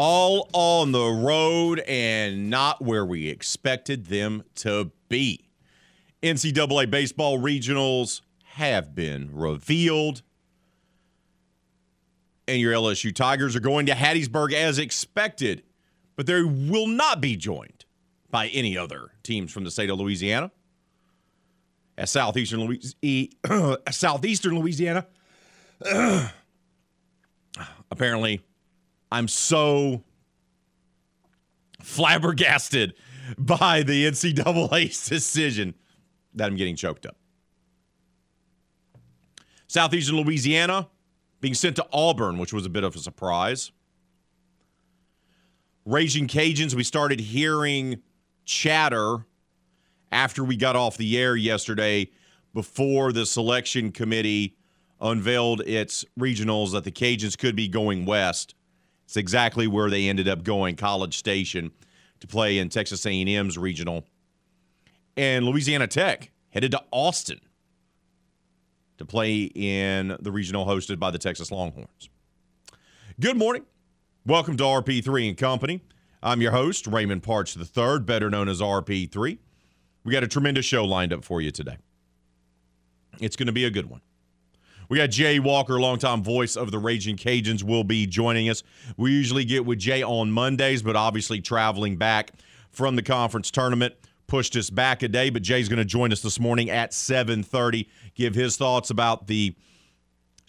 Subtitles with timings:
[0.00, 5.48] All on the road and not where we expected them to be.
[6.22, 10.22] NCAA baseball regionals have been revealed.
[12.46, 15.64] And your LSU Tigers are going to Hattiesburg as expected,
[16.14, 17.84] but they will not be joined
[18.30, 20.52] by any other teams from the state of Louisiana.
[21.96, 22.78] As southeastern,
[23.90, 25.08] southeastern Louisiana,
[27.90, 28.44] apparently
[29.10, 30.04] I'm so
[31.82, 32.94] flabbergasted
[33.36, 35.74] by the NCAA's decision
[36.34, 37.16] that I'm getting choked up.
[39.66, 40.88] Southeastern Louisiana
[41.40, 43.70] being sent to Auburn, which was a bit of a surprise.
[45.84, 48.02] Raging Cajuns, we started hearing
[48.44, 49.26] chatter
[50.10, 52.10] after we got off the air yesterday
[52.54, 54.56] before the selection committee
[55.00, 58.54] unveiled its regionals that the Cajuns could be going west.
[59.08, 61.70] It's exactly where they ended up going, College Station,
[62.20, 64.04] to play in Texas A&M's regional.
[65.16, 67.40] And Louisiana Tech headed to Austin
[68.98, 72.10] to play in the regional hosted by the Texas Longhorns.
[73.18, 73.64] Good morning.
[74.26, 75.80] Welcome to RP3 and Company.
[76.22, 79.38] I'm your host, Raymond Parks III, better known as RP3.
[80.04, 81.78] We got a tremendous show lined up for you today.
[83.20, 84.02] It's going to be a good one.
[84.88, 88.62] We got Jay Walker, longtime voice of the Raging Cajuns, will be joining us.
[88.96, 92.32] We usually get with Jay on Mondays, but obviously traveling back
[92.70, 93.94] from the conference tournament
[94.28, 95.30] pushed us back a day.
[95.30, 99.54] But Jay's going to join us this morning at 7:30, give his thoughts about the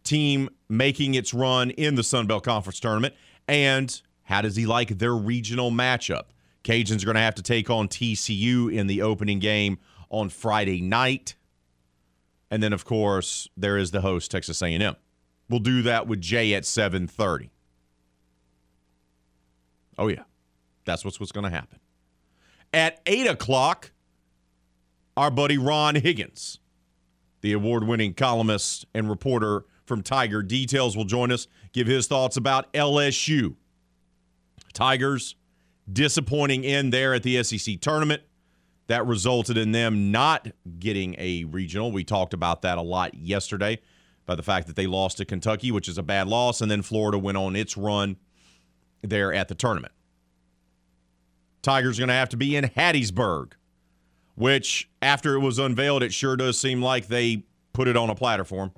[0.04, 3.16] team making its run in the Sun Belt Conference tournament
[3.48, 6.26] and how does he like their regional matchup.
[6.64, 9.80] Cajuns are going to have to take on TCU in the opening game
[10.10, 11.36] on Friday night.
[12.52, 14.96] And then, of course, there is the host, Texas A&M.
[15.50, 17.50] We'll do that with Jay at 7:30.
[19.98, 20.24] Oh yeah,
[20.86, 21.80] that's what's what's going to happen.
[22.74, 23.92] At eight o'clock,
[25.18, 26.60] our buddy Ron Higgins,
[27.42, 32.72] the award-winning columnist and reporter from Tiger Details, will join us, give his thoughts about
[32.74, 33.56] LSU.
[34.74, 35.36] Tigers
[35.92, 38.22] disappointing end there at the SEC tournament
[38.90, 40.48] that resulted in them not
[40.80, 41.92] getting a regional.
[41.92, 43.80] We talked about that a lot yesterday
[44.26, 46.82] by the fact that they lost to Kentucky, which is a bad loss, and then
[46.82, 48.18] Florida went on its run
[49.04, 49.94] there at the tournament.
[51.62, 53.52] Tigers going to have to be in Hattiesburg,
[54.34, 58.16] which after it was unveiled, it sure does seem like they put it on a
[58.16, 58.72] platter for them.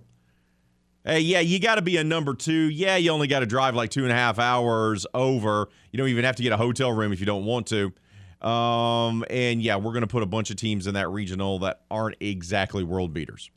[1.06, 2.70] Hey, yeah, you got to be a number two.
[2.70, 5.70] Yeah, you only got to drive like two and a half hours over.
[5.92, 7.94] You don't even have to get a hotel room if you don't want to.
[8.42, 11.82] Um, and yeah, we're going to put a bunch of teams in that regional that
[11.92, 13.52] aren't exactly world beaters.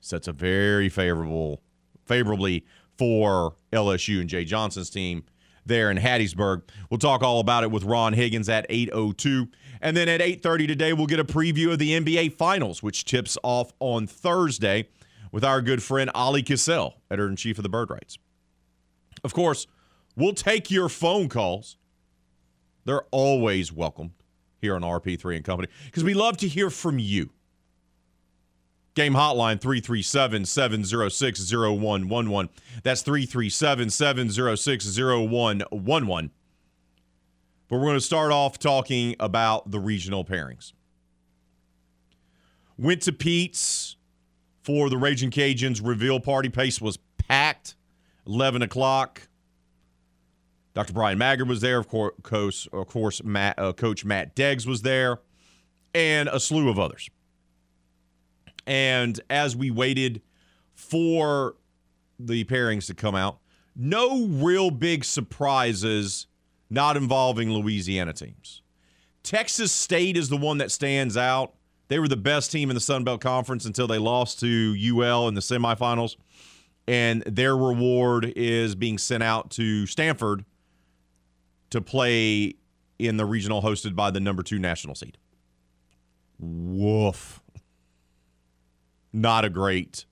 [0.00, 1.62] So it's a very favorable,
[2.04, 2.66] favorably
[2.98, 5.24] for LSU and Jay Johnson's team
[5.66, 6.62] there in Hattiesburg.
[6.90, 9.48] We'll talk all about it with Ron Higgins at 8:02,
[9.80, 13.38] and then at 8:30 today we'll get a preview of the NBA Finals, which tips
[13.42, 14.88] off on Thursday
[15.32, 18.18] with our good friend Oleh Kosel, editor in chief of the Bird Writes.
[19.22, 19.66] Of course,
[20.14, 21.76] we'll take your phone calls.
[22.84, 24.12] They're always welcome
[24.60, 27.30] here on RP3 and Company because we love to hear from you.
[28.94, 32.48] Game hotline 337 706 0111.
[32.82, 36.30] That's 337 706 0111.
[37.68, 40.72] But we're going to start off talking about the regional pairings.
[42.78, 43.96] Went to Pete's
[44.62, 46.48] for the Raging Cajuns reveal party.
[46.48, 47.74] Pace was packed,
[48.26, 49.28] 11 o'clock.
[50.74, 50.92] Dr.
[50.92, 51.78] Bryan Maggard was there.
[51.78, 55.20] Of course, of course Matt, uh, Coach Matt Deggs was there,
[55.94, 57.08] and a slew of others.
[58.66, 60.20] And as we waited
[60.74, 61.54] for
[62.18, 63.38] the pairings to come out,
[63.76, 66.26] no real big surprises
[66.70, 68.62] not involving Louisiana teams.
[69.22, 71.54] Texas State is the one that stands out.
[71.88, 75.28] They were the best team in the Sun Belt Conference until they lost to UL
[75.28, 76.16] in the semifinals.
[76.86, 80.44] And their reward is being sent out to Stanford
[81.74, 82.54] to play
[83.00, 85.18] in the regional hosted by the number two national seed.
[86.38, 87.42] Woof.
[89.12, 90.06] Not a great,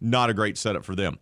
[0.00, 1.18] not a great setup for them.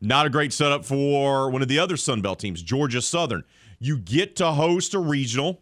[0.00, 3.44] Not a great setup for one of the other Sun Belt teams, Georgia Southern.
[3.78, 5.60] You get to host a regional.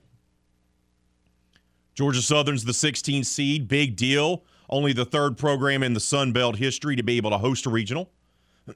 [1.94, 4.44] Georgia Southern's the 16 seed, big deal.
[4.68, 7.70] Only the third program in the Sun Belt history to be able to host a
[7.70, 8.10] regional.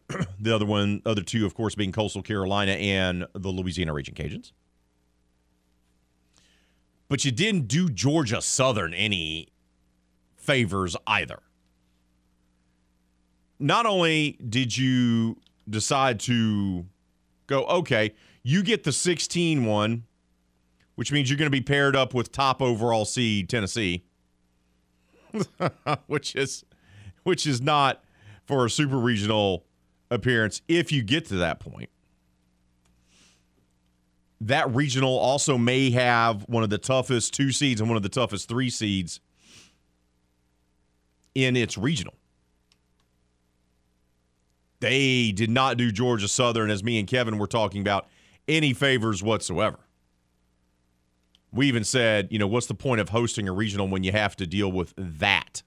[0.40, 4.52] the other one, other two, of course, being Coastal Carolina and the Louisiana Raging Cajuns.
[7.08, 9.48] But you didn't do Georgia Southern any
[10.36, 11.40] favors either.
[13.58, 15.38] Not only did you
[15.68, 16.86] decide to
[17.46, 20.04] go, okay, you get the 16 one,
[20.96, 24.04] which means you're going to be paired up with top overall seed Tennessee,
[26.06, 26.64] which is
[27.22, 28.04] which is not
[28.44, 29.64] for a super regional
[30.14, 31.90] appearance if you get to that point.
[34.40, 38.08] That regional also may have one of the toughest two seeds and one of the
[38.08, 39.20] toughest three seeds
[41.34, 42.14] in its regional.
[44.80, 48.06] They did not do Georgia Southern, as me and Kevin were talking about,
[48.46, 49.78] any favors whatsoever.
[51.52, 54.36] We even said, you know, what's the point of hosting a regional when you have
[54.36, 55.62] to deal with that?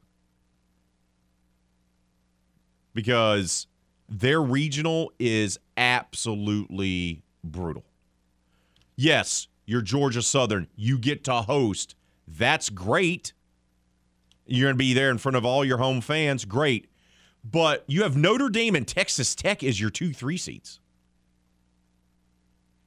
[2.93, 3.65] Because
[4.09, 7.85] their regional is absolutely brutal.
[8.95, 10.67] Yes, you're Georgia Southern.
[10.75, 11.95] You get to host.
[12.27, 13.33] That's great.
[14.45, 16.45] You're going to be there in front of all your home fans.
[16.45, 16.89] Great.
[17.43, 20.79] But you have Notre Dame and Texas Tech as your two three seeds.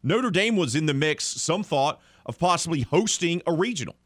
[0.02, 3.96] Notre Dame was in the mix, some thought, of possibly hosting a regional.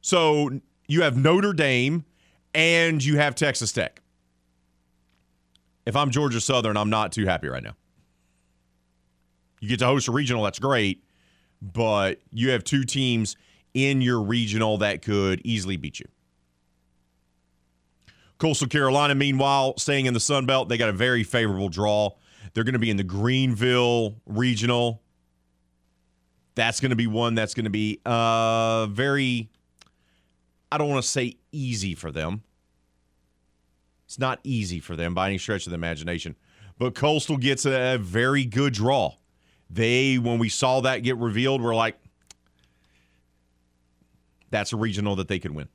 [0.00, 2.04] So you have Notre Dame
[2.54, 4.00] and you have Texas Tech.
[5.86, 7.76] If I'm Georgia Southern, I'm not too happy right now.
[9.60, 11.02] You get to host a regional, that's great,
[11.62, 13.36] but you have two teams
[13.72, 16.06] in your regional that could easily beat you.
[18.38, 22.10] Coastal Carolina, meanwhile, staying in the Sun Belt, they got a very favorable draw.
[22.52, 25.02] They're going to be in the Greenville regional.
[26.54, 29.50] That's going to be one that's going to be uh, very,
[30.70, 32.42] I don't want to say easy for them.
[34.06, 36.36] It's not easy for them by any stretch of the imagination.
[36.78, 39.14] But Coastal gets a very good draw.
[39.68, 41.96] They, when we saw that get revealed, we're like,
[44.50, 45.68] that's a regional that they could win.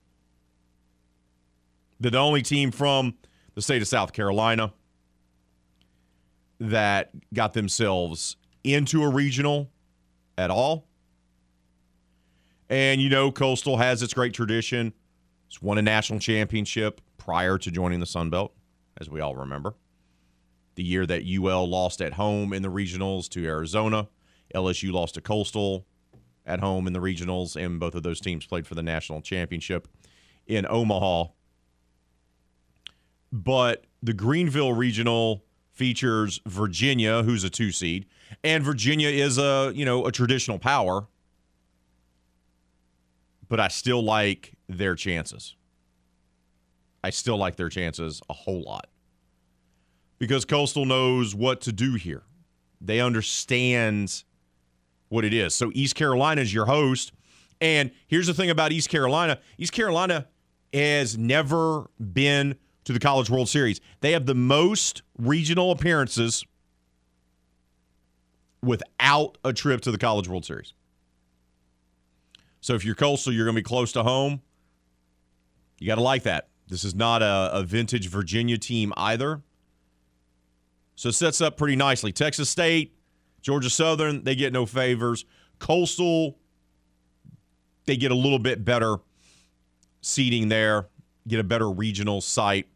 [1.99, 3.15] They're the only team from
[3.53, 4.73] the state of South Carolina
[6.59, 9.69] that got themselves into a regional
[10.37, 10.85] at all.
[12.69, 14.93] And you know, Coastal has its great tradition.
[15.47, 18.51] It's won a national championship prior to joining the Sun Belt,
[18.99, 19.75] as we all remember.
[20.73, 24.07] The year that UL lost at home in the regionals to Arizona,
[24.55, 25.85] LSU lost to Coastal
[26.47, 29.87] at home in the regionals, and both of those teams played for the national championship
[30.47, 31.25] in Omaha.
[33.31, 38.07] But the Greenville regional features Virginia, who's a two seed,
[38.43, 41.05] and Virginia is a you know a traditional power.
[43.47, 45.55] But I still like their chances.
[47.03, 48.87] I still like their chances a whole lot
[50.19, 52.23] because Coastal knows what to do here.
[52.79, 54.23] They understand
[55.09, 55.55] what it is.
[55.55, 57.11] So East Carolina is your host.
[57.59, 60.27] And here's the thing about East Carolina East Carolina
[60.73, 63.81] has never been to the College World Series.
[63.99, 66.45] They have the most regional appearances
[68.63, 70.73] without a trip to the College World Series.
[72.61, 74.41] So if you're Coastal, you're going to be close to home.
[75.79, 76.47] You got to like that.
[76.71, 79.41] This is not a, a, vintage Virginia team either.
[80.95, 82.13] So it sets up pretty nicely.
[82.13, 82.95] Texas State,
[83.41, 85.25] Georgia Southern, they get no favors.
[85.59, 86.37] Coastal,
[87.83, 88.99] they get a little bit better
[89.99, 90.87] seating there,
[91.27, 92.69] get a better regional site.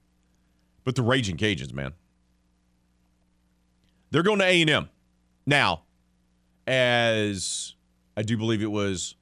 [0.83, 1.93] But the Raging Cajuns, man,
[4.11, 4.89] they're going to A&M.
[5.45, 5.83] Now,
[6.67, 7.75] as
[8.17, 9.15] I do believe it was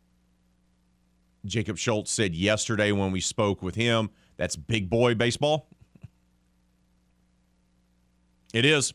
[1.46, 5.68] Jacob Schultz said yesterday when we spoke with him, that's big boy baseball.
[8.54, 8.94] It is.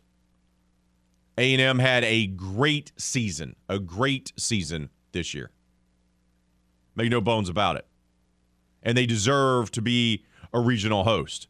[1.36, 5.50] A&M had a great season, a great season this year.
[6.96, 7.86] Make no bones about it.
[8.82, 11.46] And they deserve to be a regional host.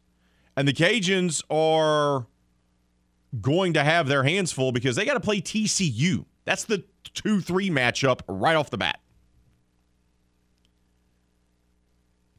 [0.55, 2.27] And the Cajuns are
[3.41, 6.25] going to have their hands full because they got to play TCU.
[6.45, 6.83] That's the
[7.15, 8.99] 2-3 matchup right off the bat.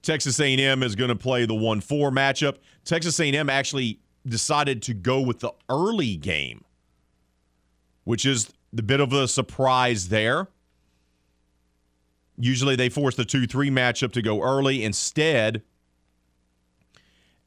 [0.02, 2.56] Texas A&M is going to play the 1-4 matchup.
[2.84, 6.64] Texas A&M actually decided to go with the early game,
[8.04, 10.48] which is the bit of a surprise there.
[12.38, 14.82] Usually they force the 2-3 matchup to go early.
[14.82, 15.62] Instead,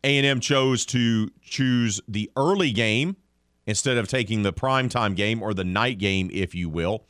[0.03, 3.15] A&M chose to choose the early game
[3.65, 7.05] instead of taking the primetime game or the night game, if you will,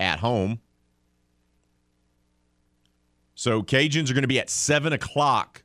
[0.00, 0.60] at home.
[3.38, 5.62] So Cajuns are going to be at 7 o'clock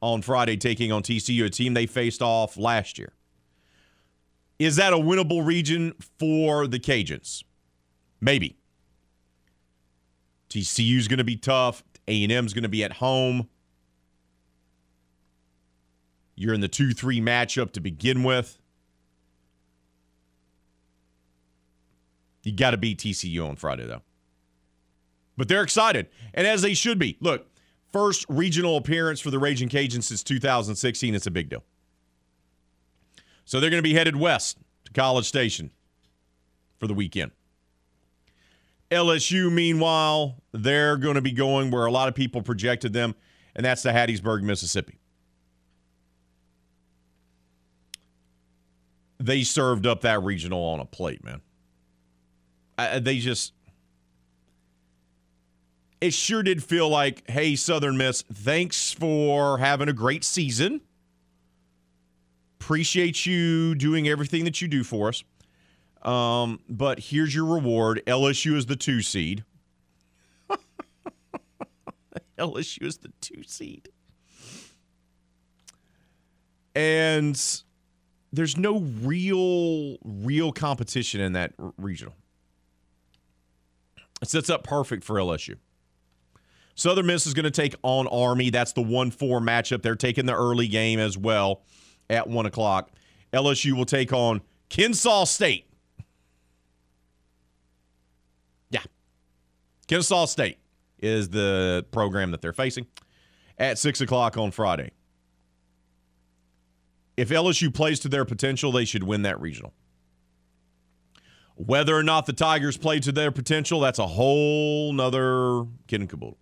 [0.00, 3.14] on Friday taking on TCU, a team they faced off last year.
[4.60, 7.42] Is that a winnable region for the Cajuns?
[8.20, 8.56] Maybe.
[10.50, 11.82] TCU's going to be tough.
[12.06, 13.48] A&M's going to be at home.
[16.36, 18.56] You're in the 2-3 matchup to begin with.
[22.44, 24.02] You got to beat TCU on Friday though.
[25.36, 27.18] But they're excited, and as they should be.
[27.20, 27.46] Look,
[27.92, 31.14] first regional appearance for the Raging Cajuns since 2016.
[31.14, 31.64] It's a big deal.
[33.44, 35.70] So they're going to be headed west to College Station
[36.78, 37.32] for the weekend.
[38.90, 43.14] LSU, meanwhile, they're going to be going where a lot of people projected them,
[43.54, 44.98] and that's to Hattiesburg, Mississippi.
[49.18, 51.40] They served up that regional on a plate, man.
[52.78, 53.52] I, they just.
[56.00, 60.82] It sure did feel like, hey, Southern Miss, thanks for having a great season.
[62.60, 65.24] Appreciate you doing everything that you do for us.
[66.02, 68.02] Um, but here's your reward.
[68.06, 69.44] LSU is the two seed.
[72.38, 73.88] LSU is the two seed.
[76.74, 77.62] And
[78.32, 82.14] there's no real, real competition in that regional.
[84.20, 85.56] It sets up perfect for LSU.
[86.76, 88.50] Southern Miss is going to take on Army.
[88.50, 89.82] That's the 1 4 matchup.
[89.82, 91.62] They're taking the early game as well
[92.08, 92.90] at 1 o'clock.
[93.32, 95.66] LSU will take on Kennesaw State.
[98.70, 98.82] Yeah.
[99.88, 100.58] Kennesaw State
[100.98, 102.86] is the program that they're facing
[103.58, 104.92] at 6 o'clock on Friday.
[107.16, 109.72] If LSU plays to their potential, they should win that regional.
[111.54, 116.10] Whether or not the Tigers play to their potential, that's a whole nother kid and
[116.10, 116.36] caboodle.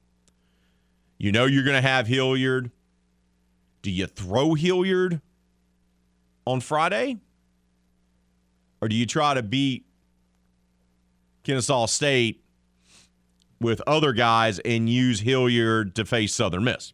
[1.18, 2.70] You know you're going to have Hilliard.
[3.82, 5.20] Do you throw Hilliard
[6.46, 7.18] on Friday?
[8.80, 9.86] Or do you try to beat
[11.42, 12.42] Kennesaw State
[13.60, 16.92] with other guys and use Hilliard to face Southern Miss?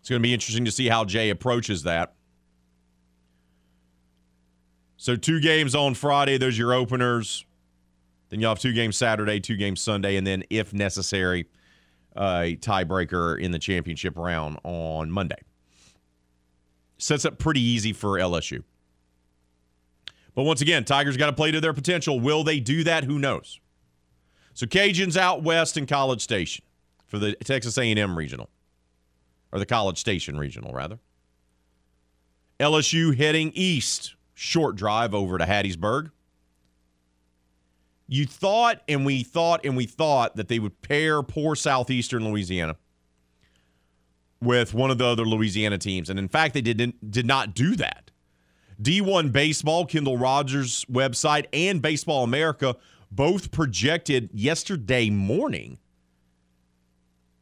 [0.00, 2.14] It's going to be interesting to see how Jay approaches that.
[4.96, 7.44] So, two games on Friday, Those are your openers.
[8.32, 11.44] Then you'll have two games Saturday, two games Sunday, and then, if necessary,
[12.16, 15.36] a tiebreaker in the championship round on Monday.
[16.96, 18.62] Sets up pretty easy for LSU.
[20.34, 22.20] But once again, Tigers got to play to their potential.
[22.20, 23.04] Will they do that?
[23.04, 23.60] Who knows?
[24.54, 26.64] So Cajuns out west in College Station
[27.06, 28.48] for the Texas A&M regional,
[29.52, 30.98] or the College Station regional rather.
[32.58, 36.12] LSU heading east, short drive over to Hattiesburg.
[38.12, 42.76] You thought, and we thought, and we thought that they would pair poor Southeastern Louisiana
[44.38, 47.74] with one of the other Louisiana teams, and in fact, they didn't did not do
[47.76, 48.10] that.
[48.82, 52.76] D1 Baseball, Kendall Rogers' website, and Baseball America
[53.10, 55.78] both projected yesterday morning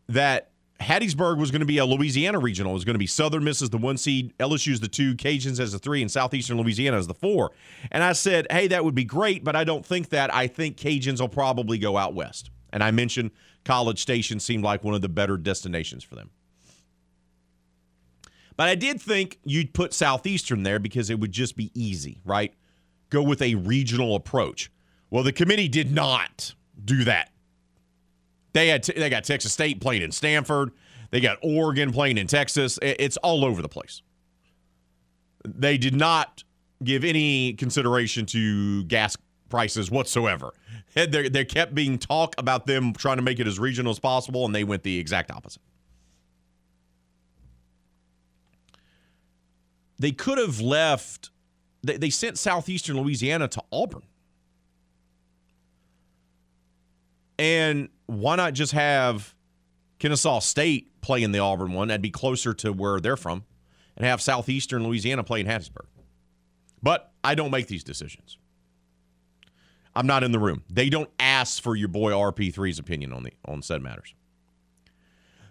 [0.06, 0.49] that
[0.80, 2.72] Hattiesburg was going to be a Louisiana regional.
[2.72, 5.60] It was going to be Southern Miss as the one seed, LSU's the two, Cajuns
[5.60, 7.52] as the three, and Southeastern Louisiana as the four.
[7.90, 10.34] And I said, hey, that would be great, but I don't think that.
[10.34, 12.50] I think Cajuns will probably go out west.
[12.72, 13.30] And I mentioned
[13.64, 16.30] College Station seemed like one of the better destinations for them.
[18.56, 22.54] But I did think you'd put Southeastern there because it would just be easy, right?
[23.10, 24.70] Go with a regional approach.
[25.10, 27.32] Well, the committee did not do that.
[28.52, 30.72] They had t- they got Texas State playing in Stanford.
[31.10, 32.78] They got Oregon playing in Texas.
[32.82, 34.02] It's all over the place.
[35.44, 36.44] They did not
[36.82, 39.16] give any consideration to gas
[39.48, 40.52] prices whatsoever.
[40.94, 44.44] There, there kept being talk about them trying to make it as regional as possible,
[44.44, 45.62] and they went the exact opposite.
[49.98, 51.30] They could have left.
[51.82, 54.02] They, they sent Southeastern Louisiana to Auburn.
[57.38, 59.34] And why not just have
[59.98, 61.88] Kennesaw State play in the Auburn one?
[61.88, 63.44] That'd be closer to where they're from,
[63.96, 65.86] and have Southeastern Louisiana play in Hattiesburg.
[66.82, 68.38] But I don't make these decisions.
[69.94, 70.62] I'm not in the room.
[70.70, 74.14] They don't ask for your boy RP3's opinion on the on said matters.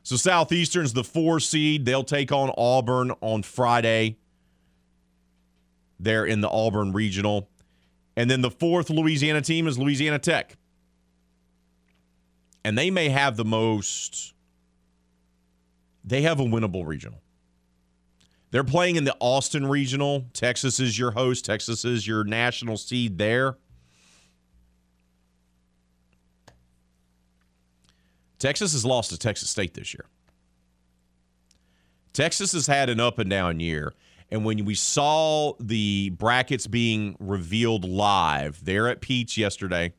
[0.04, 1.86] So Southeastern's the four seed.
[1.86, 4.18] They'll take on Auburn on Friday.
[6.00, 7.50] They're in the Auburn Regional.
[8.16, 10.58] And then the fourth Louisiana team is Louisiana Tech.
[12.64, 14.34] And they may have the most.
[16.04, 17.22] They have a winnable regional.
[18.52, 20.26] They're playing in the Austin regional.
[20.34, 21.46] Texas is your host.
[21.46, 23.58] Texas is your national seed there.
[28.40, 30.06] Texas has lost to Texas State this year.
[32.14, 33.94] Texas has had an up and down year.
[34.32, 39.94] And when we saw the brackets being revealed live there at Pete's yesterday,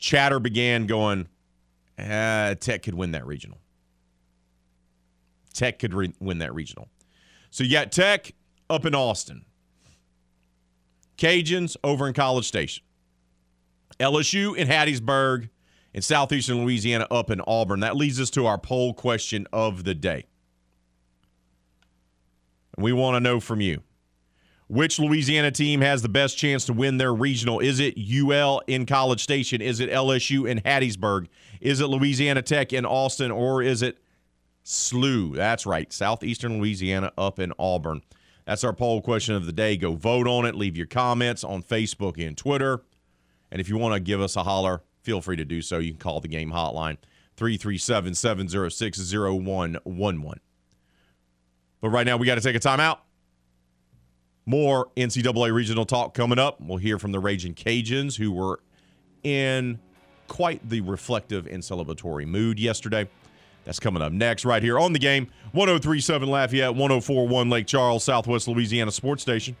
[0.00, 1.28] chatter began going,
[1.98, 3.58] uh, Tech could win that regional.
[5.52, 6.88] Tech could re- win that regional.
[7.50, 8.32] So you got Tech
[8.68, 9.44] up in Austin,
[11.18, 12.82] Cajuns over in College Station,
[14.00, 15.50] LSU in Hattiesburg,
[15.92, 17.80] and Southeastern Louisiana up in Auburn.
[17.80, 20.24] That leads us to our poll question of the day.
[22.76, 23.82] And we want to know from you
[24.70, 27.58] which Louisiana team has the best chance to win their regional?
[27.58, 29.60] Is it UL in College Station?
[29.60, 31.26] Is it LSU in Hattiesburg?
[31.60, 33.32] Is it Louisiana Tech in Austin?
[33.32, 33.98] Or is it
[34.64, 35.34] SLU?
[35.34, 38.02] That's right, Southeastern Louisiana up in Auburn.
[38.46, 39.76] That's our poll question of the day.
[39.76, 40.54] Go vote on it.
[40.54, 42.80] Leave your comments on Facebook and Twitter.
[43.50, 45.78] And if you want to give us a holler, feel free to do so.
[45.78, 46.98] You can call the game hotline
[47.36, 50.40] 337 706 0111.
[51.80, 52.98] But right now, we got to take a timeout.
[54.46, 56.60] More NCAA regional talk coming up.
[56.60, 58.60] We'll hear from the Raging Cajuns, who were
[59.22, 59.78] in
[60.28, 63.08] quite the reflective and celebratory mood yesterday.
[63.64, 65.28] That's coming up next, right here on the game.
[65.52, 69.56] 1037 Lafayette, 1041 Lake Charles, Southwest Louisiana Sports Station.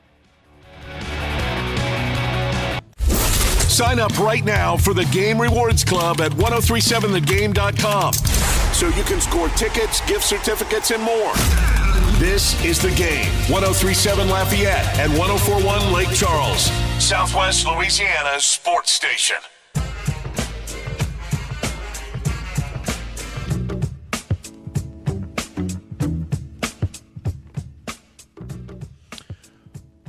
[3.68, 9.48] Sign up right now for the Game Rewards Club at 1037thegame.com so you can score
[9.50, 11.89] tickets, gift certificates, and more.
[12.20, 16.70] This is the game 1037 Lafayette and 1041 Lake Charles,
[17.02, 19.38] Southwest Louisiana's sports station.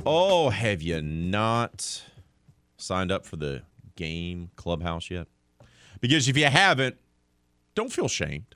[0.04, 2.02] Oh, have you not
[2.76, 3.62] signed up for the
[3.96, 5.28] game clubhouse yet?
[6.02, 6.96] Because if you haven't,
[7.74, 8.54] don't feel shamed.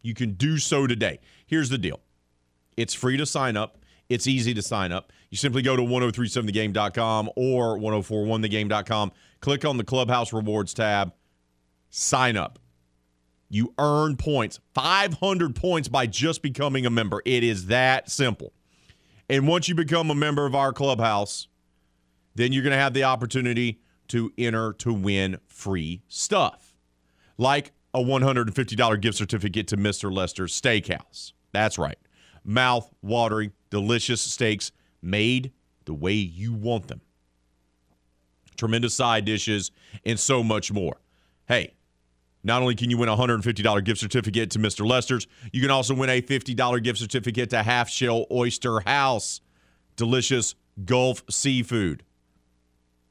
[0.00, 1.20] You can do so today.
[1.46, 2.00] Here's the deal
[2.76, 3.78] it's free to sign up.
[4.08, 5.12] It's easy to sign up.
[5.30, 11.12] You simply go to 1037thegame.com or 1041thegame.com, click on the Clubhouse Rewards tab,
[11.90, 12.58] sign up.
[13.48, 17.22] You earn points, 500 points by just becoming a member.
[17.24, 18.52] It is that simple.
[19.28, 21.46] And once you become a member of our clubhouse,
[22.34, 26.74] then you're going to have the opportunity to enter to win free stuff,
[27.38, 30.12] like a $150 gift certificate to Mr.
[30.12, 31.32] Lester's Steakhouse.
[31.52, 31.98] That's right
[32.44, 34.72] mouth watering, delicious steaks
[35.02, 35.52] made
[35.84, 37.00] the way you want them.
[38.56, 39.70] Tremendous side dishes
[40.04, 41.00] and so much more.
[41.46, 41.74] Hey,
[42.42, 44.86] not only can you win a $150 gift certificate to Mr.
[44.86, 49.40] Lester's, you can also win a $50 gift certificate to Half Shell Oyster House.
[49.96, 52.04] Delicious Gulf seafood.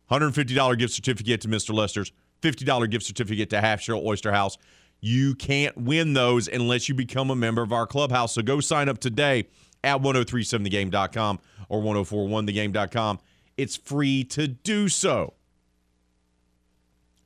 [0.09, 1.73] $150 gift certificate to Mr.
[1.73, 2.11] Lester's,
[2.41, 4.57] $50 gift certificate to Half Shell Oyster House.
[5.01, 8.33] You can't win those unless you become a member of our clubhouse.
[8.33, 9.47] So go sign up today
[9.83, 13.19] at 1037thegame.com or 1041thegame.com.
[13.57, 15.33] It's free to do so.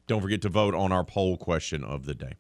[0.07, 2.33] Don't forget to vote on our poll question of the day.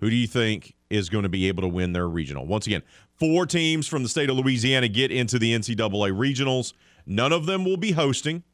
[0.00, 2.46] Who do you think is going to be able to win their regional?
[2.46, 2.82] Once again,
[3.18, 6.72] four teams from the state of Louisiana get into the NCAA regionals.
[7.04, 8.44] None of them will be hosting.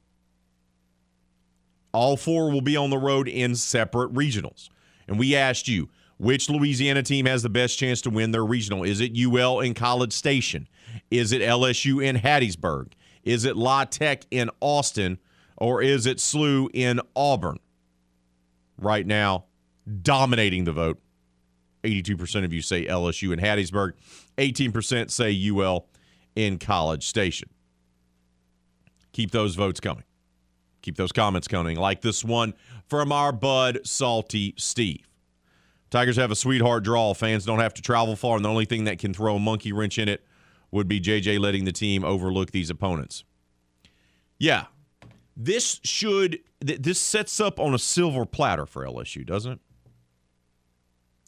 [1.95, 4.69] All four will be on the road in separate regionals.
[5.07, 8.83] And we asked you, which Louisiana team has the best chance to win their regional?
[8.83, 10.69] Is it UL in College Station?
[11.13, 12.93] Is it LSU in Hattiesburg?
[13.23, 15.19] Is it La Tech in Austin?
[15.57, 17.61] Or is it SLU in Auburn?
[18.77, 19.45] Right now,
[20.03, 21.01] dominating the vote.
[21.85, 23.93] 82% of you say LSU in Hattiesburg.
[24.37, 25.87] 18% say UL
[26.35, 27.51] in College Station.
[29.13, 30.05] Keep those votes coming.
[30.85, 32.53] Keep those comments coming, like this one
[32.91, 35.09] from our bud, Salty Steve.
[35.89, 37.15] Tigers have a sweetheart draw.
[37.15, 39.73] Fans don't have to travel far, and the only thing that can throw a monkey
[39.73, 40.27] wrench in it
[40.71, 43.25] would be JJ letting the team overlook these opponents.
[44.39, 44.67] Yeah,
[45.35, 49.61] this should this sets up on a silver platter for LSU, doesn't it?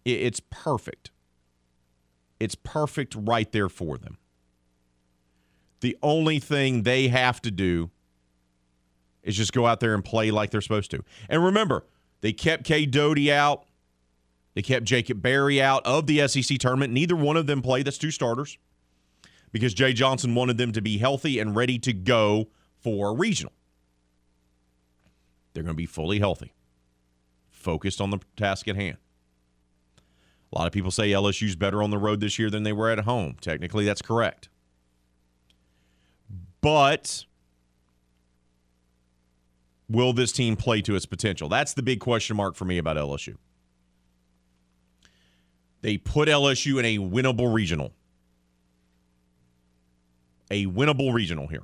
[0.04, 1.12] It's perfect.
[2.38, 4.18] It's perfect right there for them.
[5.80, 7.90] The only thing they have to do
[9.26, 11.04] is just go out there and play like they're supposed to.
[11.28, 11.84] And remember,
[12.22, 13.66] they kept Cade Doughty out.
[14.54, 16.92] They kept Jacob Berry out of the SEC tournament.
[16.92, 17.86] Neither one of them played.
[17.86, 18.56] That's two starters
[19.52, 23.52] because Jay Johnson wanted them to be healthy and ready to go for regional.
[25.52, 26.54] They're going to be fully healthy,
[27.50, 28.96] focused on the task at hand.
[30.52, 32.90] A lot of people say LSU's better on the road this year than they were
[32.90, 33.36] at home.
[33.40, 34.48] Technically, that's correct.
[36.60, 37.24] But
[39.88, 41.48] will this team play to its potential?
[41.48, 43.36] That's the big question mark for me about LSU.
[45.82, 47.92] They put LSU in a winnable regional.
[50.50, 51.62] A winnable regional here.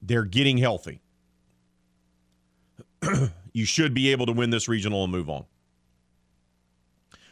[0.00, 1.00] They're getting healthy.
[3.52, 5.44] you should be able to win this regional and move on.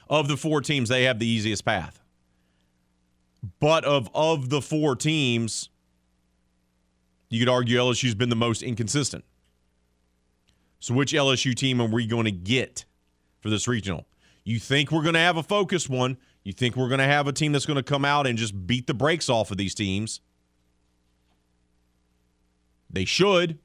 [0.09, 2.01] Of the four teams, they have the easiest path.
[3.61, 5.69] But of of the four teams,
[7.33, 9.25] you could argue LSU's been the most inconsistent.
[10.81, 12.85] So which LSU team are we going to get
[13.41, 14.07] for this regional?
[14.45, 16.19] You think we're going to have a focused one?
[16.45, 18.67] You think we're going to have a team that's going to come out and just
[18.67, 20.21] beat the brakes off of these teams?
[22.91, 23.59] They should.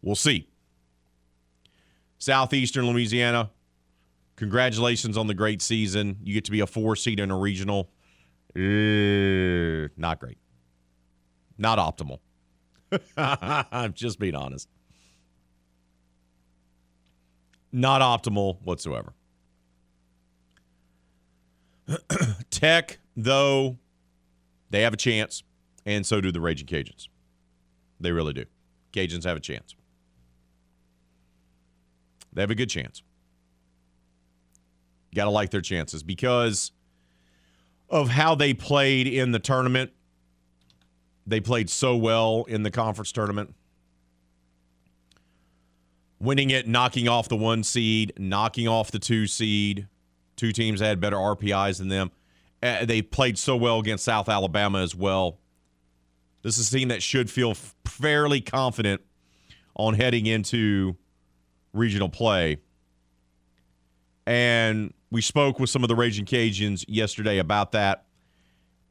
[0.00, 0.48] We'll see.
[2.18, 3.50] Southeastern Louisiana,
[4.36, 6.18] congratulations on the great season.
[6.22, 7.90] You get to be a four seed in a regional.
[8.54, 10.38] Uh, not great.
[11.58, 12.20] Not optimal.
[13.16, 14.68] I'm just being honest.
[17.72, 19.12] Not optimal whatsoever.
[22.50, 23.78] Tech, though,
[24.70, 25.42] they have a chance,
[25.84, 27.08] and so do the Raging Cajuns.
[28.00, 28.44] They really do.
[28.92, 29.74] Cajuns have a chance.
[32.32, 33.02] They have a good chance.
[35.14, 36.72] Got to like their chances because
[37.88, 39.92] of how they played in the tournament.
[41.26, 43.54] They played so well in the conference tournament.
[46.20, 49.88] Winning it, knocking off the one seed, knocking off the two seed.
[50.36, 52.10] Two teams had better RPIs than them.
[52.62, 55.38] Uh, they played so well against South Alabama as well.
[56.42, 59.00] This is a team that should feel fairly confident
[59.76, 60.96] on heading into
[61.72, 62.58] regional play.
[64.26, 68.06] And we spoke with some of the Raging Cajuns yesterday about that.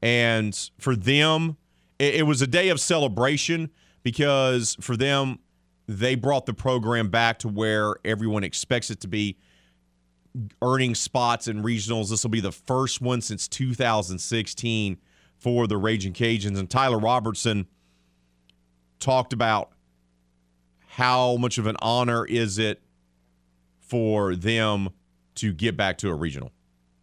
[0.02, 1.58] And for them,
[2.00, 3.70] it, it was a day of celebration
[4.04, 5.40] because for them,
[5.88, 9.38] they brought the program back to where everyone expects it to be
[10.62, 12.10] earning spots in regionals.
[12.10, 14.98] This will be the first one since 2016
[15.38, 16.58] for the Raging Cajuns.
[16.58, 17.68] And Tyler Robertson
[19.00, 19.72] talked about
[20.88, 22.82] how much of an honor is it
[23.82, 24.90] for them
[25.36, 26.52] to get back to a regional?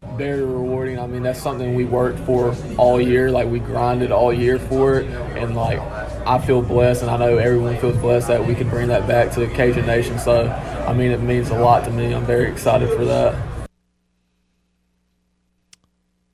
[0.03, 0.99] Very rewarding.
[0.99, 3.31] I mean, that's something we worked for all year.
[3.31, 5.79] Like we grinded all year for it, and like
[6.27, 9.33] I feel blessed, and I know everyone feels blessed that we can bring that back
[9.35, 10.19] to Cajun Nation.
[10.19, 10.47] So,
[10.87, 12.15] I mean, it means a lot to me.
[12.15, 13.69] I'm very excited for that.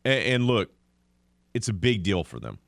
[0.04, 0.70] And, and look,
[1.52, 2.58] it's a big deal for them.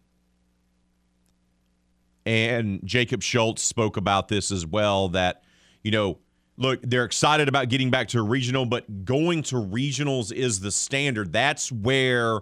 [2.27, 5.45] And Jacob Schultz spoke about this as well that,
[5.83, 6.19] you know,
[6.59, 10.71] look, they're excited about getting back to a regional, but going to regionals is the
[10.71, 11.33] standard.
[11.33, 12.41] That's where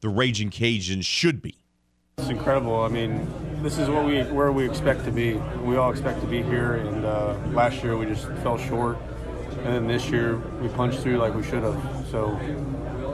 [0.00, 1.56] the Raging Cajuns should be.
[2.18, 2.82] It's incredible.
[2.82, 3.28] I mean,
[3.62, 5.34] this is what we where we expect to be.
[5.62, 8.98] We all expect to be here, and uh, last year we just fell short,
[9.58, 12.06] and then this year we punched through like we should have.
[12.10, 12.36] So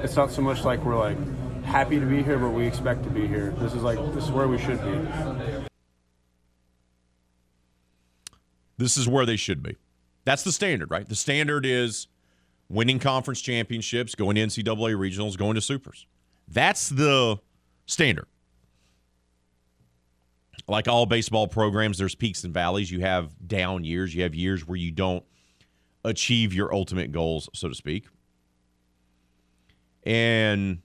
[0.03, 1.19] it's not so much like we're like
[1.63, 3.55] happy to be here, but we expect to be here.
[3.59, 5.69] This is like this is where we should be.
[8.77, 9.77] This is where they should be.
[10.27, 11.09] That's the standard, right?
[11.09, 12.09] The standard is
[12.69, 16.05] winning conference championships, going to NCAA regionals, going to supers.
[16.49, 17.39] That's the
[17.87, 18.27] standard.
[20.67, 22.91] Like all baseball programs, there's peaks and valleys.
[22.91, 25.25] You have down years, you have years where you don't
[26.05, 28.07] achieve your ultimate goals, so to speak.
[30.03, 30.83] And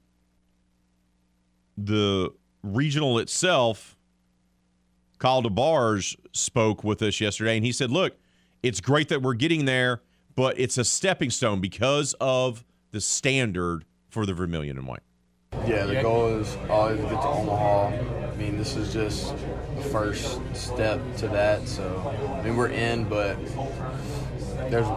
[1.75, 3.97] the regional itself,
[5.17, 8.20] Kyle DeBarge spoke with us yesterday, and he said, Look,
[8.63, 10.01] it's great that we're getting there,
[10.35, 15.01] but it's a stepping stone because of the standard for the Vermilion and White.
[15.65, 17.87] Yeah, the goal is always to get to Omaha.
[17.87, 19.33] I mean, this is just
[19.75, 21.67] the first step to that.
[21.67, 23.37] So, I mean, we're in, but
[24.69, 24.87] there's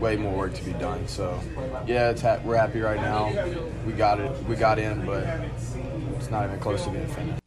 [0.00, 1.08] way more work to be done.
[1.08, 1.40] So,
[1.86, 3.32] yeah, it's ha- we're happy right now.
[3.86, 4.30] We got it.
[4.44, 5.24] We got in, but
[6.16, 7.42] it's not even close to being finished.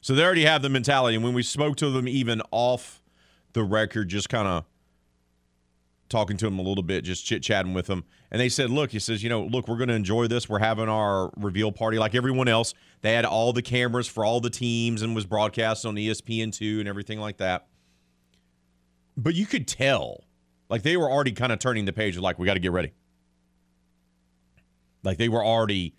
[0.00, 1.16] So they already have the mentality.
[1.16, 3.02] And when we spoke to them, even off
[3.56, 4.64] the record, just kind of
[6.08, 8.04] talking to him a little bit, just chit chatting with him.
[8.30, 10.48] And they said, look, he says, you know, look, we're going to enjoy this.
[10.48, 12.74] We're having our reveal party like everyone else.
[13.00, 16.88] They had all the cameras for all the teams and was broadcast on ESPN2 and
[16.88, 17.66] everything like that.
[19.16, 20.24] But you could tell,
[20.68, 22.92] like they were already kind of turning the page, like, we got to get ready.
[25.02, 25.94] Like they were already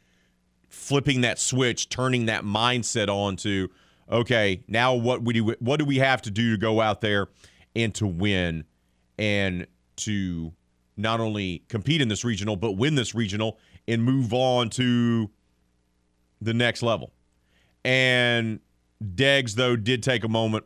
[0.70, 3.70] flipping that switch, turning that mindset on to,
[4.10, 7.28] okay, now what we do what do we have to do to go out there
[7.76, 8.64] and to win
[9.18, 9.68] and
[9.98, 10.54] to
[10.96, 15.30] not only compete in this regional but win this regional and move on to
[16.42, 17.12] the next level.
[17.84, 18.60] And
[19.04, 20.66] Deggs though did take a moment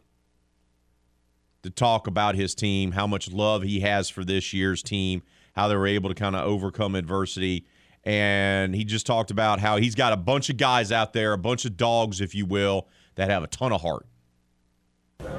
[1.64, 5.22] to talk about his team, how much love he has for this year's team,
[5.56, 7.66] how they were able to kind of overcome adversity.
[8.04, 11.38] And he just talked about how he's got a bunch of guys out there, a
[11.38, 12.88] bunch of dogs, if you will,
[13.22, 14.08] that have a ton of heart.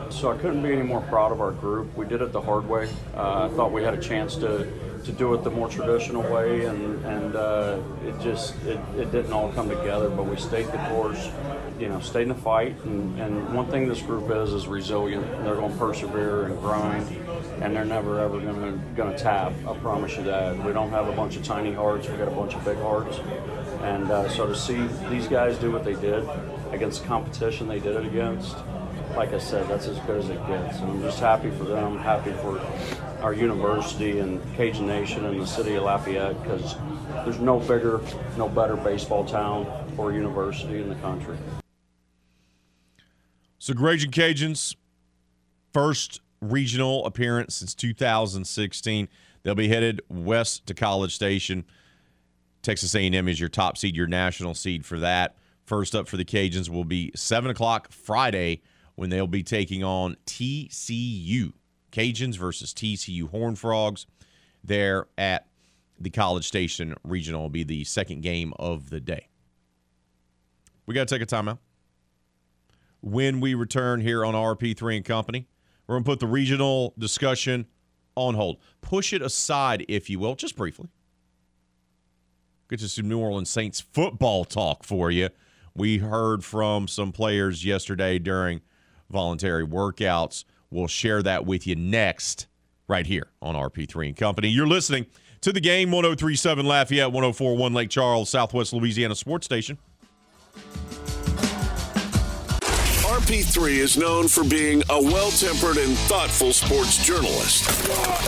[0.08, 1.96] So I couldn't be any more proud of our group.
[1.96, 2.88] We did it the hard way.
[3.16, 4.70] Uh, I thought we had a chance to,
[5.02, 9.32] to do it the more traditional way, and and uh, it just it, it didn't
[9.32, 10.08] all come together.
[10.10, 11.28] But we stayed the course,
[11.80, 12.76] you know, stayed in the fight.
[12.84, 15.26] And, and one thing this group is is resilient.
[15.42, 17.08] They're going to persevere and grind,
[17.60, 19.52] and they're never ever going to tap.
[19.66, 20.56] I promise you that.
[20.64, 22.08] We don't have a bunch of tiny hearts.
[22.08, 23.18] We got a bunch of big hearts.
[23.82, 26.28] And uh, so to see these guys do what they did
[26.72, 28.56] against the competition they did it against
[29.16, 30.78] like I said, that's as good as it gets.
[30.78, 32.60] And I'm just happy for them, happy for
[33.22, 36.76] our university and Cajun Nation and the city of Lafayette because
[37.24, 38.00] there's no bigger,
[38.36, 41.36] no better baseball town or university in the country.
[43.58, 44.74] So, Raging Cajuns,
[45.72, 49.08] first regional appearance since 2016.
[49.42, 51.64] They'll be headed west to College Station.
[52.62, 55.36] Texas A&M is your top seed, your national seed for that.
[55.64, 58.62] First up for the Cajuns will be 7 o'clock Friday
[58.94, 61.52] when they'll be taking on TCU.
[61.92, 64.06] Cajuns versus TCU Horn Frogs
[64.64, 65.46] there at
[66.00, 69.28] the College Station Regional will be the second game of the day.
[70.86, 71.58] We got to take a timeout.
[73.00, 75.48] When we return here on RP3 and Company,
[75.86, 77.66] we're going to put the regional discussion
[78.14, 78.58] on hold.
[78.80, 80.88] Push it aside, if you will, just briefly.
[82.68, 85.28] Get to some New Orleans Saints football talk for you.
[85.74, 88.60] We heard from some players yesterday during
[89.10, 90.44] voluntary workouts.
[90.70, 92.46] We'll share that with you next,
[92.88, 94.48] right here on RP3 and Company.
[94.48, 95.06] You're listening
[95.42, 99.78] to the game 1037 Lafayette, 1041 Lake Charles, Southwest Louisiana Sports Station.
[103.32, 107.64] RP3 is known for being a well tempered and thoughtful sports journalist.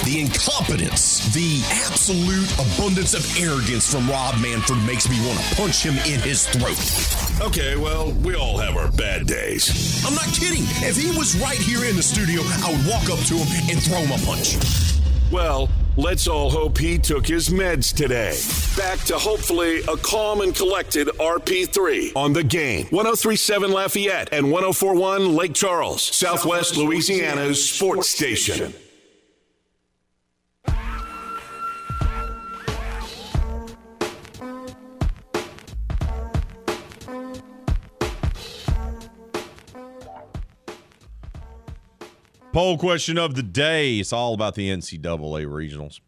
[0.06, 5.84] The incompetence, the absolute abundance of arrogance from Rob Manfred makes me want to punch
[5.84, 6.80] him in his throat.
[7.46, 10.02] Okay, well, we all have our bad days.
[10.06, 10.64] I'm not kidding.
[10.80, 13.82] If he was right here in the studio, I would walk up to him and
[13.82, 14.56] throw him a punch.
[15.30, 18.37] Well, let's all hope he took his meds today.
[18.76, 22.87] Back to hopefully a calm and collected RP3 on the game.
[22.90, 28.74] 1037 Lafayette and 1041 Lake Charles, Southwest Louisiana's sports station.
[42.54, 43.98] Poll question of the day.
[43.98, 45.98] It's all about the NCAA regionals.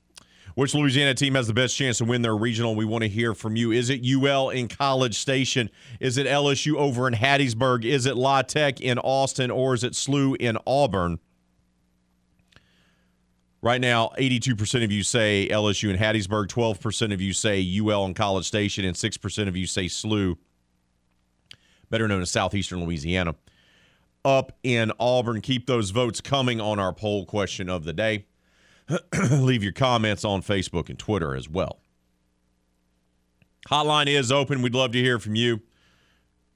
[0.54, 2.76] Which Louisiana team has the best chance to win their regional?
[2.76, 3.72] We want to hear from you.
[3.72, 5.70] Is it UL in College Station?
[5.98, 7.84] Is it LSU over in Hattiesburg?
[7.84, 9.50] Is it La Tech in Austin?
[9.50, 11.18] Or is it SLU in Auburn?
[13.60, 18.14] Right now, 82% of you say LSU in Hattiesburg, 12% of you say UL in
[18.14, 20.36] College Station, and 6% of you say SLU,
[21.90, 23.34] better known as Southeastern Louisiana
[24.26, 25.40] up in Auburn.
[25.40, 28.26] Keep those votes coming on our poll question of the day.
[29.30, 31.78] Leave your comments on Facebook and Twitter as well.
[33.70, 34.62] Hotline is open.
[34.62, 35.62] We'd love to hear from you.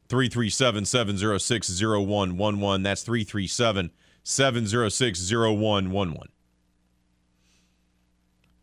[0.09, 2.83] 337 706 0111.
[2.83, 3.91] That's 337
[4.25, 6.29] 706 0111.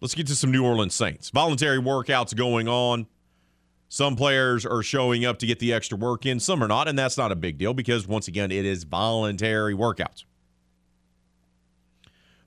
[0.02, 1.30] Let's get to some New Orleans Saints.
[1.30, 3.08] Voluntary workouts going on.
[3.90, 7.00] Some players are showing up to get the extra work in, some are not, and
[7.00, 10.26] that's not a big deal because, once again, it is voluntary workouts.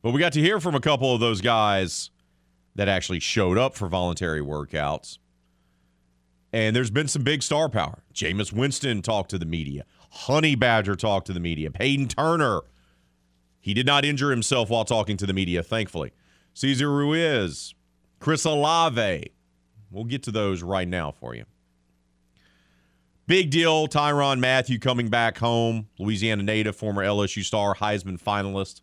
[0.03, 2.11] But we got to hear from a couple of those guys
[2.75, 5.19] that actually showed up for voluntary workouts.
[6.53, 8.03] And there's been some big star power.
[8.15, 9.85] Jameis Winston talked to the media.
[10.11, 11.71] Honey Badger talked to the media.
[11.71, 12.63] Payton Turner,
[13.61, 16.13] he did not injure himself while talking to the media, thankfully.
[16.55, 17.75] Cesar Ruiz,
[18.19, 19.31] Chris Olave,
[19.91, 21.45] We'll get to those right now for you.
[23.27, 25.89] Big deal, Tyrann Mathieu coming back home.
[25.99, 28.81] Louisiana native, former LSU star, Heisman finalist.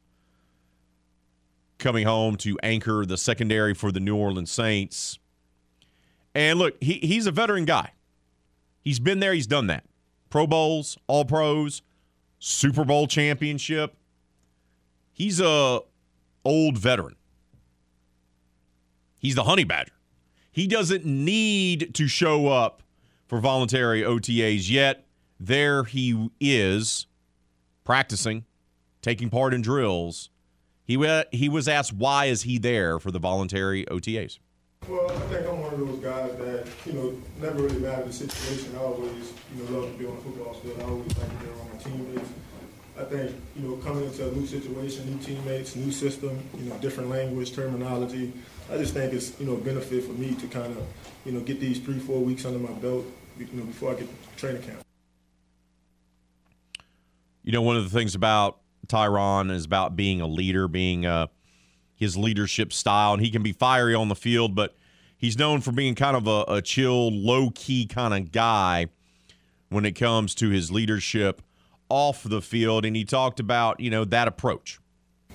[1.79, 5.19] Coming home to anchor the secondary for the New Orleans Saints.
[6.33, 7.91] And look, he, he's a veteran guy.
[8.81, 9.83] He's been there, he's done that.
[10.29, 11.81] Pro Bowls, All Pros,
[12.39, 13.95] Super Bowl championship.
[15.11, 15.81] He's a
[16.45, 17.15] old veteran.
[19.19, 19.96] He's the honey badger.
[20.57, 22.81] He doesn't need to show up
[23.27, 25.05] for voluntary OTAs yet.
[25.39, 27.05] there he is
[27.83, 28.43] practicing,
[29.03, 30.31] taking part in drills.
[30.83, 30.97] He,
[31.31, 34.39] he was asked, why is he there for the voluntary OTAs?
[34.89, 38.13] Well, I think I'm one of those guys that, you know, never really battled the
[38.13, 38.75] situation.
[38.77, 40.79] I always, you know, love to be on the football field.
[40.79, 42.29] I always like to be around my teammates.
[42.99, 46.75] I think, you know, coming into a new situation, new teammates, new system, you know,
[46.79, 48.33] different language, terminology,
[48.69, 50.85] I just think it's, you know, a benefit for me to kind of,
[51.25, 53.05] you know, get these three, four weeks under my belt,
[53.39, 54.81] you know, before I get to training camp.
[57.43, 61.27] You know, one of the things about Tyrann is about being a leader, being uh,
[61.95, 64.75] his leadership style, and he can be fiery on the field, but
[65.17, 68.87] he's known for being kind of a, a chill, low key kind of guy
[69.69, 71.41] when it comes to his leadership
[71.87, 72.83] off the field.
[72.83, 74.79] And he talked about, you know, that approach.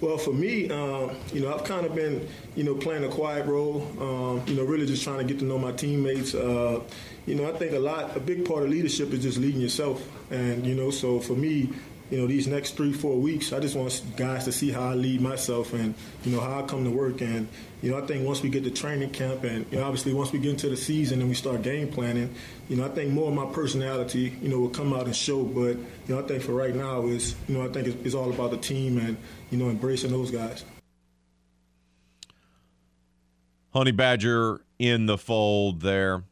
[0.02, 3.46] Well, for me, um, you know, I've kind of been, you know, playing a quiet
[3.46, 3.86] role.
[4.00, 6.34] Um, you know, really just trying to get to know my teammates.
[6.34, 6.80] Uh,
[7.24, 10.04] you know, I think a lot, a big part of leadership is just leading yourself.
[10.32, 11.70] And you know, so for me,
[12.12, 14.92] you know, these next three, four weeks, I just want guys to see how I
[14.92, 15.94] lead myself and,
[16.24, 17.22] you know, how I come to work.
[17.22, 17.48] And,
[17.80, 20.30] you know, I think once we get to training camp and, you know, obviously once
[20.30, 22.34] we get into the season and we start game planning,
[22.68, 25.42] you know, I think more of my personality, you know, will come out and show.
[25.42, 28.14] But, you know, I think for right now is, you know, I think it's, it's
[28.14, 29.16] all about the team and,
[29.50, 30.66] you know, embracing those guys.
[33.72, 36.24] Honey Badger in the fold there.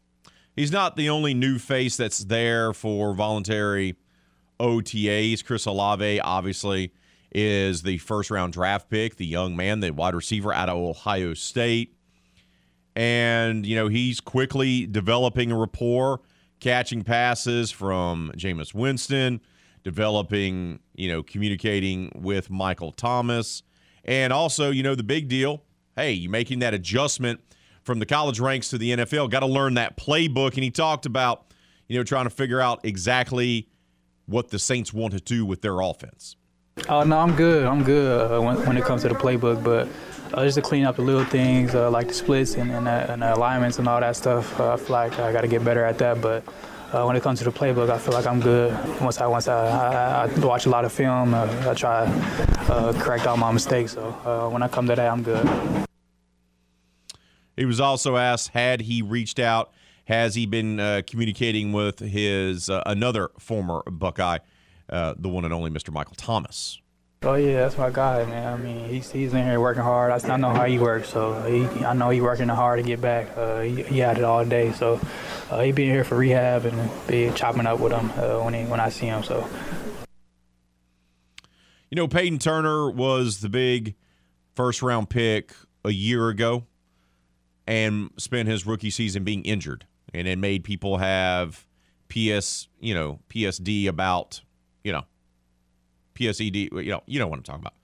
[0.54, 3.96] He's not the only new face that's there for voluntary
[4.60, 5.44] OTAs.
[5.44, 6.92] Chris Olave, obviously,
[7.32, 11.34] is the first round draft pick, the young man, the wide receiver out of Ohio
[11.34, 11.96] State.
[12.94, 16.20] And, you know, he's quickly developing a rapport,
[16.58, 19.40] catching passes from Jameis Winston,
[19.84, 23.62] developing, you know, communicating with Michael Thomas.
[24.04, 25.62] And also, you know, the big deal
[25.96, 27.40] hey, you making that adjustment
[27.82, 30.54] from the college ranks to the NFL, got to learn that playbook.
[30.54, 31.52] And he talked about,
[31.88, 33.68] you know, trying to figure out exactly
[34.30, 36.36] what the Saints want to do with their offense.
[36.88, 37.66] Oh no, I'm good.
[37.66, 39.88] I'm good uh, when, when it comes to the playbook, but
[40.32, 43.06] uh, just to clean up the little things uh, like the splits and, and, uh,
[43.08, 44.58] and, the alignments and all that stuff.
[44.58, 46.20] Uh, I feel like I got to get better at that.
[46.20, 46.42] But
[47.06, 48.72] when it comes to the playbook, I feel like I'm good.
[49.00, 53.26] Once I once I, I, I watch a lot of film, I try to correct
[53.26, 53.92] all my mistakes.
[53.92, 55.86] So when I come to that, I'm good.
[57.56, 59.72] He was also asked, had he reached out?
[60.10, 64.38] Has he been uh, communicating with his uh, another former Buckeye,
[64.88, 65.92] uh, the one and only Mr.
[65.92, 66.80] Michael Thomas?
[67.22, 68.52] Oh yeah, that's my guy, man.
[68.52, 70.10] I mean, he's he's in here working hard.
[70.10, 73.00] I, I know how he works, so he, I know he's working hard to get
[73.00, 73.28] back.
[73.38, 75.00] Uh, he, he had it all day, so
[75.48, 78.64] uh, he be here for rehab and be chopping up with him uh, when he
[78.64, 79.22] when I see him.
[79.22, 79.48] So,
[81.88, 83.94] you know, Payton Turner was the big
[84.56, 86.64] first round pick a year ago
[87.64, 91.66] and spent his rookie season being injured, and it made people have
[92.08, 94.40] PS, you know, PSD about,
[94.84, 95.04] you know,
[96.14, 97.74] PSED, you know, you know what I'm talking about.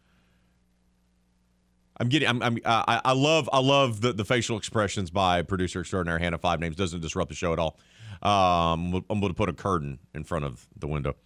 [1.98, 5.80] I'm getting, I'm, I'm I, I love, I love the, the facial expressions by producer
[5.80, 6.76] extraordinary Hannah Five Names.
[6.76, 7.78] Doesn't disrupt the show at all.
[8.22, 11.16] Um, I'm going to put a curtain in front of the window.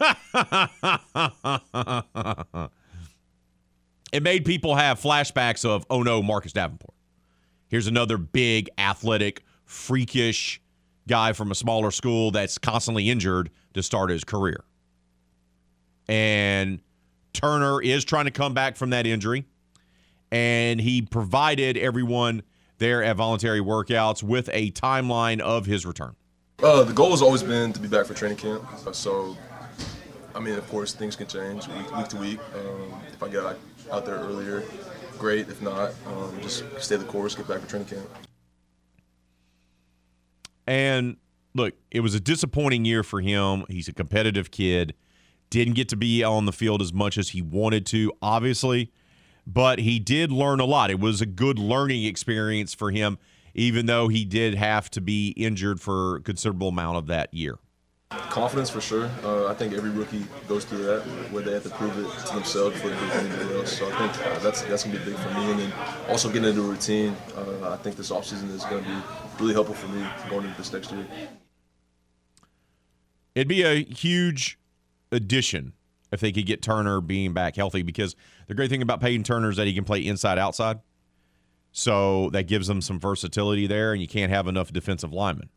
[4.12, 6.94] it made people have flashbacks of, oh no, Marcus Davenport.
[7.68, 10.60] Here's another big, athletic, freakish
[11.06, 14.64] guy from a smaller school that's constantly injured to start his career.
[16.08, 16.80] And
[17.32, 19.44] Turner is trying to come back from that injury.
[20.32, 22.42] And he provided everyone
[22.78, 26.16] there at voluntary workouts with a timeline of his return.
[26.62, 28.64] Uh, the goal has always been to be back for training camp.
[28.92, 29.36] So,
[30.34, 32.40] I mean, of course, things can change week, week to week.
[32.54, 34.64] Um, if I get out there earlier,
[35.18, 35.48] great.
[35.48, 38.08] If not, um, just stay the course, get back for training camp.
[40.70, 41.16] And
[41.52, 43.64] look, it was a disappointing year for him.
[43.68, 44.94] He's a competitive kid.
[45.50, 48.92] Didn't get to be on the field as much as he wanted to, obviously,
[49.44, 50.92] but he did learn a lot.
[50.92, 53.18] It was a good learning experience for him,
[53.52, 57.58] even though he did have to be injured for a considerable amount of that year.
[58.10, 59.08] Confidence for sure.
[59.22, 62.34] Uh, I think every rookie goes through that where they have to prove it to
[62.34, 63.78] themselves before they anybody else.
[63.78, 65.50] So I think uh, that's that's gonna be big for me.
[65.50, 65.72] And then
[66.08, 67.16] also getting into a routine.
[67.36, 70.72] Uh, I think this offseason is gonna be really helpful for me going into this
[70.72, 71.06] next year.
[73.36, 74.58] It'd be a huge
[75.12, 75.74] addition
[76.10, 78.16] if they could get Turner being back healthy because
[78.48, 80.80] the great thing about Payton Turner is that he can play inside outside.
[81.70, 85.48] So that gives them some versatility there, and you can't have enough defensive linemen.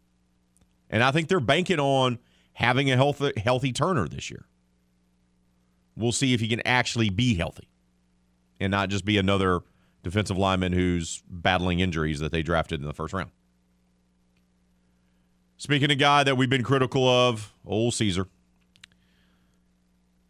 [0.92, 2.20] And I think they're banking on
[2.54, 4.46] having a healthy, healthy Turner this year.
[5.96, 7.68] We'll see if he can actually be healthy
[8.60, 9.62] and not just be another
[10.04, 13.32] defensive lineman who's battling injuries that they drafted in the first round.
[15.58, 18.28] Speaking of guy that we've been critical of, old Cesar.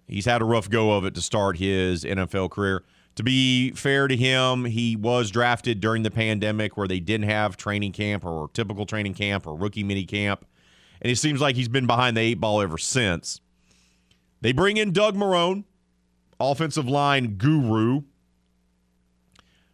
[0.07, 2.83] He's had a rough go of it to start his NFL career.
[3.15, 7.57] To be fair to him, he was drafted during the pandemic where they didn't have
[7.57, 10.45] training camp or typical training camp or rookie mini camp.
[11.03, 13.41] And it seems like he's been behind the eight ball ever since.
[14.41, 15.65] They bring in Doug Marrone,
[16.39, 18.03] offensive line guru,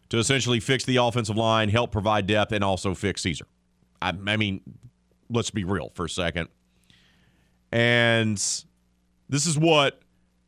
[0.08, 3.46] to essentially fix the offensive line, help provide depth, and also fix Cesar.
[4.02, 4.60] I, I mean,
[5.28, 6.48] let's be real for a second.
[7.70, 8.36] And
[9.28, 10.00] this is what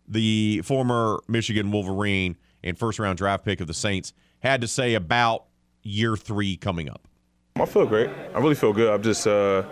[0.09, 4.95] the former Michigan Wolverine and first round draft pick of the Saints had to say
[4.95, 5.45] about
[5.85, 7.07] year three coming up.
[7.55, 8.11] I feel great.
[8.35, 8.93] I really feel good.
[8.93, 9.63] I'm just, uh,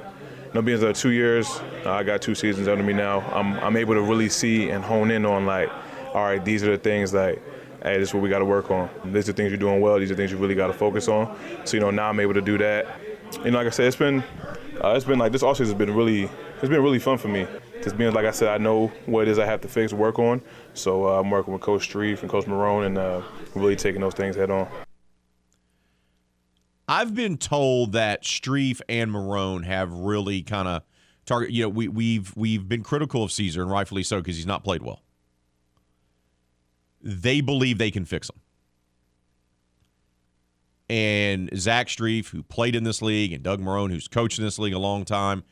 [0.51, 1.49] you know, being two years,
[1.87, 3.21] uh, I got two seasons under me now.
[3.33, 5.71] I'm, I'm able to really see and hone in on like,
[6.13, 7.41] all right, these are the things like,
[7.85, 8.91] hey, this is what we got to work on.
[9.05, 10.01] These are things you're doing well.
[10.01, 11.37] These are things you really got to focus on.
[11.65, 12.89] So you know, now I'm able to do that.
[13.45, 14.25] You know, like I said, it's been,
[14.83, 17.47] uh, it's been like this offseason has been really, it's been really fun for me.
[17.81, 20.19] Just being, like I said, I know what it is I have to fix, work
[20.19, 20.43] on.
[20.75, 23.23] So uh, I'm working with Coach Strief and Coach Marrone and uh,
[23.55, 24.69] really taking those things head on.
[26.91, 30.83] I've been told that Strief and Marrone have really kind of
[31.25, 31.53] target.
[31.53, 34.65] You know, we, we've we've been critical of Cesar and rightfully so because he's not
[34.65, 35.01] played well.
[37.01, 38.41] They believe they can fix him.
[40.89, 44.59] And Zach Strief, who played in this league, and Doug Marrone, who's coached in this
[44.59, 45.45] league a long time,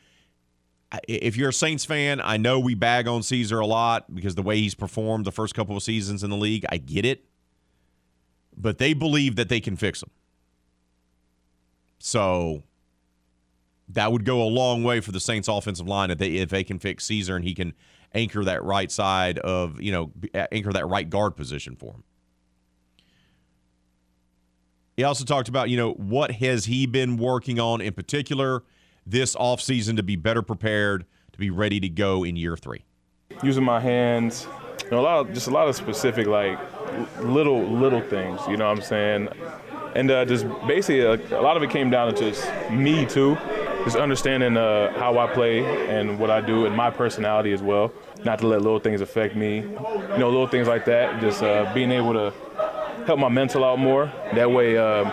[1.07, 4.41] if you're a Saints fan, I know we bag on Cesar a lot because the
[4.41, 6.65] way he's performed the first couple of seasons in the league.
[6.67, 7.23] I get it.
[8.57, 10.09] But they believe that they can fix him.
[11.99, 12.63] So
[13.89, 16.63] that would go a long way for the Saints offensive line if they if they
[16.63, 17.73] can fix Cesar and he can
[18.13, 20.11] anchor that right side of, you know,
[20.51, 22.03] anchor that right guard position for him.
[24.97, 28.63] He also talked about, you know, what has he been working on in particular
[29.05, 32.83] this offseason to be better prepared, to be ready to go in year three?
[33.41, 34.45] Using my hands,
[34.83, 36.59] you know, a lot of, just a lot of specific, like
[37.21, 39.29] little, little things, you know what I'm saying?
[39.95, 43.37] And uh, just basically, uh, a lot of it came down to just me, too.
[43.85, 47.91] Just understanding uh, how I play and what I do and my personality as well.
[48.25, 49.57] Not to let little things affect me.
[49.57, 51.21] You know, little things like that.
[51.21, 52.33] Just uh, being able to
[53.05, 54.11] help my mental out more.
[54.33, 55.11] That way, um,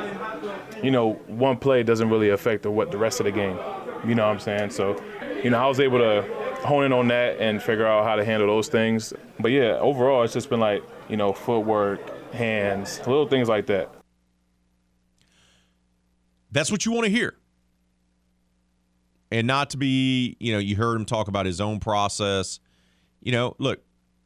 [0.83, 3.59] you know, one play doesn't really affect the, what the rest of the game.
[4.07, 4.71] You know what I'm saying?
[4.71, 5.03] So,
[5.43, 6.23] you know, I was able to
[6.67, 9.13] hone in on that and figure out how to handle those things.
[9.39, 13.96] But yeah, overall, it's just been like, you know, footwork, hands, little things like that.
[16.57, 17.37] That's what you want to hear.
[19.31, 22.61] And not to be, you know, you heard him talk about his own process.
[23.21, 23.81] You know, look,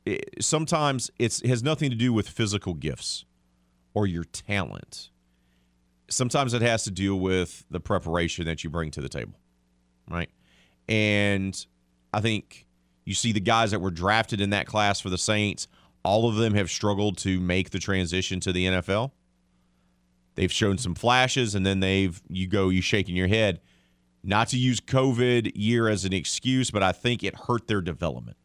[0.06, 3.24] it, sometimes it's, it has nothing to do with physical gifts
[3.94, 5.10] or your talent.
[6.08, 9.34] Sometimes it has to do with the preparation that you bring to the table,
[10.08, 10.30] right?
[10.88, 11.66] And
[12.14, 12.64] I think
[13.04, 15.66] you see the guys that were drafted in that class for the Saints,
[16.04, 19.10] all of them have struggled to make the transition to the NFL.
[20.40, 23.60] They've shown some flashes and then they've you go you shaking your head.
[24.24, 28.38] Not to use COVID year as an excuse, but I think it hurt their development.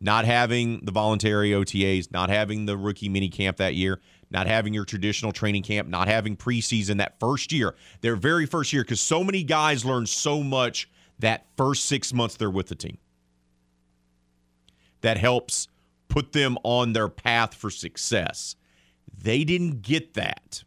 [0.00, 4.72] Not having the voluntary OTAs, not having the rookie mini camp that year, not having
[4.72, 9.00] your traditional training camp, not having preseason that first year, their very first year, because
[9.00, 10.88] so many guys learn so much
[11.18, 12.98] that first six months they're with the team.
[15.00, 15.66] That helps
[16.06, 18.54] put them on their path for success.
[19.12, 20.62] They didn't get that.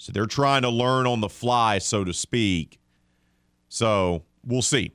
[0.00, 2.80] So they're trying to learn on the fly, so to speak.
[3.68, 4.94] So we'll see.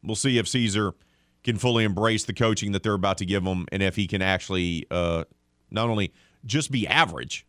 [0.00, 0.94] We'll see if Cesar
[1.42, 4.22] can fully embrace the coaching that they're about to give him and if he can
[4.22, 5.24] actually uh,
[5.72, 6.12] not only
[6.46, 7.44] just be average,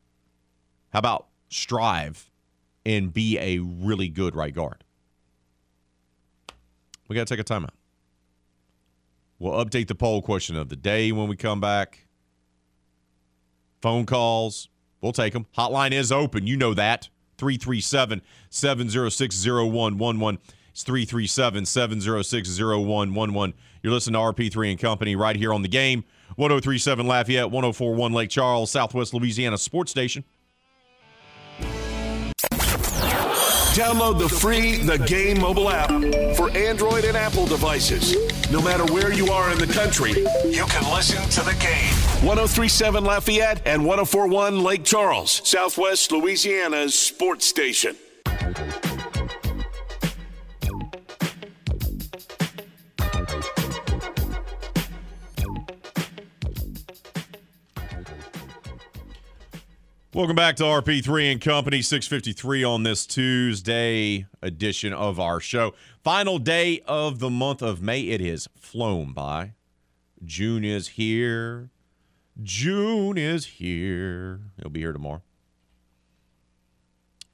[0.94, 2.32] how about strive
[2.88, 4.84] and be a really good right guard?
[7.08, 7.70] We got to take a timeout.
[9.38, 12.08] We'll update the poll question of the day when we come back.
[13.84, 14.70] Phone calls,
[15.06, 15.46] We'll take them.
[15.56, 16.48] Hotline is open.
[16.48, 17.10] You know that.
[17.38, 20.42] 337 706 0111.
[20.72, 23.54] It's 337 706 0111.
[23.84, 26.06] You're listening to RP3 and Company right here on the game.
[26.38, 30.24] 1037 Lafayette, 1041 Lake Charles, Southwest Louisiana Sports Station.
[33.76, 35.90] Download the free The Game mobile app
[36.38, 38.16] for Android and Apple devices.
[38.50, 40.12] No matter where you are in the country,
[40.50, 41.92] you can listen to the game.
[42.26, 47.98] 1037 Lafayette and 1041 Lake Charles, Southwest Louisiana's sports station.
[60.16, 65.74] Welcome back to RP3 and Company 653 on this Tuesday edition of our show.
[66.06, 68.00] Final day of the month of May.
[68.00, 69.56] It has flown by.
[70.24, 71.70] June is here.
[72.42, 74.40] June is here.
[74.58, 75.22] It'll be here tomorrow.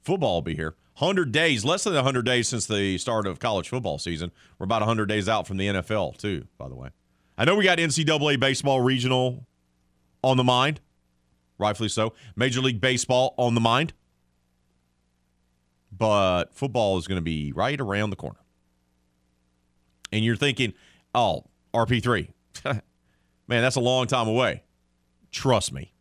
[0.02, 0.74] Football will be here.
[0.98, 4.32] 100 days, less than 100 days since the start of college football season.
[4.58, 6.88] We're about 100 days out from the NFL, too, by the way.
[7.38, 9.46] I know we got NCAA baseball regional
[10.24, 10.80] on the mind
[11.58, 12.14] rightfully so.
[12.36, 13.92] Major League Baseball on the mind.
[15.96, 18.38] But football is going to be right around the corner.
[20.10, 20.74] And you're thinking,
[21.14, 21.44] oh,
[21.74, 22.28] RP3.
[22.64, 22.82] Man,
[23.48, 24.62] that's a long time away.
[25.30, 25.92] Trust me.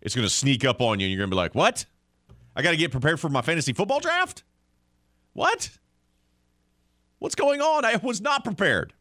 [0.00, 1.86] It's going to sneak up on you, and you're going to be like, what?
[2.56, 4.42] I got to get prepared for my fantasy football draft?
[5.32, 5.70] What?
[7.18, 7.84] What's going on?
[7.84, 8.92] I was not prepared.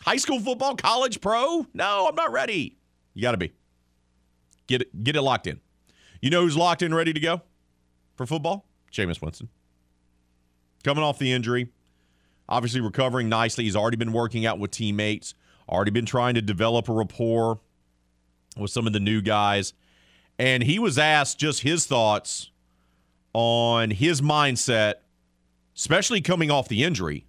[0.00, 1.66] High school football, college, pro?
[1.74, 2.78] No, I'm not ready.
[3.14, 3.52] You got to be.
[4.72, 5.60] Get it, get it locked in.
[6.22, 7.42] You know who's locked in, ready to go
[8.16, 8.64] for football?
[8.90, 9.50] Jameis Winston.
[10.82, 11.68] Coming off the injury,
[12.48, 13.64] obviously recovering nicely.
[13.64, 15.34] He's already been working out with teammates,
[15.68, 17.60] already been trying to develop a rapport
[18.56, 19.74] with some of the new guys.
[20.38, 22.50] And he was asked just his thoughts
[23.34, 24.94] on his mindset,
[25.76, 27.26] especially coming off the injury,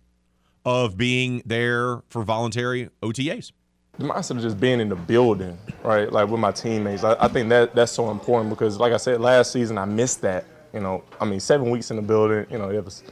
[0.64, 3.52] of being there for voluntary OTAs
[3.98, 6.12] the mindset of just being in the building, right?
[6.12, 7.04] Like with my teammates.
[7.04, 10.22] I, I, think that that's so important because, like I said, last season I missed
[10.22, 10.46] that.
[10.74, 13.04] You know, I mean, seven weeks in the building, you know, it was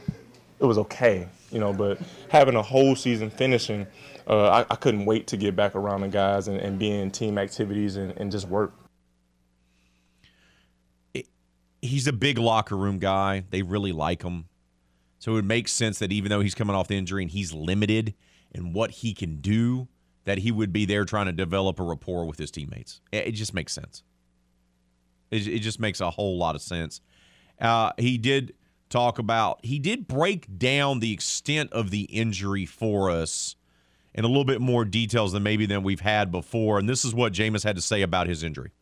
[0.58, 3.86] it was okay, you know, but having a whole season finishing,
[4.26, 7.10] uh, I, I, couldn't wait to get back around the guys and, and be in
[7.10, 8.72] team activities and, and just work.
[11.82, 13.44] he's a big locker room guy.
[13.50, 14.46] They really like him.
[15.18, 17.52] So it would make sense that even though he's coming off the injury and he's
[17.52, 18.14] limited
[18.52, 19.88] in what he can do,
[20.24, 23.00] that he would be there trying to develop a rapport with his teammates.
[23.10, 24.02] It, just makes sense.
[25.30, 27.00] It, it, just makes a whole lot of sense.
[27.60, 28.54] Uh, he did
[28.88, 33.56] talk about, he did break down the extent of the injury for us
[34.14, 36.78] in a little bit more details than maybe than we've had before.
[36.78, 38.72] And this is what Jameis had to say about his injury.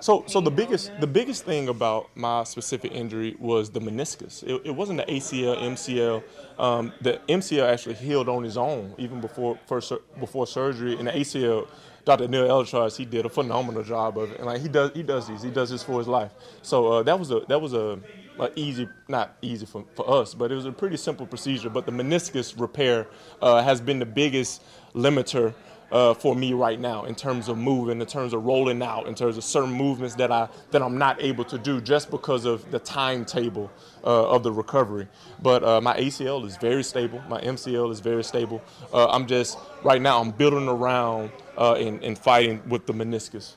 [0.00, 4.42] So, so the biggest the biggest thing about my specific injury was the meniscus.
[4.42, 6.22] It, it wasn't the ACL, MCL.
[6.58, 10.96] Um, the MCL actually healed on its own even before first before surgery.
[10.96, 11.68] And the ACL,
[12.06, 12.28] Dr.
[12.28, 14.38] Neil ElAttrache, he did a phenomenal job of it.
[14.38, 15.42] And like he does, he does these.
[15.42, 16.32] He does this for his life.
[16.62, 18.00] So uh, that was a that was a,
[18.38, 21.68] a, easy, not easy for, for us, but it was a pretty simple procedure.
[21.68, 23.06] But the meniscus repair
[23.42, 24.62] uh, has been the biggest
[24.94, 25.52] limiter
[25.92, 29.14] uh, for me right now in terms of moving, in terms of rolling out, in
[29.14, 32.70] terms of certain movements that I that I'm not able to do just because of
[32.70, 33.70] the timetable
[34.04, 35.08] uh, of the recovery.
[35.42, 37.20] But uh, my ACL is very stable.
[37.28, 38.62] My MCL is very stable.
[38.92, 43.54] Uh, I'm just right now I'm building around uh, and, and fighting with the meniscus.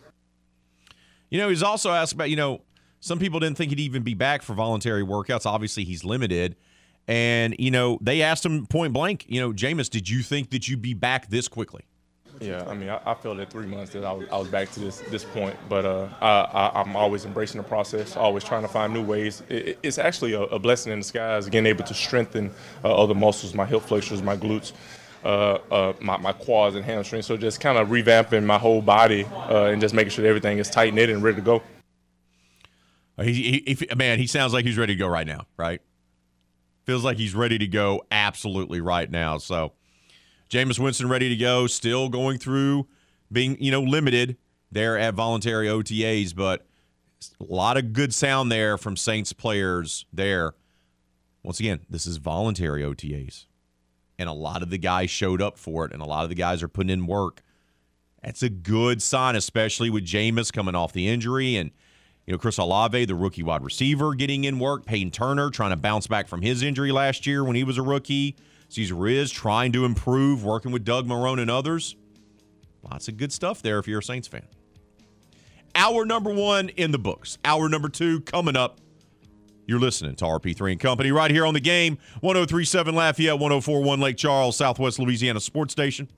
[1.29, 2.61] You know, he's also asked about you know
[2.99, 5.45] some people didn't think he'd even be back for voluntary workouts.
[5.45, 6.55] Obviously, he's limited.
[7.05, 10.69] And, you know, they asked him point blank, you know, Jameis, did you think that
[10.69, 11.83] you'd be back this quickly?
[12.39, 14.71] Yeah, I mean, I, I felt at three months that I was, I was back
[14.71, 18.67] to this this point, but uh, I, am always embracing the process, always trying to
[18.67, 19.43] find new ways.
[19.49, 22.51] It, it's actually a, a, blessing in disguise, again, able to strengthen
[22.83, 24.73] uh, other muscles, my hip flexors, my glutes,
[25.23, 27.25] uh, uh my, my quads and hamstrings.
[27.25, 30.57] So just kind of revamping my whole body uh, and just making sure that everything
[30.57, 31.61] is tight knit and ready to go.
[33.21, 35.81] He, he, man, he sounds like he's ready to go right now, right?
[36.85, 39.37] Feels like he's ready to go absolutely right now.
[39.37, 39.73] So
[40.53, 42.87] Jameis Winston ready to go, still going through
[43.31, 44.37] being, you know, limited
[44.71, 46.67] there at voluntary OTAs, but
[47.41, 50.53] a lot of good sound there from Saints players there.
[51.41, 53.47] Once again, this is voluntary OTAs.
[54.19, 56.35] And a lot of the guys showed up for it, and a lot of the
[56.35, 57.41] guys are putting in work.
[58.23, 61.71] That's a good sign, especially with Jameis coming off the injury and
[62.27, 64.85] you know, Chris Olave, the rookie wide receiver, getting in work.
[64.85, 67.81] Payton Turner trying to bounce back from his injury last year when he was a
[67.81, 68.35] rookie.
[68.73, 71.95] Cesar Ruiz trying to improve, working with Doug Marrone and others.
[72.81, 74.47] Lots of good stuff there if you're a Saints fan.
[75.75, 77.37] Hour number one in the books.
[77.45, 78.79] Hour number two coming up.
[79.67, 81.99] You're listening to RP3 and Company right here on the game.
[82.21, 86.09] 1037 Lafayette, 1041 Lake Charles, Southwest Louisiana Sports Station.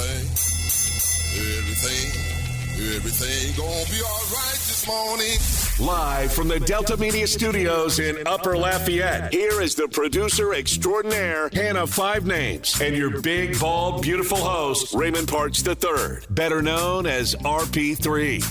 [0.00, 0.38] Everything,
[2.94, 5.36] everything gonna be alright this morning.
[5.84, 11.88] Live from the Delta Media Studios in Upper Lafayette, here is the producer extraordinaire, Hannah
[11.88, 18.44] Five Names, and your big, bald, beautiful host, Raymond Parks III, better known as RP3.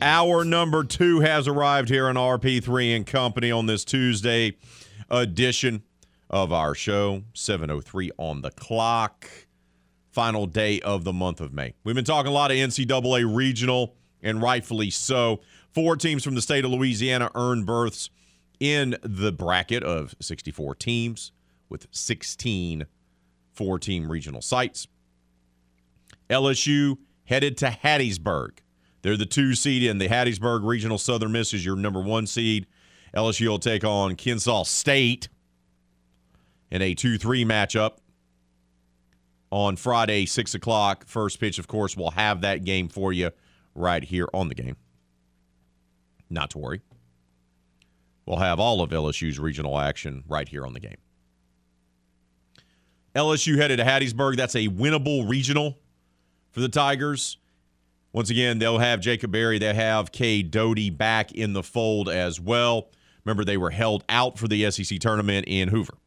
[0.00, 4.56] Hour number two has arrived here on RP3 and Company on this Tuesday
[5.10, 5.82] edition
[6.32, 7.22] of our show.
[7.34, 9.28] 7.03 on the clock.
[10.10, 11.74] Final day of the month of May.
[11.84, 15.40] We've been talking a lot of NCAA regional, and rightfully so.
[15.72, 18.10] Four teams from the state of Louisiana earned berths
[18.60, 21.32] in the bracket of 64 teams
[21.68, 22.86] with 16
[23.52, 24.86] four team regional sites.
[26.28, 28.58] LSU headed to Hattiesburg.
[29.02, 32.66] They're the two seed in the Hattiesburg Regional Southern Miss is your number one seed.
[33.14, 35.28] LSU will take on Kennesaw State
[36.72, 37.98] in a 2 3 matchup
[39.50, 41.04] on Friday, 6 o'clock.
[41.06, 43.30] First pitch, of course, we'll have that game for you
[43.74, 44.76] right here on the game.
[46.30, 46.80] Not to worry.
[48.24, 50.96] We'll have all of LSU's regional action right here on the game.
[53.14, 54.36] LSU headed to Hattiesburg.
[54.36, 55.78] That's a winnable regional
[56.52, 57.36] for the Tigers.
[58.14, 59.58] Once again, they'll have Jacob Berry.
[59.58, 62.88] They have Cade Doughty back in the fold as well.
[63.24, 65.98] Remember, they were held out for the SEC tournament in Hoover.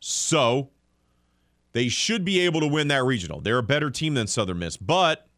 [0.00, 0.70] So
[1.72, 3.40] they should be able to win that regional.
[3.40, 5.28] They're a better team than Southern Miss, but,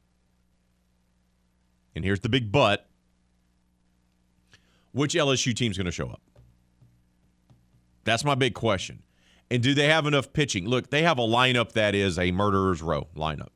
[1.95, 2.89] and here's the big but,
[4.93, 6.21] which LSU team's going to show up?
[8.05, 9.03] That's my big question.
[9.51, 10.67] And do they have enough pitching?
[10.67, 13.49] Look, they have a lineup that is a murderer's row lineup.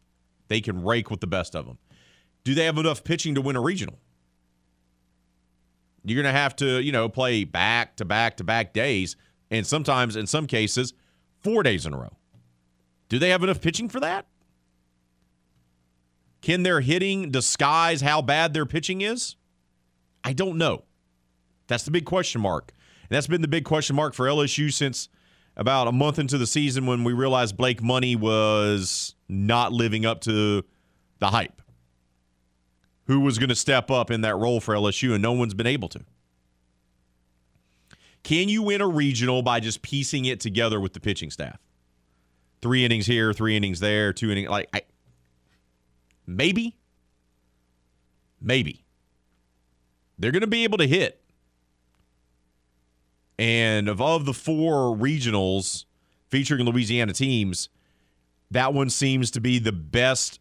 [0.48, 1.78] They can rake with the best of them.
[2.42, 3.98] Do they have enough pitching to win a regional?
[6.04, 9.16] You're going to have to, you know, play back to back to back days,
[9.50, 10.94] and sometimes, in some cases,
[11.40, 12.16] four days in a row.
[13.08, 14.26] Do they have enough pitching for that?
[16.40, 19.36] Can their hitting disguise how bad their pitching is?
[20.22, 20.84] I don't know.
[21.68, 22.72] That's the big question mark.
[23.08, 25.08] And that's been the big question mark for LSU since
[25.56, 30.20] about a month into the season when we realized Blake Money was not living up
[30.22, 30.64] to
[31.18, 31.62] the hype.
[33.06, 35.66] Who was going to step up in that role for LSU, and no one's been
[35.66, 36.00] able to.
[38.24, 41.58] Can you win a regional by just piecing it together with the pitching staff?
[42.62, 44.48] Three innings here, three innings there, two innings.
[44.48, 44.82] Like, I,
[46.26, 46.74] maybe,
[48.40, 48.82] maybe
[50.18, 51.20] they're going to be able to hit.
[53.38, 55.84] And of the four regionals
[56.30, 57.68] featuring Louisiana teams,
[58.50, 60.40] that one seems to be the best,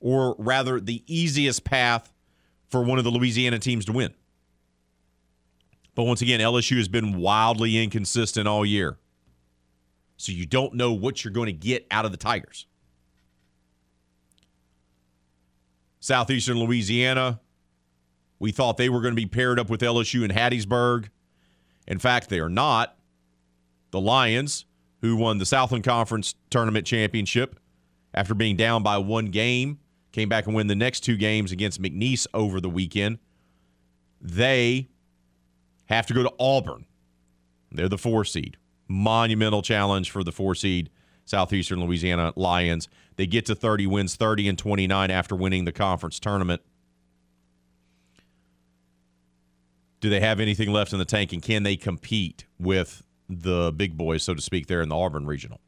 [0.00, 2.12] or rather, the easiest path
[2.68, 4.12] for one of the Louisiana teams to win.
[5.94, 8.98] But once again, LSU has been wildly inconsistent all year.
[10.16, 12.66] So you don't know what you're going to get out of the Tigers.
[16.00, 17.40] Southeastern Louisiana,
[18.38, 21.08] we thought they were going to be paired up with LSU and Hattiesburg.
[21.86, 22.96] In fact, they are not.
[23.90, 24.64] The Lions,
[25.00, 27.60] who won the Southland Conference Tournament Championship
[28.14, 29.78] after being down by one game,
[30.12, 33.18] came back and win the next two games against McNeese over the weekend.
[34.20, 34.88] They
[35.92, 36.86] have to go to Auburn.
[37.70, 38.56] They're the four seed.
[38.88, 40.90] Monumental challenge for the four seed
[41.24, 42.88] Southeastern Louisiana Lions.
[43.16, 46.62] They get to 30 wins, 30 and 29 after winning the conference tournament.
[50.00, 53.96] Do they have anything left in the tank, and can they compete with the big
[53.96, 55.60] boys, so to speak, there in the Auburn regional?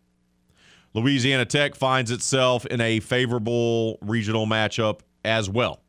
[0.93, 5.84] Louisiana Tech finds itself in a favorable regional matchup as well.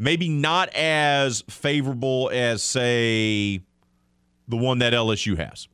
[0.00, 3.62] Maybe not as favorable as, say,
[4.46, 5.66] the one that LSU has.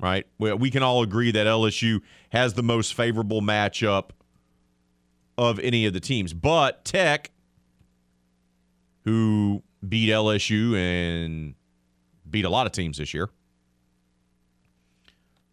[0.00, 0.26] Right?
[0.38, 2.00] We can all agree that LSU
[2.30, 4.10] has the most favorable matchup
[5.38, 6.34] of any of the teams.
[6.34, 7.30] But Tech,
[9.04, 11.54] who beat LSU and
[12.28, 13.30] beat a lot of teams this year,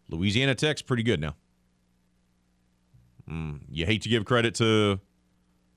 [0.08, 1.36] Louisiana Tech's pretty good now.
[3.30, 5.00] Mm, you hate to give credit to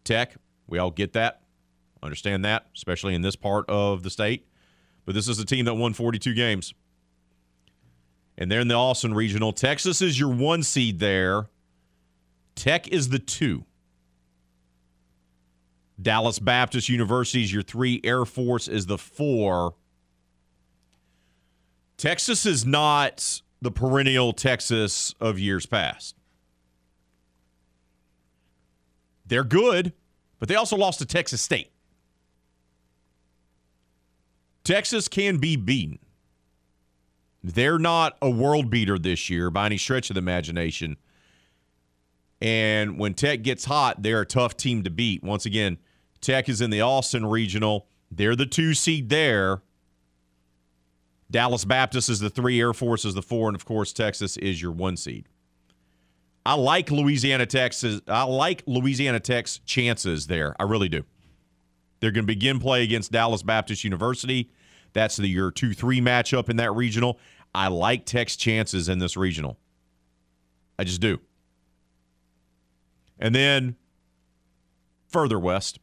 [0.04, 0.36] Tech.
[0.68, 1.42] We all get that,
[2.06, 4.48] understand that, especially in this part of the state.
[5.06, 6.74] But this is a team that won 42 games.
[8.38, 9.54] And they're in the Austin Regional.
[9.54, 11.48] Texas is your one seed there.
[12.56, 13.66] Tech is the two.
[16.02, 18.02] Dallas Baptist University is your three.
[18.04, 19.76] Air Force is the four.
[21.98, 26.16] Texas is not the perennial Texas of years past.
[29.26, 29.94] They're good,
[30.40, 31.72] but they also lost to Texas State.
[34.66, 36.00] Texas can be beaten.
[37.44, 40.98] They're not a world beater this year by any stretch of the imagination.
[42.42, 45.24] And when Tech gets hot, they're a tough team to beat.
[45.24, 45.78] Once again,
[46.20, 47.88] Tech is in the Austin regional.
[48.12, 49.62] They're the two seed there.
[51.30, 54.62] Dallas Baptist is the three, Air Force is the four, and of course, Texas is
[54.62, 55.28] your one seed.
[56.46, 58.02] I like Louisiana Texas.
[58.08, 60.56] I like Louisiana Tech's chances there.
[60.60, 61.04] I really do.
[62.00, 64.52] They're going to begin play against Dallas Baptist University.
[64.96, 67.20] That's the year two three matchup in that regional.
[67.54, 69.60] I like Tech's chances in this regional.
[70.80, 71.20] I just do.
[73.20, 73.76] And then
[75.08, 75.80] further west,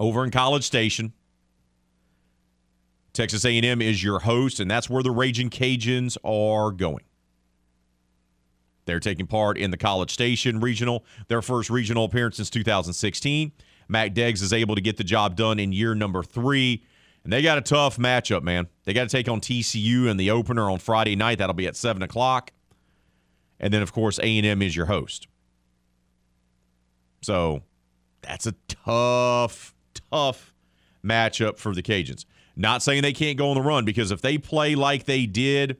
[0.00, 1.12] over in College Station,
[3.12, 7.04] Texas A&M is your host, and that's where the Raging Cajuns are going.
[8.86, 13.52] They're taking part in the College Station Regional, their first regional appearance since 2016.
[13.88, 16.84] Matt Deggs is able to get the job done in year number three.
[17.28, 18.68] And they got a tough matchup, man.
[18.84, 21.36] They got to take on TCU in the opener on Friday night.
[21.36, 22.52] That'll be at 7 o'clock.
[23.60, 25.28] And then, of course, A&M is your host.
[27.20, 27.64] So
[28.22, 29.74] that's a tough,
[30.10, 30.54] tough
[31.04, 32.24] matchup for the Cajuns.
[32.56, 35.76] Not saying they can't go on the run because if they play like they did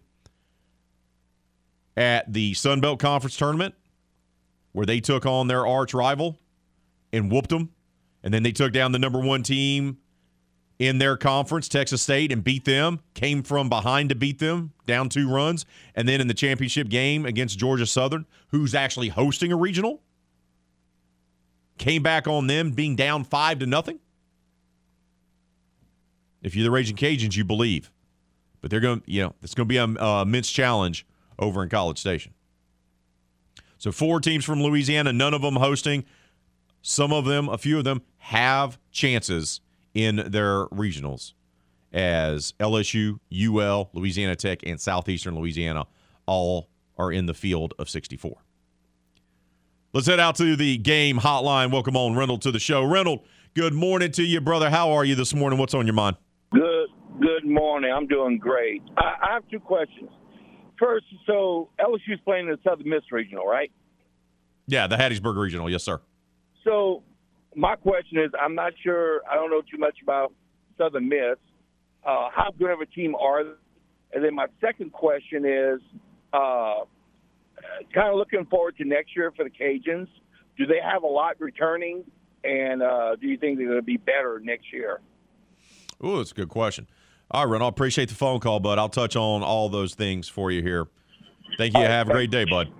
[1.97, 3.75] at the Sun Belt Conference tournament,
[4.73, 6.39] where they took on their arch rival
[7.11, 7.71] and whooped them,
[8.23, 9.97] and then they took down the number one team
[10.79, 15.09] in their conference, Texas State, and beat them, came from behind to beat them, down
[15.09, 19.57] two runs, and then in the championship game against Georgia Southern, who's actually hosting a
[19.57, 20.01] regional,
[21.79, 23.99] came back on them being down five to nothing.
[26.43, 27.91] If you're the Raging Cajuns, you believe.
[28.61, 31.07] But they're going to, you know, it's going to be a, a immense challenge
[31.39, 32.35] over in College Station.
[33.79, 36.05] So four teams from Louisiana, none of them hosting.
[36.83, 39.61] Some of them, a few of them, have chances
[39.99, 41.33] in their regionals
[41.93, 45.87] as LSU, UL, Louisiana Tech, and Southeastern Louisiana
[46.25, 48.37] all are in the field of 64.
[49.93, 51.73] Let's head out to the game hotline.
[51.73, 52.85] Welcome on Reynolds to the show.
[52.85, 53.25] Reynolds,
[53.55, 54.71] good morning to you, brother.
[54.71, 55.59] How are you this morning?
[55.59, 56.17] What's on your mind?
[56.53, 56.91] Good.
[57.21, 57.91] Good morning.
[57.93, 58.83] I'm doing great.
[58.97, 60.11] I, I have two questions.
[60.79, 63.73] First, so LSU's playing in the Southern Miss Regional, right?
[64.69, 65.69] Yeah, the Hattiesburg Regional.
[65.69, 66.01] Yes, sir.
[66.63, 67.03] So
[67.55, 69.23] my question is, I'm not sure.
[69.31, 70.33] I don't know too much about
[70.77, 71.39] Southern Miss.
[72.05, 73.51] Uh, how good of a team are they?
[74.15, 75.81] And then my second question is,
[76.33, 76.85] uh,
[77.93, 80.09] kind of looking forward to next year for the Cajuns.
[80.57, 82.05] Do they have a lot returning?
[82.45, 85.01] And uh, do you think they're going to be better next year?
[86.01, 86.87] Oh, that's a good question.
[87.31, 88.79] All right, Ren, I appreciate the phone call, bud.
[88.79, 90.87] I'll touch on all those things for you here.
[91.59, 91.83] Thank you.
[91.83, 92.73] Have a great day, bud.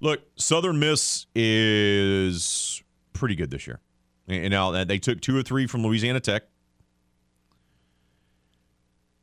[0.00, 2.82] Look, Southern Miss is
[3.14, 3.80] pretty good this year.
[4.28, 6.42] And now they took two or three from Louisiana Tech.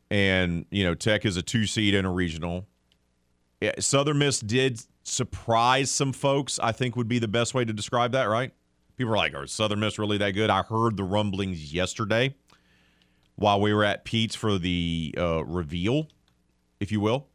[0.10, 2.68] And, you know, Tech is a two seed in a regional.
[3.62, 7.74] Yeah, Southern Miss did surprise some folks, I think would be the best way to
[7.74, 8.52] describe that, right?
[8.98, 10.50] People are like, are Southern Miss really that good?
[10.50, 12.36] I heard the rumblings yesterday
[13.36, 16.08] while we were at Pete's for the uh, reveal,
[16.80, 17.28] if you will,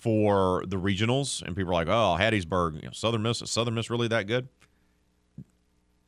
[0.00, 1.42] for the regionals.
[1.42, 4.26] And people are like, oh, Hattiesburg, you know, Southern Miss, is Southern Miss really that
[4.26, 4.48] good?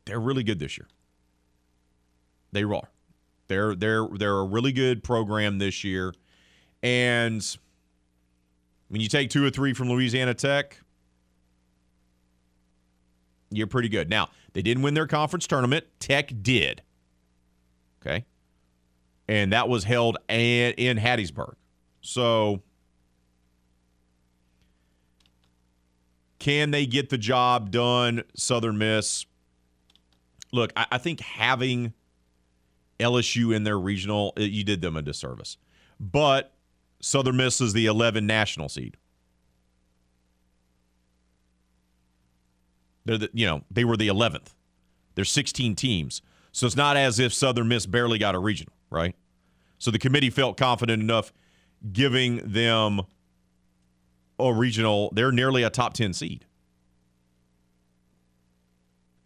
[0.05, 0.89] They're really good this year.
[2.53, 2.89] They are.
[3.49, 6.15] They're they're they're a really good program this year.
[6.83, 7.45] And
[8.89, 10.81] when you take two or three from Louisiana Tech,
[13.51, 14.09] you're pretty good.
[14.11, 15.85] Now, they didn't win their conference tournament.
[16.01, 16.83] Tech did.
[18.01, 18.25] Okay.
[19.29, 21.55] And that was held in Hattiesburg.
[22.01, 22.63] So,
[26.43, 29.27] can they get the job done, Southern Miss?
[30.51, 31.93] Look, I, I think having
[32.99, 35.57] LSU in their regional, you did them a disservice.
[36.01, 36.53] But
[36.99, 38.97] Southern Miss is the 11 national seed.
[43.05, 44.49] They're the, you know, they were the 11th.
[45.15, 46.23] There's 16 teams.
[46.51, 49.15] So it's not as if Southern Miss barely got a regional, right?
[49.79, 51.33] So the committee felt confident enough
[51.93, 53.03] giving them
[54.39, 55.11] a regional.
[55.15, 56.47] They're nearly a top 10 seed.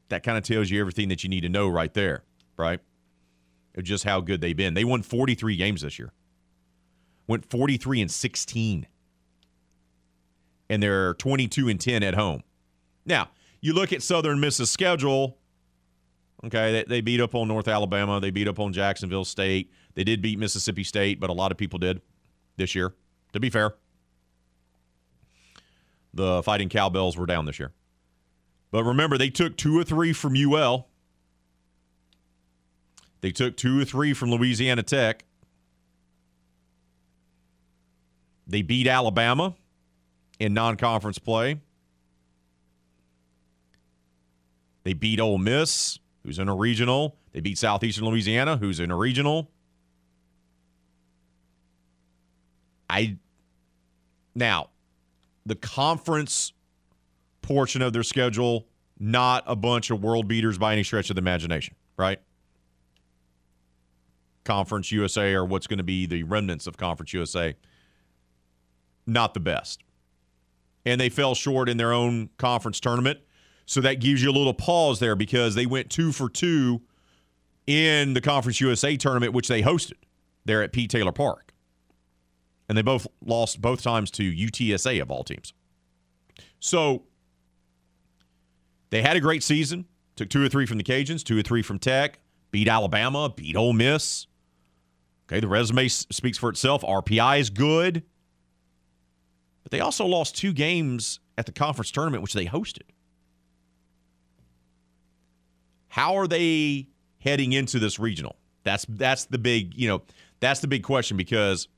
[0.08, 2.24] That kind of tells you everything that you need to know right there,
[2.56, 2.80] right?
[3.82, 4.74] Just how good they've been.
[4.74, 6.12] They won 43 games this year.
[7.26, 8.86] Went 43 and 16.
[10.68, 12.42] And they're 22 and 10 at home.
[13.04, 13.30] Now,
[13.60, 15.38] you look at Southern Miss's schedule.
[16.44, 18.20] Okay, they, they, beat up on North Alabama.
[18.20, 19.72] They beat up on Jacksonville State.
[19.94, 22.00] They did beat Mississippi State, but a lot of people did
[22.56, 22.94] this year.
[23.32, 23.74] To be fair,
[26.16, 27.72] the Fighting Cowbells were down this year.
[28.70, 30.88] But remember, they took two or three from UL.
[33.20, 35.24] They took two or three from Louisiana Tech.
[38.46, 39.54] They beat Alabama.
[40.38, 41.60] in non conference play.
[44.84, 47.16] They beat Ole Miss, who's in a regional.
[47.32, 49.50] They beat Southeastern Louisiana, who's in a regional.
[52.88, 53.16] I
[54.34, 54.68] now
[55.46, 56.52] the conference
[57.40, 58.66] portion of their schedule,
[58.98, 62.20] not a bunch of world beaters by any stretch of the imagination, right?
[64.44, 67.54] Conference USA or what's going to be the remnants of Conference USA,
[69.06, 69.82] not the best.
[70.84, 73.20] And they fell short in their own conference tournament.
[73.66, 76.82] So that gives you a little pause there because they went two for two
[77.66, 79.98] in the Conference USA tournament, which they hosted
[80.44, 81.45] there at Pete Taylor Park.
[82.68, 85.52] And they both lost both times to UTSA of all teams.
[86.58, 87.04] So
[88.90, 89.86] they had a great season.
[90.16, 92.18] Took two or three from the Cajuns, two or three from Tech,
[92.50, 94.26] beat Alabama, beat Ole Miss.
[95.28, 96.82] Okay, the resume speaks for itself.
[96.82, 98.02] RPI is good.
[99.62, 102.82] But they also lost two games at the conference tournament, which they hosted.
[105.88, 106.88] How are they
[107.18, 108.36] heading into this regional?
[108.62, 110.02] That's that's the big, you know,
[110.40, 111.68] that's the big question because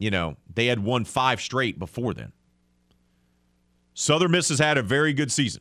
[0.00, 2.32] you know, they had won five straight before then.
[3.92, 5.60] Southern Miss has had a very good season.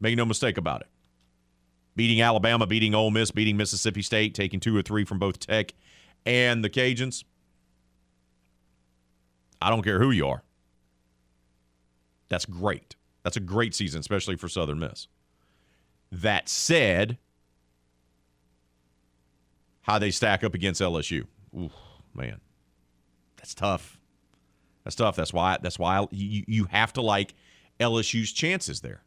[0.00, 0.88] Make no mistake about it.
[1.94, 5.72] Beating Alabama, beating Ole Miss, beating Mississippi State, taking two or three from both Tech
[6.26, 7.22] and the Cajuns.
[9.62, 10.42] I don't care who you are.
[12.28, 12.96] That's great.
[13.22, 15.06] That's a great season, especially for Southern Miss.
[16.10, 17.18] That said,
[19.82, 21.26] how they stack up against LSU.
[21.54, 21.70] Ooh,
[22.14, 22.40] man.
[23.40, 23.98] That's tough.
[24.84, 25.16] That's tough.
[25.16, 27.34] That's why that's why you, you have to like
[27.80, 29.02] LSU's chances there.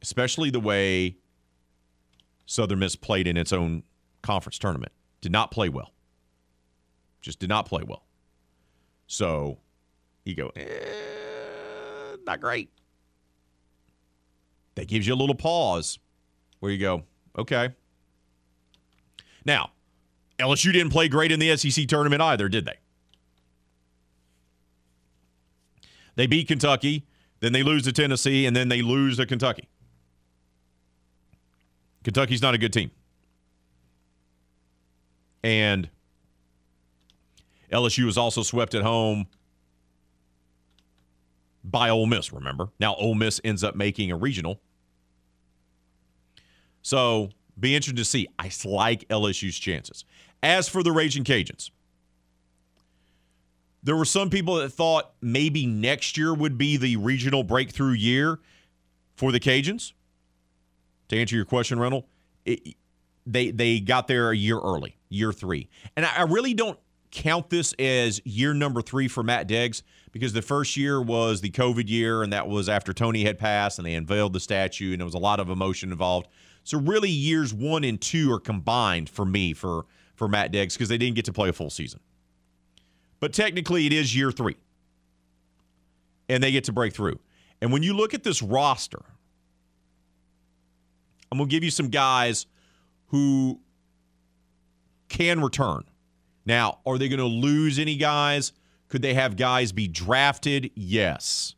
[0.00, 1.16] Especially the way
[2.46, 3.82] Southern Miss played in its own
[4.22, 4.92] conference tournament.
[5.20, 5.92] Did not play well.
[7.20, 8.04] Just did not play well.
[9.08, 9.58] So
[10.24, 10.64] you go, eh,
[12.24, 12.70] not great.
[14.76, 15.98] That gives you a little pause
[16.60, 17.02] where you go,
[17.36, 17.70] okay.
[19.44, 19.72] Now,
[20.38, 22.76] LSU didn't play great in the SEC tournament either, did they?
[26.14, 27.06] They beat Kentucky,
[27.40, 29.68] then they lose to Tennessee, and then they lose to Kentucky.
[32.02, 32.90] Kentucky's not a good team.
[35.42, 35.88] And
[37.72, 39.26] LSU was also swept at home
[41.64, 42.70] by Ole Miss, remember?
[42.80, 44.60] Now Ole Miss ends up making a regional.
[46.82, 48.28] So be interested to see.
[48.38, 50.04] I like LSU's chances.
[50.42, 51.70] As for the Raging Cajuns,
[53.82, 58.38] there were some people that thought maybe next year would be the regional breakthrough year
[59.16, 59.92] for the Cajuns.
[61.08, 62.02] To answer your question,
[62.44, 62.76] it,
[63.26, 66.78] they they got there a year early, year three, and I, I really don't
[67.10, 69.82] count this as year number three for Matt Deggs
[70.12, 73.78] because the first year was the COVID year, and that was after Tony had passed
[73.78, 76.28] and they unveiled the statue, and there was a lot of emotion involved.
[76.64, 79.86] So really, years one and two are combined for me for
[80.18, 82.00] for Matt Deggs because they didn't get to play a full season.
[83.20, 84.56] But technically, it is year three,
[86.28, 87.18] and they get to break through.
[87.60, 89.02] And when you look at this roster,
[91.30, 92.46] I'm going to give you some guys
[93.06, 93.60] who
[95.08, 95.84] can return.
[96.44, 98.52] Now, are they going to lose any guys?
[98.88, 100.70] Could they have guys be drafted?
[100.74, 101.54] Yes.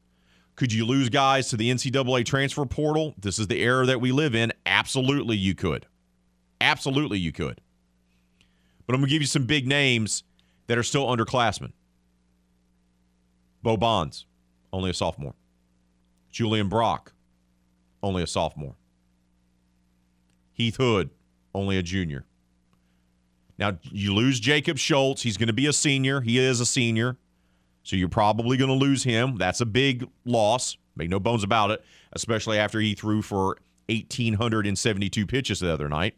[0.57, 3.15] Could you lose guys to the NCAA transfer portal?
[3.19, 4.53] This is the era that we live in.
[4.67, 5.87] Absolutely, you could.
[6.61, 7.61] Absolutely, you could.
[8.91, 10.25] But I'm going to give you some big names
[10.67, 11.71] that are still underclassmen.
[13.63, 14.27] Bo Bonds,
[14.73, 15.37] only a sophomore.
[16.33, 17.13] Julian Brock,
[18.03, 18.75] only a sophomore.
[20.53, 21.11] Heath Hood,
[21.55, 22.25] only a junior.
[23.61, 25.23] Now, you lose Jacob Schultz.
[25.23, 26.21] He's going to be a senior.
[26.21, 27.17] He is a senior.
[27.85, 29.37] So you're probably going to lose him.
[29.37, 30.77] That's a big loss.
[30.97, 33.57] Make no bones about it, especially after he threw for
[33.89, 36.17] 1,872 pitches the other night.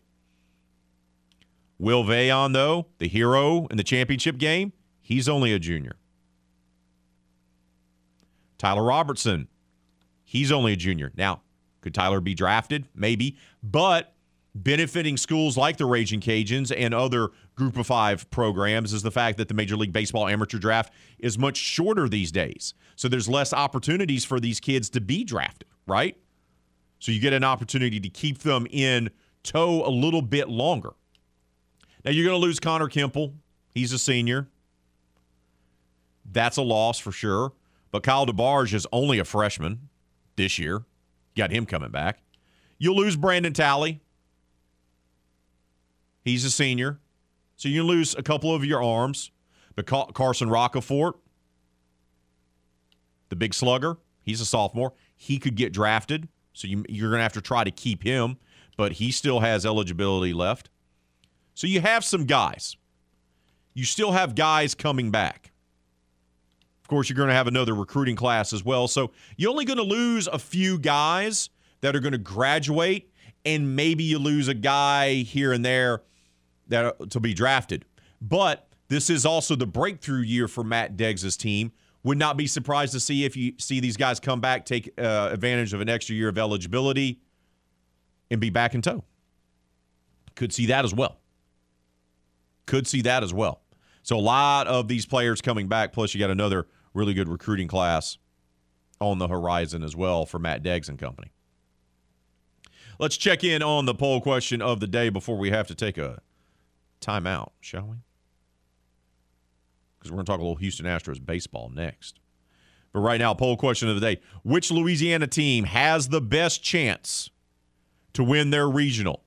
[1.83, 5.97] Will Veillon, though, the hero in the championship game, he's only a junior.
[8.57, 9.49] Tyler Robertson,
[10.23, 11.11] he's only a junior.
[11.17, 11.43] Now,
[11.81, 12.87] could Tyler be drafted?
[12.95, 13.37] Maybe.
[13.65, 14.15] But
[14.55, 19.37] benefiting schools like the Raging Cajuns and other group of five programs is the fact
[19.39, 22.75] that the Major League Baseball amateur draft is much shorter these days.
[22.95, 26.17] So there's less opportunities for these kids to be drafted, right?
[27.01, 29.11] So you get an opportunity to keep them in
[29.43, 30.91] tow a little bit longer.
[32.05, 33.35] Now you're going to lose Connor Kimple.
[33.75, 34.49] He's a senior.
[36.31, 37.53] That's a loss for sure.
[37.91, 39.89] But Kyle DeBarge is only a freshman
[40.37, 40.85] this year.
[41.37, 42.19] Got him coming back.
[42.79, 44.01] You'll lose Brandon Talley.
[46.25, 47.01] He's a senior.
[47.57, 49.31] So you lose a couple of your arms.
[49.75, 51.15] But Carson Roccaforte,
[53.31, 54.93] the big slugger, he's a sophomore.
[55.17, 58.37] He could get drafted, so you, you're going to have to try to keep him,
[58.77, 60.69] but he still has eligibility left.
[61.55, 62.77] So you have some guys.
[63.75, 65.53] You still have guys coming back.
[66.83, 68.89] Of course, you're going to have another recruiting class as well.
[68.89, 71.51] So you're only going to lose a few guys
[71.81, 73.11] that are going to graduate,
[73.45, 76.03] and maybe you lose a guy here and there
[76.69, 77.85] that to be drafted.
[78.21, 81.73] But this is also the breakthrough year for Matt Deggs' team.
[82.05, 85.31] Would not be surprised to see if you see these guys come back, take uh,
[85.33, 87.21] advantage of an extra year of eligibility,
[88.31, 89.05] and be back in tow.
[90.35, 91.22] Could see that as well.
[92.67, 93.63] Could see that as well.
[94.03, 95.93] So a lot of these players coming back.
[95.93, 98.19] Plus, you got another really good recruiting class
[99.01, 101.33] on the horizon as well for Matt Deggs and company.
[102.99, 105.99] Let's check in on the poll question of the day before we have to take
[105.99, 106.21] a
[107.01, 107.97] timeout, shall we?
[109.99, 112.21] Because we're going to talk a little Houston Astros baseball next.
[112.93, 117.31] But right now, poll question of the day Which Louisiana team has the best chance
[118.13, 119.25] to win their regional?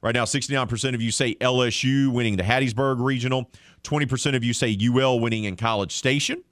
[0.00, 3.50] Right now, 69% of you say LSU winning the Hattiesburg Regional.
[3.82, 6.44] 20% of you say UL winning in College Station.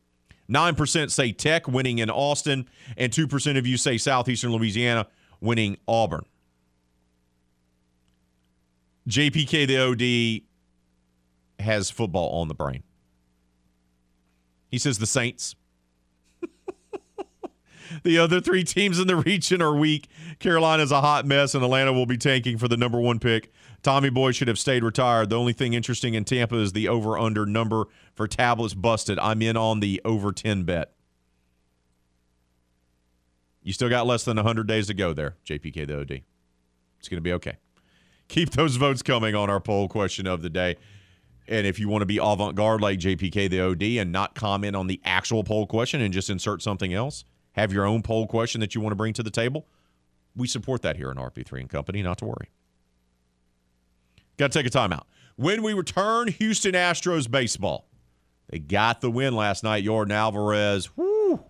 [0.51, 2.69] 9% say Tech winning in Austin.
[2.97, 5.07] And 2% of you say Southeastern Louisiana
[5.41, 6.25] winning Auburn.
[9.09, 10.43] JPK, the
[11.61, 12.83] OD, has football on the brain.
[14.69, 15.55] He says the Saints.
[18.03, 20.09] The other three teams in the region are weak.
[20.39, 23.53] Carolina's a hot mess, and Atlanta will be tanking for the number one pick.
[23.83, 25.31] Tommy Boy should have stayed retired.
[25.31, 27.85] The only thing interesting in Tampa is the over under number
[28.15, 29.19] for tablets busted.
[29.19, 30.93] I'm in on the over 10 bet.
[33.63, 36.23] You still got less than 100 days to go there, JPK the OD.
[36.99, 37.57] It's going to be okay.
[38.29, 40.77] Keep those votes coming on our poll question of the day.
[41.49, 44.75] And if you want to be avant garde like JPK the OD and not comment
[44.75, 47.25] on the actual poll question and just insert something else,
[47.57, 49.67] have your own poll question that you want to bring to the table,
[50.37, 52.51] we support that here in RP3 and Company, not to worry.
[54.37, 55.05] Got to take a timeout.
[55.37, 57.89] When we return, Houston Astros baseball.
[58.49, 59.85] They got the win last night.
[59.85, 61.41] Jordan Alvarez, whoo,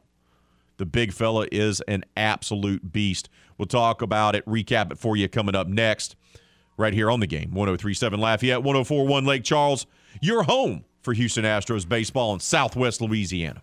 [0.78, 3.28] the big fella is an absolute beast.
[3.58, 6.16] We'll talk about it, recap it for you coming up next,
[6.78, 7.52] right here on the game.
[7.52, 9.86] 1037 Lafayette, 1041 Lake Charles,
[10.22, 13.62] your home for Houston Astros baseball in Southwest Louisiana.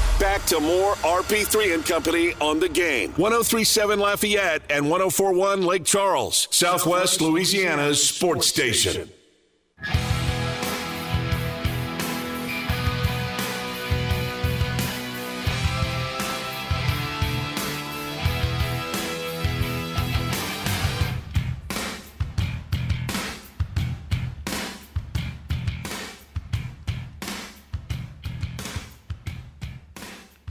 [0.21, 3.09] Back to more RP3 and Company on the game.
[3.13, 9.09] 1037 Lafayette and 1041 Lake Charles, Southwest Louisiana's sports station.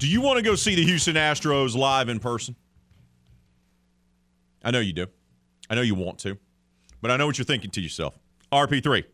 [0.01, 2.57] Do you want to go see the Houston Astros live in person?
[4.65, 5.09] I know you do.
[5.69, 6.39] I know you want to.
[7.03, 8.19] But I know what you're thinking to yourself.
[8.51, 9.05] RP3.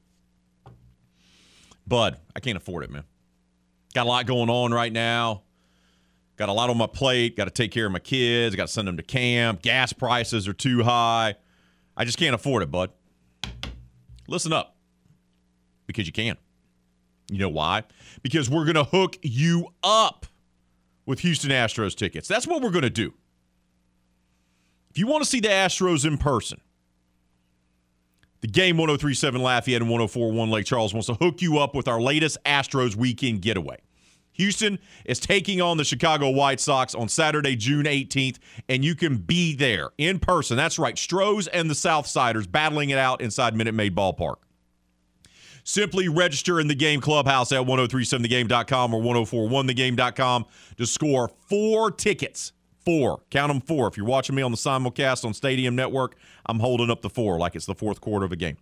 [1.89, 3.03] Bud, I can't afford it, man.
[3.95, 5.43] Got a lot going on right now.
[6.37, 7.37] Got a lot on my plate.
[7.37, 8.55] Got to take care of my kids.
[8.55, 9.63] Got to send them to camp.
[9.63, 11.35] Gas prices are too high.
[11.97, 12.93] I just can't afford it, bud.
[14.29, 14.77] Listen up.
[15.89, 16.37] Because you can.
[17.29, 17.83] You know why?
[18.23, 20.27] Because we're going to hook you up
[21.07, 22.29] with Houston Astros tickets.
[22.29, 23.15] That's what we're going to do.
[24.91, 26.61] If you want to see the Astros in person,
[28.41, 32.01] the game 1037 Lafayette and 1041 Lake Charles wants to hook you up with our
[32.01, 33.79] latest Astros weekend getaway.
[34.33, 38.39] Houston is taking on the Chicago White Sox on Saturday, June 18th,
[38.69, 40.57] and you can be there in person.
[40.57, 44.37] That's right, Stros and the Southsiders battling it out inside Minute Maid Ballpark.
[45.69, 50.47] Simply register in the game clubhouse at 1037thegame.com or 1041thegame.com
[50.77, 52.53] to score four tickets.
[52.85, 53.23] Four.
[53.31, 53.89] Count them four.
[53.89, 56.15] If you're watching me on the simulcast on Stadium Network,
[56.47, 58.59] I'm holding up the four like it's the fourth quarter of a game.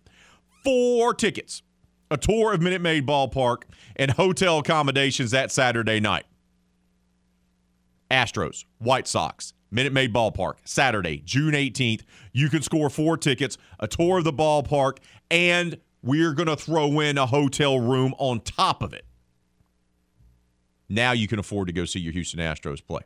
[0.63, 1.61] Four tickets.
[2.09, 3.65] A tour of Minute Maid Ballpark
[3.97, 6.25] and hotel accommodations that Saturday night.
[8.09, 12.01] Astros, White Sox, Minute Maid Ballpark, Saturday, June 18th.
[12.33, 14.97] You can score four tickets, a tour of the ballpark,
[15.29, 19.05] and we're going to throw in a hotel room on top of it.
[20.87, 23.01] Now you can afford to go see your Houston Astros play.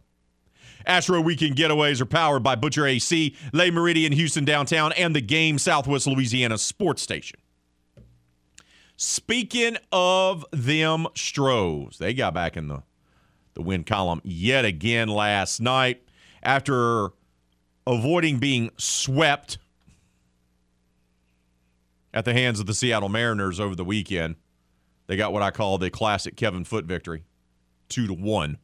[0.86, 5.58] Astro Weekend Getaways are powered by Butcher AC, Le Meridien Houston downtown, and the Game
[5.58, 7.40] Southwest Louisiana Sports Station.
[8.98, 12.84] Speaking of them Stros, they got back in the,
[13.54, 16.04] the win column yet again last night
[16.44, 17.10] after
[17.88, 19.58] avoiding being swept
[22.14, 24.36] at the hands of the Seattle Mariners over the weekend.
[25.08, 27.24] They got what I call the classic Kevin Foot victory,
[27.88, 28.58] two to one.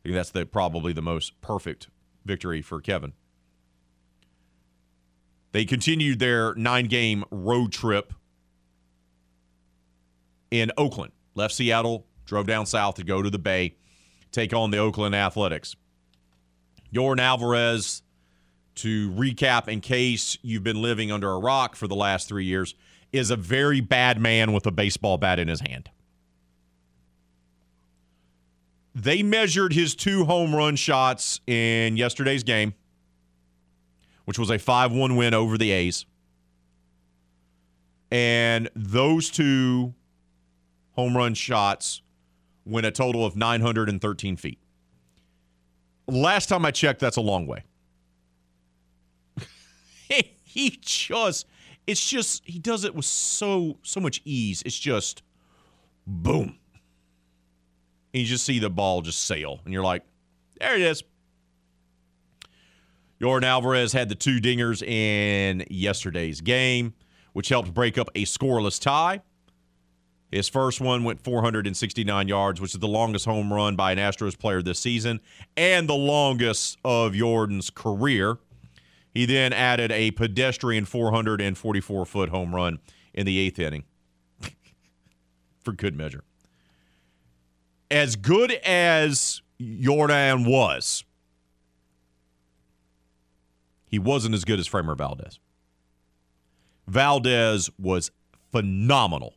[0.00, 1.88] I think that's the probably the most perfect
[2.24, 3.12] victory for Kevin.
[5.52, 8.14] They continued their nine-game road trip
[10.50, 11.12] in Oakland.
[11.34, 13.76] Left Seattle, drove down south to go to the Bay,
[14.32, 15.74] take on the Oakland Athletics.
[16.94, 18.02] Yordan Alvarez,
[18.80, 22.74] to recap in case you've been living under a rock for the last three years,
[23.12, 25.90] is a very bad man with a baseball bat in his hand.
[28.94, 32.74] They measured his two home run shots in yesterday's game,
[34.24, 36.06] which was a 5 1 win over the A's.
[38.10, 39.94] And those two
[40.92, 42.02] home run shots
[42.64, 44.58] went a total of 913 feet.
[46.08, 47.62] Last time I checked, that's a long way.
[50.50, 51.46] He just,
[51.86, 54.62] it's just, he does it with so, so much ease.
[54.66, 55.22] It's just
[56.06, 56.58] boom.
[58.12, 60.02] And you just see the ball just sail, and you're like,
[60.58, 61.04] there it is.
[63.20, 66.94] Yordan Alvarez had the two dingers in yesterday's game,
[67.32, 69.20] which helped break up a scoreless tie.
[70.32, 74.38] His first one went 469 yards, which is the longest home run by an Astros
[74.38, 75.20] player this season
[75.56, 78.38] and the longest of Yordan's career.
[79.12, 82.78] He then added a pedestrian 444 foot home run
[83.12, 83.84] in the eighth inning
[85.64, 86.24] for good measure.
[87.90, 91.04] As good as Jordan was,
[93.86, 95.40] he wasn't as good as Framber Valdez.
[96.86, 98.12] Valdez was
[98.52, 99.34] phenomenal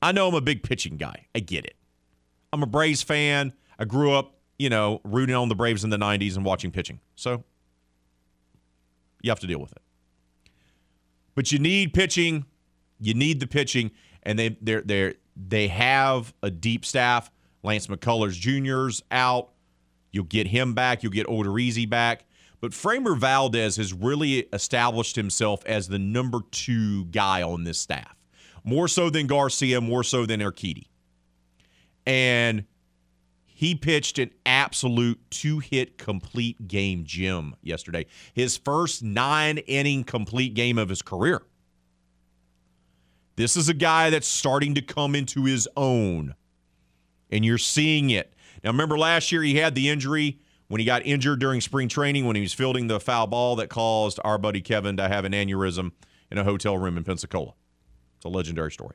[0.00, 1.26] I know I'm a big pitching guy.
[1.34, 1.74] I get it.
[2.52, 3.52] I'm a Braves fan.
[3.78, 7.00] I grew up, you know, rooting on the Braves in the 90s and watching pitching.
[7.16, 7.44] So
[9.22, 9.82] you have to deal with it.
[11.34, 12.44] But you need pitching.
[13.00, 13.90] You need the pitching.
[14.22, 17.30] And they they they they have a deep staff.
[17.62, 19.50] Lance McCullers Jr.'s out.
[20.10, 21.02] You'll get him back.
[21.02, 22.24] You'll get Odorizzi back.
[22.60, 28.16] But Framber Valdez has really established himself as the number two guy on this staff
[28.64, 30.86] more so than Garcia, more so than Urquidy.
[32.06, 32.64] And
[33.58, 38.06] he pitched an absolute two hit complete game gem yesterday.
[38.32, 41.42] His first nine inning complete game of his career.
[43.34, 46.36] This is a guy that's starting to come into his own,
[47.32, 48.32] and you're seeing it.
[48.62, 50.38] Now, remember last year he had the injury
[50.68, 53.70] when he got injured during spring training when he was fielding the foul ball that
[53.70, 55.90] caused our buddy Kevin to have an aneurysm
[56.30, 57.54] in a hotel room in Pensacola.
[58.18, 58.94] It's a legendary story.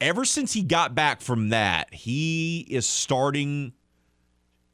[0.00, 3.72] Ever since he got back from that, he is starting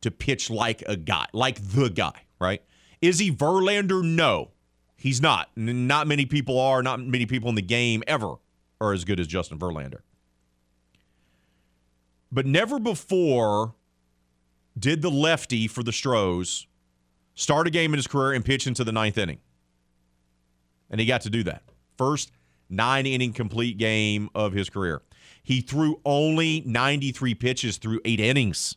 [0.00, 2.62] to pitch like a guy, like the guy, right?
[3.00, 4.02] Is he Verlander?
[4.04, 4.50] No,
[4.96, 5.50] he's not.
[5.56, 6.82] Not many people are.
[6.82, 8.34] Not many people in the game ever
[8.80, 10.00] are as good as Justin Verlander.
[12.32, 13.74] But never before
[14.76, 16.66] did the lefty for the Stros
[17.34, 19.38] start a game in his career and pitch into the ninth inning.
[20.90, 21.62] And he got to do that
[21.96, 22.32] first
[22.68, 25.02] nine inning complete game of his career.
[25.42, 28.76] He threw only 93 pitches through eight innings.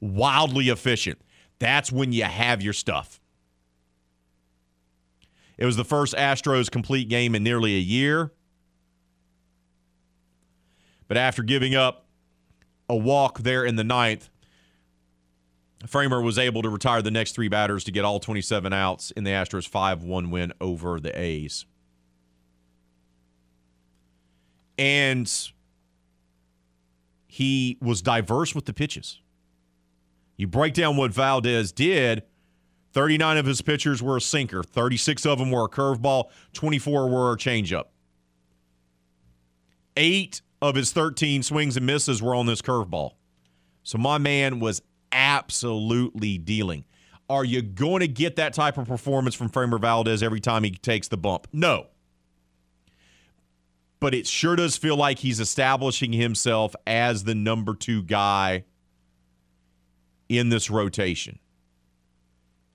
[0.00, 1.20] Wildly efficient.
[1.58, 3.20] That's when you have your stuff.
[5.56, 8.32] It was the first Astros complete game in nearly a year.
[11.08, 12.06] But after giving up
[12.88, 14.28] a walk there in the ninth,
[15.84, 19.24] Framber was able to retire the next three batters to get all 27 outs in
[19.24, 21.64] the Astros 5 1 win over the A's.
[24.78, 25.30] And
[27.26, 29.20] he was diverse with the pitches.
[30.36, 32.22] You break down what Valdez did
[32.92, 37.32] 39 of his pitchers were a sinker, 36 of them were a curveball, 24 were
[37.32, 37.84] a changeup.
[39.98, 43.12] Eight of his 13 swings and misses were on this curveball.
[43.82, 44.80] So my man was
[45.12, 46.86] absolutely dealing.
[47.28, 50.70] Are you going to get that type of performance from Framber Valdez every time he
[50.70, 51.48] takes the bump?
[51.52, 51.88] No
[54.00, 58.64] but it sure does feel like he's establishing himself as the number two guy
[60.28, 61.38] in this rotation.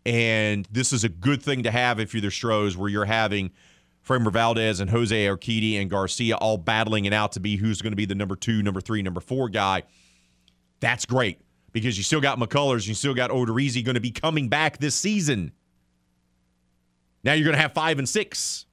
[0.05, 3.51] And this is a good thing to have if you're the Stros, where you're having
[4.07, 7.91] Framber Valdez and Jose Urquidy and Garcia all battling it out to be who's going
[7.91, 9.83] to be the number two, number three, number four guy.
[10.79, 11.39] That's great
[11.71, 14.95] because you still got McCullers, you still got Odorizzi going to be coming back this
[14.95, 15.51] season.
[17.23, 18.65] Now you're going to have five and six.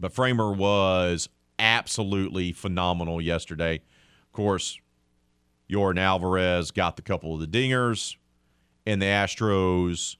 [0.00, 3.76] But Framber was absolutely phenomenal yesterday.
[3.76, 4.78] Of course,
[5.70, 8.16] Yordan Alvarez got the couple of the dingers,
[8.86, 10.16] and the Astros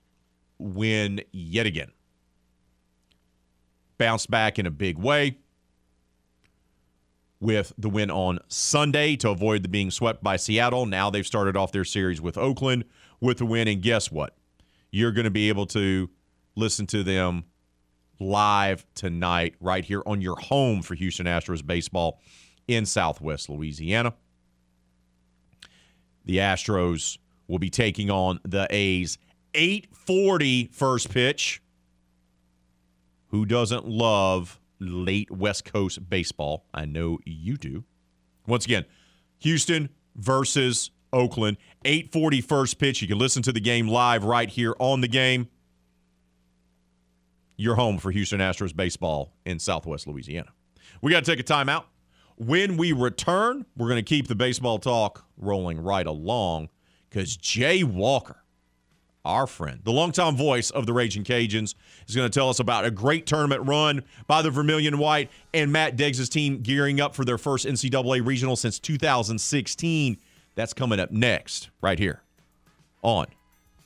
[0.59, 1.93] win yet again.
[3.97, 5.39] Bounced back in a big way
[7.41, 10.87] with the win on Sunday to avoid the being swept by Seattle.
[10.87, 12.85] Now they've started off their series with Oakland
[13.21, 14.37] with the win, and guess what?
[14.91, 16.11] You're going to be able to
[16.57, 17.45] listen to them
[18.21, 22.21] live tonight right here on your home for Houston Astros baseball
[22.67, 24.15] in Southwest Louisiana.
[26.25, 29.19] The Astros will be taking on the A's
[29.55, 31.63] 840 first pitch.
[33.29, 36.65] Who doesn't love late West Coast baseball?
[36.73, 37.85] I know you do.
[38.47, 38.85] Once again,
[39.39, 43.01] Houston versus Oakland, 840 first pitch.
[43.01, 45.49] You can listen to the game live right here on the game
[47.59, 50.51] your home for Houston Astros baseball in Southwest Louisiana.
[51.03, 51.85] We got to take a timeout.
[52.37, 56.69] When we return, we're going to keep the baseball talk rolling right along
[57.11, 58.45] because Jay Walker,
[59.25, 61.75] our friend, the longtime voice of the Raging Cajuns,
[62.07, 65.73] is going to tell us about a great tournament run by the Vermilion White and
[65.73, 70.17] Matt Deggs' team gearing up for their first NCAA regional since 2016.
[70.55, 72.23] That's coming up next, right here
[73.03, 73.27] on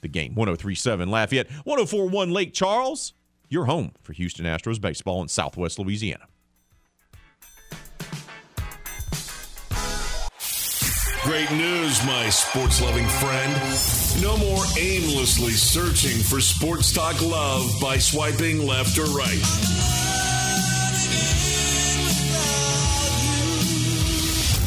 [0.02, 0.34] the game.
[0.34, 3.14] 1037 Lafayette, 1041 Lake Charles
[3.52, 6.26] your home for Houston Astros baseball in Southwest Louisiana.
[11.22, 13.52] Great news, my sports loving friend.
[14.20, 19.40] No more aimlessly searching for sports talk love by swiping left or right.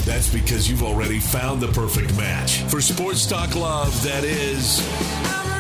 [0.06, 5.55] That's because you've already found the perfect match for sports talk love that is.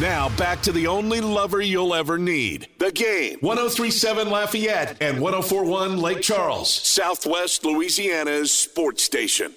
[0.00, 2.68] Now back to the only lover you'll ever need.
[2.78, 3.38] The game.
[3.40, 9.56] 1037 Lafayette and 1041 Lake Charles, Southwest Louisiana's sports station.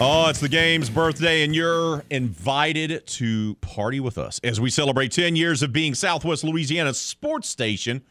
[0.00, 5.10] Oh, it's the game's birthday, and you're invited to party with us as we celebrate
[5.10, 8.02] 10 years of being Southwest Louisiana's sports station.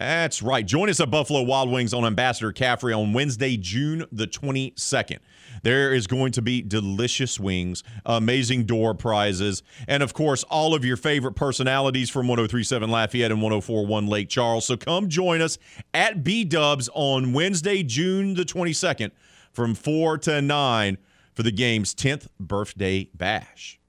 [0.00, 0.64] That's right.
[0.64, 5.18] Join us at Buffalo Wild Wings on Ambassador Caffrey on Wednesday, June the 22nd.
[5.62, 10.86] There is going to be delicious wings, amazing door prizes, and of course, all of
[10.86, 14.64] your favorite personalities from 1037 Lafayette and 1041 Lake Charles.
[14.64, 15.58] So come join us
[15.92, 19.10] at B Dubs on Wednesday, June the 22nd
[19.52, 20.96] from 4 to 9
[21.34, 23.79] for the game's 10th birthday bash.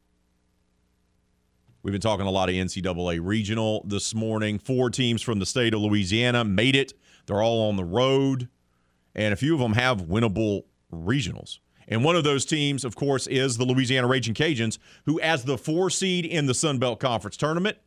[1.84, 4.60] We've been talking a lot of NCAA regional this morning.
[4.60, 6.94] Four teams from the state of Louisiana made it.
[7.26, 8.49] They're all on the road,
[9.16, 11.58] and a few of them have winnable regionals.
[11.88, 15.58] And one of those teams, of course, is the Louisiana Raging Cajuns, who, as the
[15.58, 17.78] four seed in the Sun Belt Conference tournament,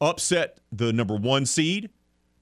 [0.00, 1.90] upset the number one seed,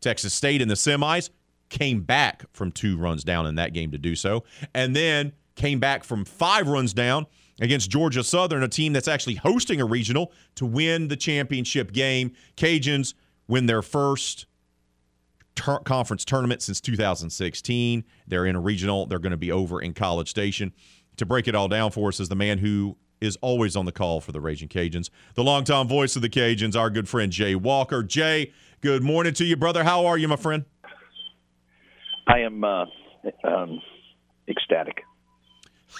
[0.00, 1.30] Texas State, in the semis,
[1.68, 5.80] came back from two runs down in that game to do so, and then came
[5.80, 7.26] back from five runs down
[7.60, 12.32] against Georgia Southern, a team that's actually hosting a regional to win the championship game.
[12.56, 13.14] Cajuns
[13.48, 14.46] win their first
[15.54, 18.04] ter- conference tournament since 2016.
[18.26, 19.06] They're in a regional.
[19.06, 20.72] They're going to be over in College Station.
[21.16, 23.92] To break it all down for us is the man who is always on the
[23.92, 27.54] call for the Raging Cajuns, the longtime voice of the Cajuns, our good friend Jay
[27.54, 28.02] Walker.
[28.02, 29.84] Jay, good morning to you, brother.
[29.84, 30.64] How are you, my friend?
[32.26, 32.86] I am uh,
[33.44, 33.80] um,
[34.48, 35.04] ecstatic.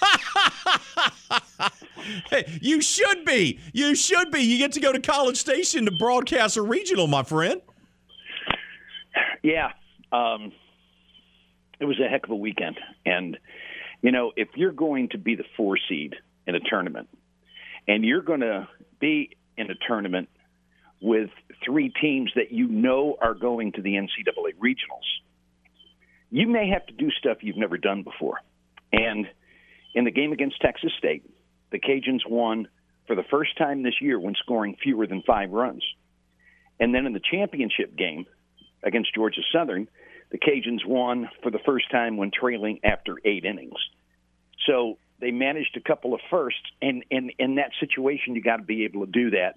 [2.29, 3.59] hey, you should be.
[3.73, 4.41] You should be.
[4.41, 7.61] You get to go to College Station to broadcast a regional, my friend.
[9.41, 9.71] Yeah.
[10.11, 10.51] Um,
[11.79, 12.79] it was a heck of a weekend.
[13.05, 13.37] And,
[14.01, 16.15] you know, if you're going to be the four seed
[16.47, 17.09] in a tournament
[17.87, 18.67] and you're going to
[18.99, 20.29] be in a tournament
[21.01, 21.29] with
[21.65, 25.07] three teams that you know are going to the NCAA regionals,
[26.29, 28.37] you may have to do stuff you've never done before.
[28.91, 29.27] And
[29.93, 31.23] in the game against Texas State,
[31.71, 32.67] the Cajuns won
[33.07, 35.83] for the first time this year when scoring fewer than five runs.
[36.79, 38.25] And then in the championship game
[38.83, 39.87] against Georgia Southern,
[40.31, 43.77] the Cajuns won for the first time when trailing after eight innings.
[44.65, 48.63] So they managed a couple of firsts, and, and in that situation, you got to
[48.63, 49.55] be able to do that,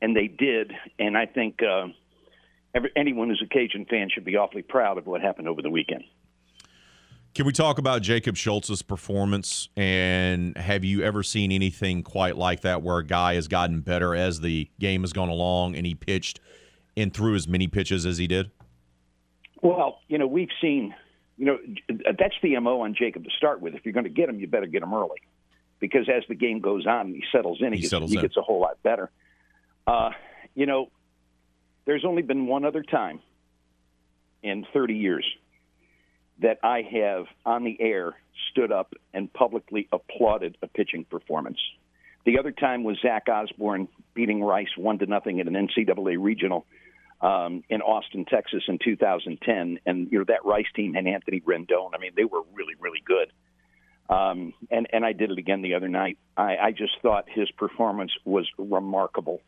[0.00, 0.72] and they did.
[0.98, 1.88] And I think uh,
[2.74, 5.70] every, anyone who's a Cajun fan should be awfully proud of what happened over the
[5.70, 6.04] weekend.
[7.34, 9.68] Can we talk about Jacob Schultz's performance?
[9.76, 14.14] And have you ever seen anything quite like that where a guy has gotten better
[14.14, 16.38] as the game has gone along and he pitched
[16.96, 18.52] and threw as many pitches as he did?
[19.62, 20.94] Well, you know, we've seen,
[21.36, 21.58] you know,
[21.88, 23.74] that's the MO on Jacob to start with.
[23.74, 25.18] If you're going to get him, you better get him early
[25.80, 28.16] because as the game goes on and he settles in, he, He gets, settles he
[28.16, 28.22] in.
[28.22, 29.10] gets a whole lot better.
[29.88, 30.10] Uh,
[30.54, 30.88] you know,
[31.84, 33.18] there's only been one other time
[34.44, 35.26] in 30 years
[36.40, 38.14] that I have on the air
[38.50, 41.58] stood up and publicly applauded a pitching performance.
[42.26, 46.66] The other time was Zach Osborne beating Rice one to nothing in an NCAA regional
[47.20, 51.90] um, in Austin, Texas, in 2010, and you know that Rice team and Anthony Rendon.
[51.94, 53.32] I mean, they were really, really good.
[54.08, 56.18] Um, and and I did it again the other night.
[56.36, 59.40] I, I just thought his performance was remarkable,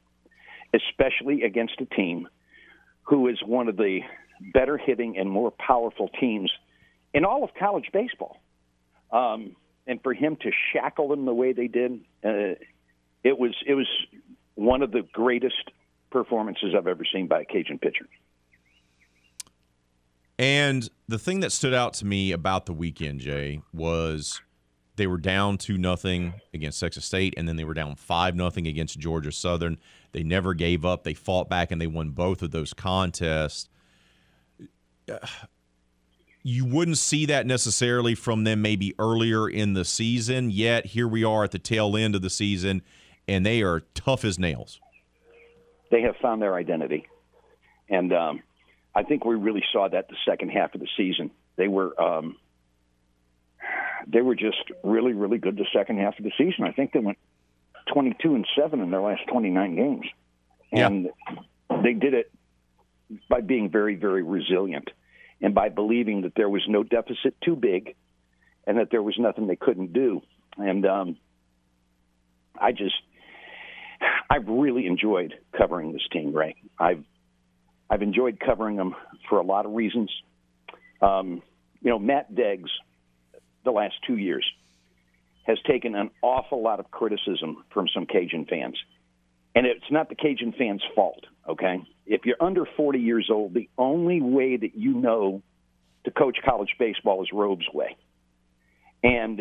[0.73, 2.29] especially against a team
[3.03, 4.01] who is one of the
[4.53, 6.51] better hitting and more powerful teams
[7.17, 8.43] in all of college baseball.
[9.11, 9.57] Um,
[9.87, 12.55] and for him to shackle them the way they did, uh,
[13.25, 13.89] it was it was
[14.55, 15.71] one of the greatest
[16.11, 18.07] performances I've ever seen by a Cajun pitcher.
[20.39, 24.43] And the thing that stood out to me about the weekend, Jay, was
[24.97, 28.67] they were down two nothing against Texas State, and then they were down five nothing
[28.67, 29.79] against Georgia Southern.
[30.13, 31.05] They never gave up.
[31.05, 33.71] They fought back, and they won both of those contests.
[36.49, 40.53] You wouldn't see that necessarily from them maybe earlier in the season.
[40.53, 42.83] Yet here we are at the tail end of the season,
[43.27, 44.79] and they are tough as nails.
[45.91, 47.09] They have found their identity,
[47.89, 48.43] and um,
[48.95, 51.33] I think we really saw that the second half of the season.
[51.57, 52.37] They were um,
[54.07, 56.63] they were just really, really good the second half of the season.
[56.65, 57.19] I think they went
[57.93, 60.07] 22 and 7 in their last 29 games.
[60.71, 61.09] And
[61.83, 62.31] they did it
[63.29, 64.91] by being very, very resilient
[65.41, 67.95] and by believing that there was no deficit too big
[68.67, 70.23] and that there was nothing they couldn't do.
[70.57, 71.17] And um,
[72.61, 72.95] I just,
[74.31, 76.57] I've really enjoyed covering this team, Ray.
[76.79, 77.05] I've,
[77.89, 78.95] I've enjoyed covering them
[79.29, 80.11] for a lot of reasons.
[81.01, 81.43] Um,
[81.81, 82.71] you know, Matt Deggs,
[83.65, 84.45] the last two years,
[85.47, 88.77] has taken an awful lot of criticism from some Cajun fans.
[89.57, 91.83] And it's not the Cajun fans' fault, okay?
[92.05, 95.43] If you're under 40 years old, the only way that you know
[96.05, 97.97] to coach college baseball is Robe's way.
[99.03, 99.41] And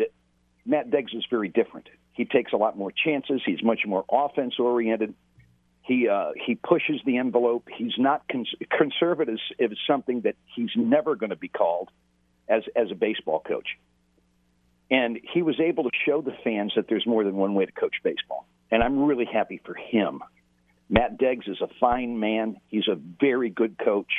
[0.64, 1.90] Matt Deggs is very different.
[2.14, 3.42] He takes a lot more chances.
[3.44, 5.14] He's much more offense oriented.
[5.82, 7.68] He uh, he pushes the envelope.
[7.76, 11.90] He's not cons- conservative is something that he's never going to be called
[12.48, 13.68] as as a baseball coach.
[14.90, 17.72] And he was able to show the fans that there's more than one way to
[17.72, 18.46] coach baseball.
[18.70, 20.22] And I'm really happy for him.
[20.88, 22.56] Matt Deggs is a fine man.
[22.68, 24.12] He's a very good coach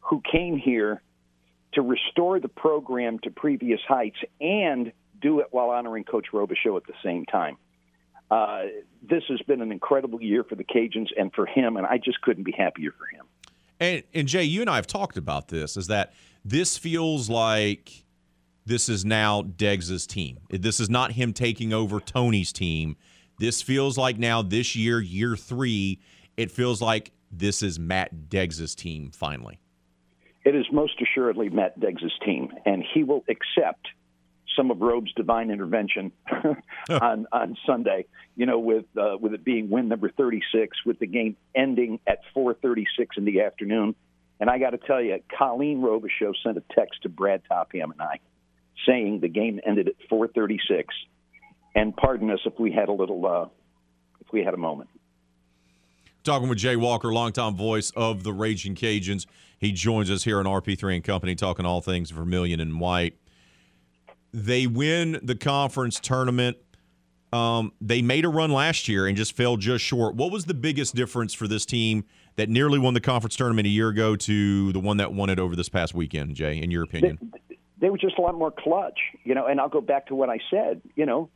[0.00, 1.02] who came here
[1.74, 6.86] to restore the program to previous heights and do it while honoring Coach Robichaux at
[6.86, 7.56] the same time.
[8.30, 8.64] Uh,
[9.02, 12.20] this has been an incredible year for the Cajuns and for him, and I just
[12.20, 13.26] couldn't be happier for him.
[13.80, 15.76] And and Jay, you and I have talked about this.
[15.76, 16.12] Is that
[16.44, 18.04] this feels like
[18.66, 20.38] this is now Deggs's team.
[20.50, 22.96] This is not him taking over Tony's team.
[23.38, 26.00] This feels like now this year, year three,
[26.36, 29.60] it feels like this is Matt Deggs's team finally.
[30.44, 33.88] It is most assuredly Matt Deggs's team, and he will accept
[34.56, 36.10] some of Robe's divine intervention
[36.90, 38.06] on on Sunday.
[38.36, 42.20] You know, with uh, with it being win number 36, with the game ending at
[42.34, 42.86] 4:36
[43.16, 43.94] in the afternoon.
[44.40, 48.00] And I got to tell you, Colleen Robichaux sent a text to Brad Topham and
[48.00, 48.20] I,
[48.86, 50.84] saying the game ended at 4:36.
[51.78, 53.46] And pardon us if we had a little, uh,
[54.20, 54.90] if we had a moment.
[56.24, 59.26] Talking with Jay Walker, longtime voice of the Raging Cajuns.
[59.60, 63.16] He joins us here on RP3 and Company, talking all things Vermilion and White.
[64.34, 66.56] They win the conference tournament.
[67.32, 70.16] Um, they made a run last year and just fell just short.
[70.16, 73.70] What was the biggest difference for this team that nearly won the conference tournament a
[73.70, 76.82] year ago to the one that won it over this past weekend, Jay, in your
[76.82, 77.18] opinion?
[77.48, 79.46] They, they were just a lot more clutch, you know.
[79.46, 80.82] And I'll go back to what I said.
[80.96, 81.30] You know,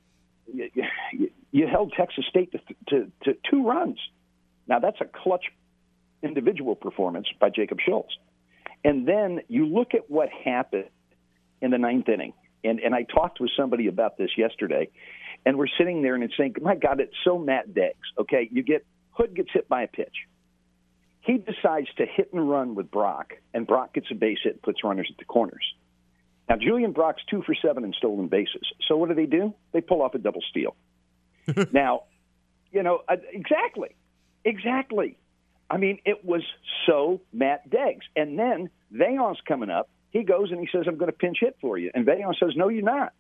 [0.47, 0.70] you,
[1.12, 2.59] you, you held Texas State to,
[2.89, 3.98] to, to two runs.
[4.66, 5.44] Now that's a clutch
[6.23, 8.14] individual performance by Jacob Schultz.
[8.85, 10.89] And then you look at what happened
[11.60, 12.35] in the ninth inning.
[12.64, 14.89] And, and I talked with somebody about this yesterday,
[15.44, 17.93] and we're sitting there and it's saying, my God, it's so Matt Deggs.
[18.19, 20.14] Okay, you get Hood gets hit by a pitch.
[21.20, 24.62] He decides to hit and run with Brock, and Brock gets a base hit and
[24.62, 25.64] puts runners at the corners.
[26.53, 28.70] Now, Julian Brock's two for seven in stolen bases.
[28.87, 29.55] So what do they do?
[29.73, 30.77] They pull off a double steal.
[31.73, 32.03] now,
[32.70, 33.97] you know, uh, exactly.
[34.45, 35.16] Exactly.
[35.70, 36.43] I mean, it was
[36.87, 38.03] so Matt Deggs.
[38.15, 41.57] And then Veillon's coming up, he goes and he says, I'm going to pinch hit
[41.59, 41.91] for you.
[41.95, 43.15] And Veillon says, No, you're not.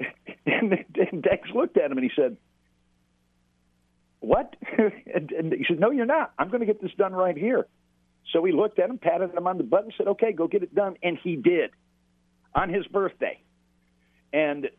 [0.46, 2.38] and, and Deggs looked at him and he said,
[4.20, 4.56] What?
[4.78, 6.32] and, and he said, No, you're not.
[6.38, 7.66] I'm going to get this done right here.
[8.32, 10.62] So he looked at him, patted him on the butt, and said, Okay, go get
[10.62, 10.96] it done.
[11.02, 11.72] And he did
[12.56, 13.38] on his birthday.
[14.32, 14.70] And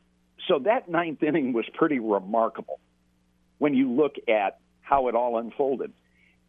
[0.48, 2.80] so that ninth inning was pretty remarkable
[3.60, 5.94] when you look at how it all unfolded.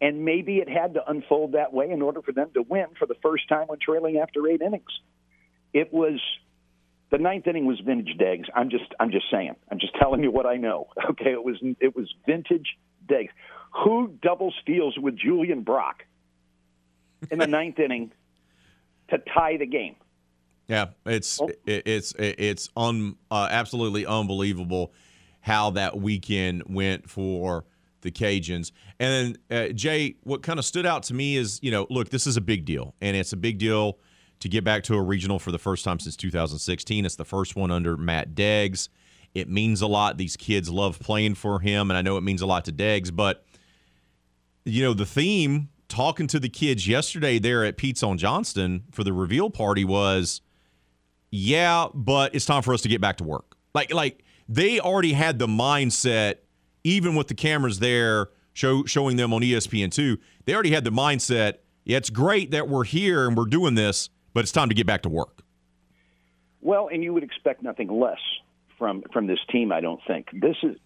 [0.00, 3.06] And maybe it had to unfold that way in order for them to win for
[3.06, 4.90] the first time when trailing after eight innings.
[5.72, 6.20] It was
[7.10, 8.46] the ninth inning was vintage Deggs.
[8.54, 9.56] I'm just I'm just saying.
[9.70, 10.88] I'm just telling you what I know.
[11.10, 12.76] Okay, it was it was vintage
[13.06, 13.30] Deggs.
[13.84, 16.04] Who double steals with Julian Brock
[17.30, 18.12] in the ninth inning
[19.10, 19.96] to tie the game?
[20.68, 21.50] Yeah, it's oh.
[21.66, 24.92] it's it's un, uh, absolutely unbelievable
[25.40, 27.64] how that weekend went for
[28.02, 28.72] the Cajuns.
[29.00, 32.10] And then uh, Jay, what kind of stood out to me is you know, look,
[32.10, 33.98] this is a big deal, and it's a big deal
[34.40, 37.04] to get back to a regional for the first time since 2016.
[37.04, 38.88] It's the first one under Matt Deggs.
[39.34, 40.16] It means a lot.
[40.16, 43.14] These kids love playing for him, and I know it means a lot to Deggs.
[43.14, 43.44] But
[44.64, 49.02] you know, the theme talking to the kids yesterday there at Pete's on Johnston for
[49.02, 50.42] the reveal party was,
[51.30, 53.56] yeah, but it's time for us to get back to work.
[53.74, 56.36] Like, like they already had the mindset,
[56.84, 60.18] even with the cameras there show, showing them on ESPN two.
[60.44, 61.58] They already had the mindset.
[61.84, 64.86] Yeah, it's great that we're here and we're doing this, but it's time to get
[64.86, 65.42] back to work.
[66.60, 68.18] Well, and you would expect nothing less
[68.78, 69.72] from from this team.
[69.72, 70.76] I don't think this is.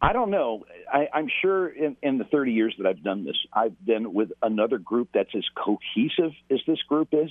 [0.00, 0.64] I don't know.
[0.92, 4.32] I, I'm sure in, in the 30 years that I've done this, I've been with
[4.42, 7.30] another group that's as cohesive as this group is.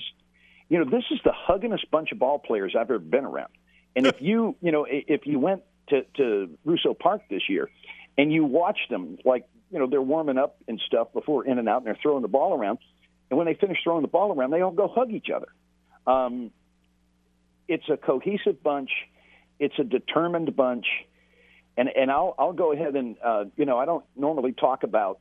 [0.68, 3.52] You know, this is the huggingest bunch of ball players I've ever been around.
[3.94, 7.70] And if you, you know, if you went to, to Russo Park this year
[8.16, 11.68] and you watched them, like, you know, they're warming up and stuff before in and
[11.68, 12.78] out and they're throwing the ball around.
[13.30, 15.48] And when they finish throwing the ball around, they all go hug each other.
[16.06, 16.50] Um,
[17.68, 18.90] it's a cohesive bunch.
[19.58, 20.86] It's a determined bunch.
[21.76, 25.20] And and I'll I'll go ahead and uh, you know I don't normally talk about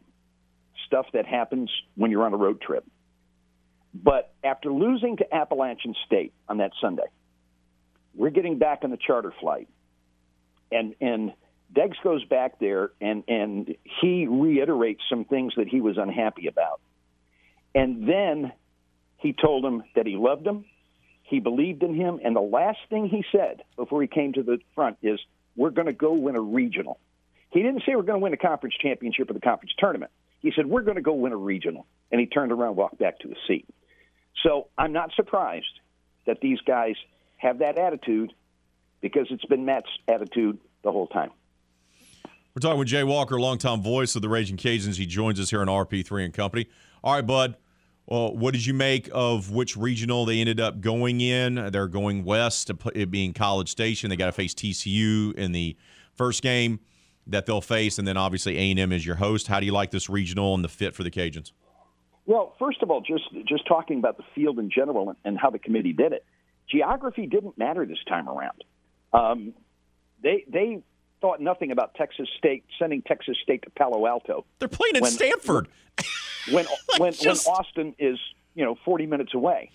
[0.85, 2.85] stuff that happens when you're on a road trip,
[3.93, 7.07] but after losing to Appalachian State on that Sunday,
[8.15, 9.67] we're getting back on the charter flight,
[10.71, 11.33] and and
[11.73, 16.81] Deggs goes back there and and he reiterates some things that he was unhappy about.
[17.73, 18.51] And then
[19.17, 20.65] he told him that he loved him,
[21.23, 24.59] he believed in him, and the last thing he said before he came to the
[24.75, 25.19] front is,
[25.55, 26.99] "We're going to go win a regional."
[27.51, 30.11] He didn't say we're going to win a conference championship or the conference tournament.
[30.39, 33.19] He said we're going to go win a regional, and he turned around, walked back
[33.19, 33.65] to his seat.
[34.43, 35.79] So I'm not surprised
[36.25, 36.95] that these guys
[37.37, 38.33] have that attitude
[39.01, 41.31] because it's been Matt's attitude the whole time.
[42.53, 44.97] We're talking with Jay Walker, longtime voice of the Raging Cajuns.
[44.97, 46.67] He joins us here on RP3 and Company.
[47.03, 47.55] All right, bud.
[48.07, 51.55] Well, what did you make of which regional they ended up going in?
[51.71, 54.09] They're going west, it being College Station.
[54.09, 55.77] They got to face TCU in the
[56.13, 56.81] first game
[57.27, 59.47] that they'll face, and then obviously A&M is your host.
[59.47, 61.53] How do you like this regional and the fit for the Cajuns?
[62.25, 65.59] Well, first of all, just just talking about the field in general and how the
[65.59, 66.25] committee did it.
[66.69, 68.63] Geography didn't matter this time around.
[69.13, 69.53] Um,
[70.21, 70.83] they they
[71.19, 74.45] thought nothing about Texas State sending Texas State to Palo Alto.
[74.59, 75.67] They're playing in when, Stanford.
[76.51, 76.65] when
[76.97, 77.47] when, just...
[77.47, 78.19] when Austin is
[78.55, 79.71] you know 40 minutes away.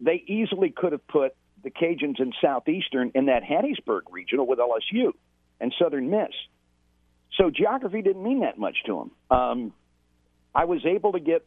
[0.00, 5.12] They easily could have put the Cajuns in Southeastern in that Hattiesburg regional with LSU
[5.58, 6.32] and Southern Miss.
[7.38, 9.38] So geography didn't mean that much to them.
[9.38, 9.72] Um,
[10.54, 11.46] I was able to get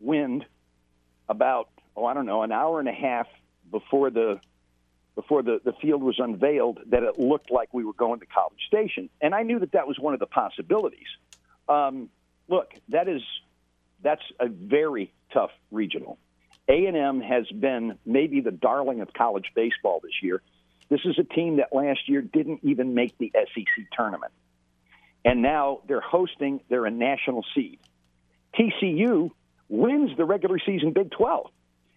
[0.00, 0.44] wind
[1.28, 3.26] about oh I don't know an hour and a half
[3.70, 4.40] before the
[5.14, 8.60] before the, the field was unveiled that it looked like we were going to College
[8.66, 11.08] Station, and I knew that that was one of the possibilities.
[11.68, 12.10] Um,
[12.48, 13.22] look, that is
[14.02, 16.18] that's a very tough regional.
[16.68, 20.42] A&M has been maybe the darling of college baseball this year.
[20.88, 24.32] This is a team that last year didn't even make the SEC tournament.
[25.24, 27.78] And now they're hosting, they're a national seed.
[28.58, 29.30] TCU
[29.68, 31.50] wins the regular season Big 12.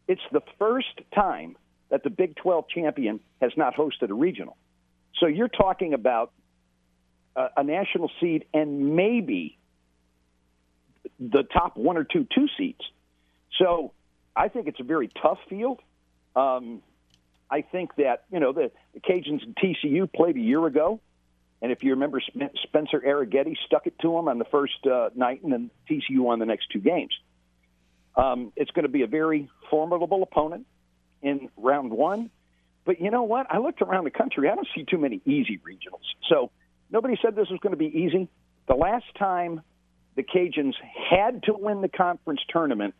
[0.07, 1.55] It's the first time
[1.89, 4.57] that the Big 12 champion has not hosted a regional.
[5.19, 6.31] So you're talking about
[7.35, 9.57] a, a national seed and maybe
[11.19, 12.81] the top one or two two seeds.
[13.57, 13.91] So
[14.35, 15.79] I think it's a very tough field.
[16.35, 16.81] Um,
[17.49, 20.99] I think that you know the, the Cajuns and TCU played a year ago,
[21.61, 22.21] and if you remember,
[22.63, 26.39] Spencer Arrighetti stuck it to them on the first uh, night, and then TCU won
[26.39, 27.11] the next two games.
[28.15, 30.65] Um, it's going to be a very formidable opponent
[31.21, 32.29] in round one.
[32.85, 33.47] But you know what?
[33.49, 34.49] I looked around the country.
[34.49, 36.05] I don't see too many easy regionals.
[36.29, 36.51] So
[36.89, 38.29] nobody said this was going to be easy.
[38.67, 39.61] The last time
[40.15, 40.73] the Cajuns
[41.09, 42.95] had to win the conference tournament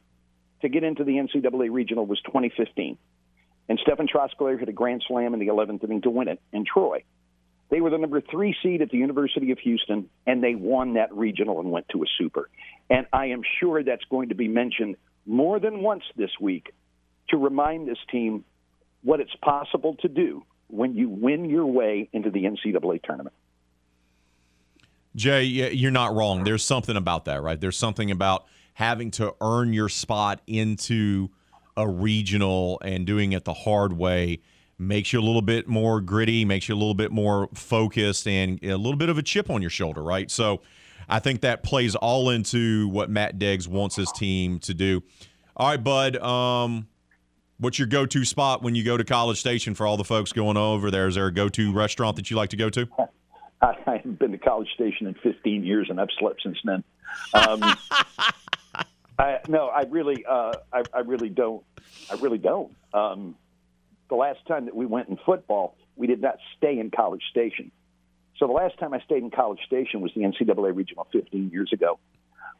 [0.61, 2.97] to get into the NCAA regional was 2015.
[3.67, 6.65] And Stefan Trosclair hit a grand slam in the 11th inning to win it in
[6.65, 7.03] Troy.
[7.69, 11.13] They were the number three seed at the University of Houston, and they won that
[11.13, 12.49] regional and went to a super.
[12.89, 16.73] And I am sure that's going to be mentioned more than once this week
[17.29, 18.43] to remind this team
[19.03, 23.35] what it's possible to do when you win your way into the NCAA tournament.
[25.15, 26.43] Jay, you're not wrong.
[26.43, 27.59] There's something about that, right?
[27.59, 31.29] There's something about having to earn your spot into
[31.75, 34.39] a regional and doing it the hard way
[34.79, 38.63] makes you a little bit more gritty, makes you a little bit more focused, and
[38.63, 40.31] a little bit of a chip on your shoulder, right?
[40.31, 40.61] So
[41.07, 45.03] I think that plays all into what Matt Deggs wants his team to do.
[45.57, 46.15] All right, Bud.
[46.17, 46.87] Um,
[47.57, 50.55] what's your go-to spot when you go to College Station for all the folks going
[50.55, 51.07] over there?
[51.07, 52.87] Is there a go-to restaurant that you like to go to?
[53.61, 56.83] I haven't been to College Station in 15 years, and I've slept since then.
[57.33, 57.61] Um,
[59.19, 61.61] I, no, I really, uh, I, I really don't.
[62.09, 62.73] I really don't.
[62.93, 63.35] Um,
[64.09, 67.71] the last time that we went in football, we did not stay in College Station.
[68.37, 71.71] So the last time I stayed in College Station was the NCAA Regional 15 years
[71.73, 71.99] ago.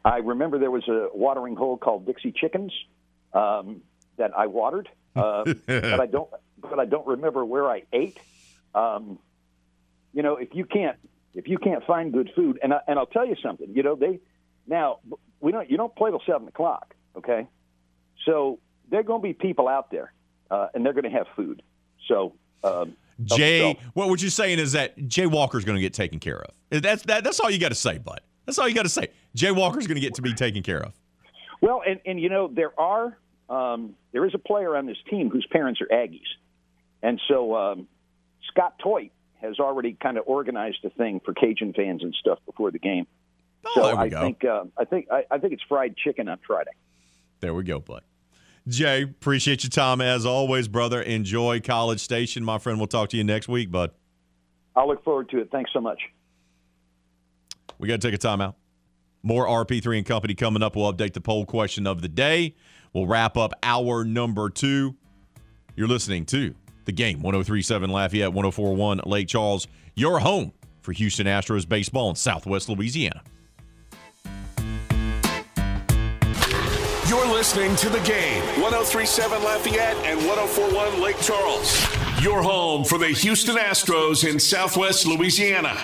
[0.03, 2.73] I remember there was a watering hole called Dixie Chickens
[3.33, 3.81] um,
[4.17, 6.29] that I watered, uh, but I don't.
[6.61, 8.17] But I don't remember where I ate.
[8.75, 9.17] Um,
[10.13, 10.97] you know, if you can't
[11.33, 13.69] if you can't find good food, and I, and I'll tell you something.
[13.73, 14.19] You know, they
[14.67, 14.99] now
[15.39, 16.93] we don't you don't play till seven o'clock.
[17.17, 17.47] Okay,
[18.25, 18.59] so
[18.89, 20.13] there are going to be people out there,
[20.51, 21.61] uh, and they're going to have food.
[22.07, 22.33] So.
[22.63, 26.41] Um, Jay, what what you're saying is that Jay Walker's going to get taken care
[26.41, 26.81] of.
[26.81, 28.21] That's that, that's all you got to say, bud.
[28.45, 29.09] That's all you got to say.
[29.35, 30.93] Jay Walker's going to get to be taken care of.
[31.61, 33.17] Well, and and you know there are
[33.49, 36.21] um, there is a player on this team whose parents are Aggies,
[37.03, 37.87] and so um,
[38.47, 39.11] Scott Toit
[39.41, 43.05] has already kind of organized a thing for Cajun fans and stuff before the game.
[43.65, 44.21] Oh, so there we I go.
[44.21, 46.71] think uh, I think I, I think it's fried chicken on Friday.
[47.41, 48.03] There we go, bud.
[48.69, 51.01] Jay, appreciate your time as always, brother.
[51.01, 52.77] Enjoy College Station, my friend.
[52.77, 53.91] We'll talk to you next week, bud.
[54.75, 55.49] I'll look forward to it.
[55.51, 55.99] Thanks so much.
[57.79, 58.53] We got to take a timeout.
[59.23, 60.75] More RP3 and Company coming up.
[60.75, 62.55] We'll update the poll question of the day.
[62.93, 64.95] We'll wrap up hour number two.
[65.75, 66.53] You're listening to
[66.85, 72.69] the game 1037 Lafayette, 1041 Lake Charles, your home for Houston Astros baseball in Southwest
[72.69, 73.23] Louisiana.
[77.09, 81.83] You're listening to the game 1037 Lafayette and 1041 Lake Charles.
[82.21, 85.75] Your home for the Houston Astros in Southwest Louisiana.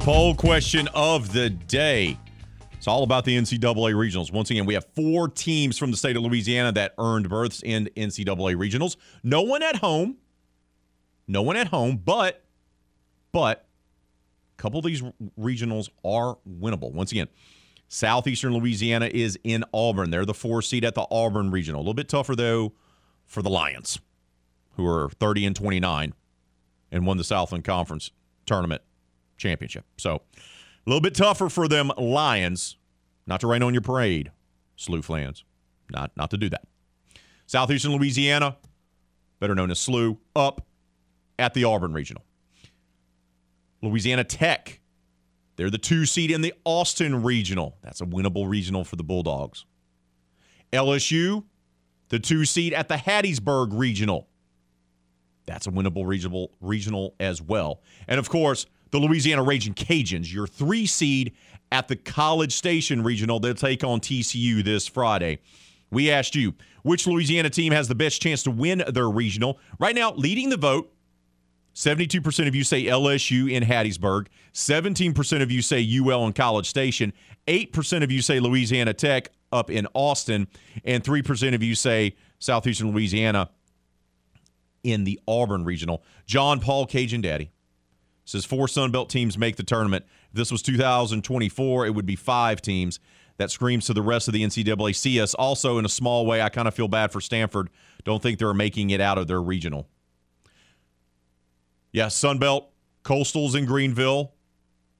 [0.00, 2.18] Poll question of the day.
[2.72, 4.32] It's all about the NCAA regionals.
[4.32, 7.88] Once again, we have four teams from the state of Louisiana that earned berths in
[7.96, 8.96] NCAA regionals.
[9.22, 10.16] No one at home.
[11.28, 12.43] No one at home, but
[13.34, 13.66] but
[14.56, 15.02] a couple of these
[15.36, 16.92] regionals are winnable.
[16.92, 17.26] Once again,
[17.88, 20.10] Southeastern Louisiana is in Auburn.
[20.10, 21.80] They're the four seed at the Auburn regional.
[21.80, 22.74] A little bit tougher though
[23.26, 23.98] for the Lions,
[24.76, 26.14] who are 30 and 29
[26.92, 28.12] and won the Southland Conference
[28.46, 28.82] tournament
[29.36, 29.84] championship.
[29.98, 30.22] So
[30.86, 32.76] a little bit tougher for them Lions.
[33.26, 34.30] Not to rain on your parade,
[34.78, 35.42] SLU fans.
[35.90, 36.62] Not not to do that.
[37.46, 38.58] Southeastern Louisiana,
[39.40, 40.64] better known as SLU, up
[41.36, 42.22] at the Auburn Regional.
[43.84, 44.80] Louisiana Tech,
[45.56, 47.76] they're the two seed in the Austin Regional.
[47.82, 49.64] That's a winnable regional for the Bulldogs.
[50.72, 51.44] LSU,
[52.08, 54.28] the two seed at the Hattiesburg Regional.
[55.46, 57.82] That's a winnable regional regional as well.
[58.08, 61.34] And of course, the Louisiana Raging Cajuns, your three seed
[61.70, 63.40] at the College Station Regional.
[63.40, 65.40] They'll take on TCU this Friday.
[65.90, 69.58] We asked you which Louisiana team has the best chance to win their regional.
[69.78, 70.93] Right now, leading the vote,
[71.74, 77.12] 72% of you say LSU in Hattiesburg, 17% of you say UL in College Station,
[77.48, 80.46] 8% of you say Louisiana Tech up in Austin,
[80.84, 83.50] and 3% of you say Southeastern Louisiana
[84.84, 86.04] in the Auburn Regional.
[86.26, 87.50] John Paul Cajun Daddy
[88.24, 90.04] says four Sun Belt teams make the tournament.
[90.30, 93.00] If this was 2024, it would be five teams.
[93.36, 94.94] That screams to the rest of the NCAA.
[94.94, 97.68] See us also, in a small way, I kind of feel bad for Stanford.
[98.04, 99.88] Don't think they're making it out of their regional.
[101.94, 102.72] Yeah, Sun Belt,
[103.04, 104.32] Coastals in Greenville.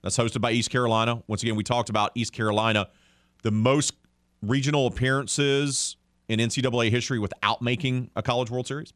[0.04, 1.24] That's hosted by East Carolina.
[1.26, 2.88] Once again, we talked about East Carolina,
[3.42, 3.94] the most
[4.42, 5.96] regional appearances
[6.28, 8.92] in NCAA history without making a College World Series.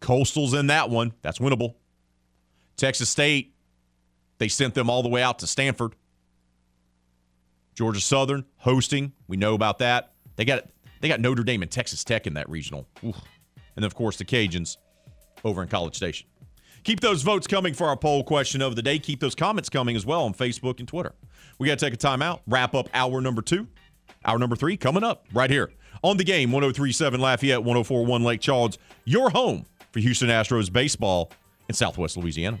[0.00, 1.12] Coastals in that one.
[1.22, 1.74] That's winnable.
[2.76, 3.54] Texas State,
[4.38, 5.94] they sent them all the way out to Stanford.
[7.76, 10.14] Georgia Southern hosting, we know about that.
[10.34, 10.64] They got
[11.00, 13.16] they got Notre Dame and Texas Tech in that regional, Oof.
[13.76, 14.76] and of course the Cajuns
[15.44, 16.26] over in College Station.
[16.82, 18.98] Keep those votes coming for our poll question of the day.
[18.98, 21.14] Keep those comments coming as well on Facebook and Twitter.
[21.58, 23.66] We got to take a timeout, wrap up hour number two.
[24.24, 25.70] Hour number three coming up right here
[26.02, 31.30] on the game 1037 Lafayette, 1041 Lake Charles, your home for Houston Astros baseball
[31.68, 32.60] in Southwest Louisiana.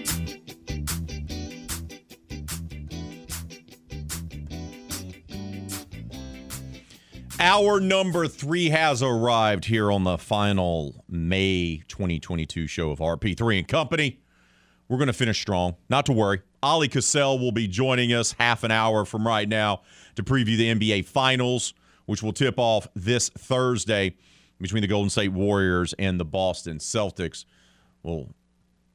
[7.43, 13.67] Hour number three has arrived here on the final May 2022 show of RP3 and
[13.67, 14.19] Company.
[14.87, 15.75] We're going to finish strong.
[15.89, 16.43] Not to worry.
[16.61, 19.81] Oleh Kosel will be joining us half an hour from right now
[20.17, 21.73] to preview the NBA Finals,
[22.05, 24.15] which will tip off this Thursday
[24.59, 27.45] between the Golden State Warriors and the Boston Celtics.
[28.03, 28.35] We'll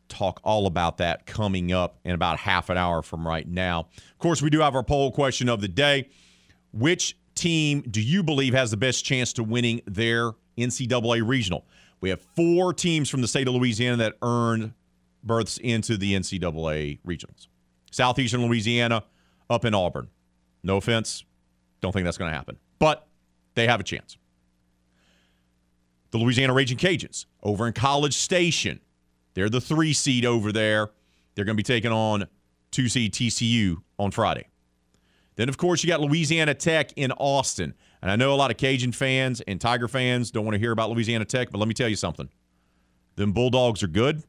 [0.09, 3.89] talk all about that coming up in about half an hour from right now.
[3.97, 6.11] Of course, we do have our poll question of the day.
[6.73, 11.65] Which team do you believe has the best chance to winning their NCAA regional?
[12.01, 14.73] We have four teams from the state of Louisiana that earned
[15.23, 17.49] berths into the NCAA regionals.
[17.91, 19.05] Southeastern Louisiana,
[19.49, 20.09] up in Auburn.
[20.63, 21.25] No offense,
[21.81, 23.07] don't think that's going to happen, but
[23.55, 24.17] they have a chance.
[26.11, 28.81] The Louisiana Raging Cajuns over in College Station.
[29.35, 30.91] They're the three seed over there.
[31.35, 32.27] They're going to be taking on
[32.71, 34.47] two seed TCU on Friday.
[35.37, 37.75] Then, of course, you got Louisiana Tech in Austin.
[38.03, 40.73] And I know a lot of Cajun fans and Tiger fans don't want to hear
[40.73, 42.29] about Louisiana Tech, but let me tell you something.
[43.17, 44.25] Them Bulldogs are good.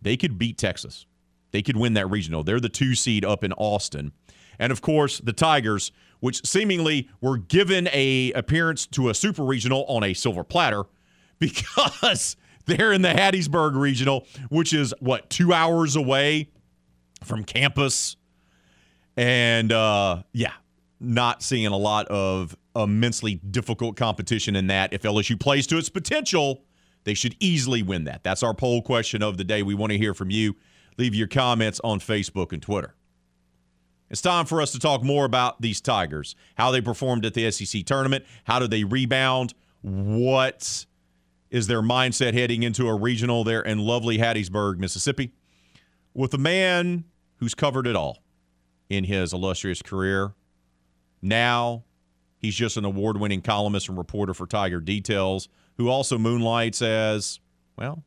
[0.00, 1.06] They could beat Texas.
[1.50, 2.42] They could win that regional.
[2.42, 4.12] They're the two seed up in Austin.
[4.58, 9.84] And of course, the Tigers, which seemingly were given a appearance to a super regional
[9.86, 10.84] on a silver platter
[11.38, 16.50] because they're in the Hattiesburg regional, which is what, two hours away
[17.22, 18.16] from campus
[19.16, 20.52] and uh, yeah,
[21.00, 24.92] not seeing a lot of immensely difficult competition in that.
[24.92, 26.64] If LSU plays to its potential,
[27.04, 28.22] they should easily win that.
[28.22, 29.62] That's our poll question of the day.
[29.62, 30.56] We want to hear from you.
[30.98, 32.94] Leave your comments on Facebook and Twitter.
[34.08, 37.50] It's time for us to talk more about these Tigers, how they performed at the
[37.50, 39.52] SEC tournament, how did they rebound,
[39.82, 40.86] what
[41.50, 45.32] is their mindset heading into a regional there in lovely Hattiesburg, Mississippi,
[46.14, 47.04] with a man
[47.38, 48.18] who's covered it all
[48.88, 50.34] in his illustrious career.
[51.22, 51.84] Now,
[52.38, 57.40] he's just an award winning columnist and reporter for Tiger Details, who also moonlights as,
[57.76, 58.04] well,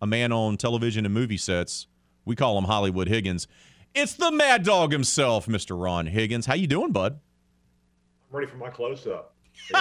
[0.00, 1.86] a man on television and movie sets.
[2.24, 3.48] We call him Hollywood Higgins.
[3.94, 5.80] It's the Mad Dog himself, Mr.
[5.80, 6.46] Ron Higgins.
[6.46, 7.18] How you doing, bud?
[8.30, 9.34] I'm ready for my close up.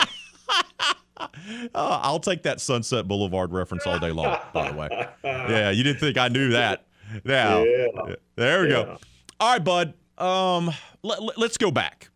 [1.17, 1.27] uh,
[1.75, 4.89] I'll take that Sunset Boulevard reference all day long, by the way.
[5.23, 6.85] Yeah, you didn't think I knew that.
[7.23, 8.15] Now, yeah.
[8.35, 8.83] there we yeah.
[8.83, 8.97] go.
[9.39, 9.93] All right, bud.
[10.17, 10.71] Um,
[11.01, 12.09] let, us go back.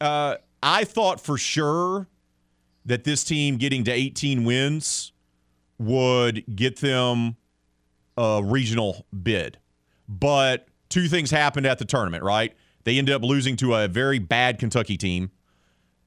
[0.00, 2.08] Uh, I thought for sure
[2.84, 5.12] that this team getting to 18 wins
[5.78, 7.36] would get them
[8.16, 9.58] a regional bid.
[10.08, 12.54] But two things happened at the tournament, right?
[12.82, 15.30] They ended up losing to a very bad Kentucky team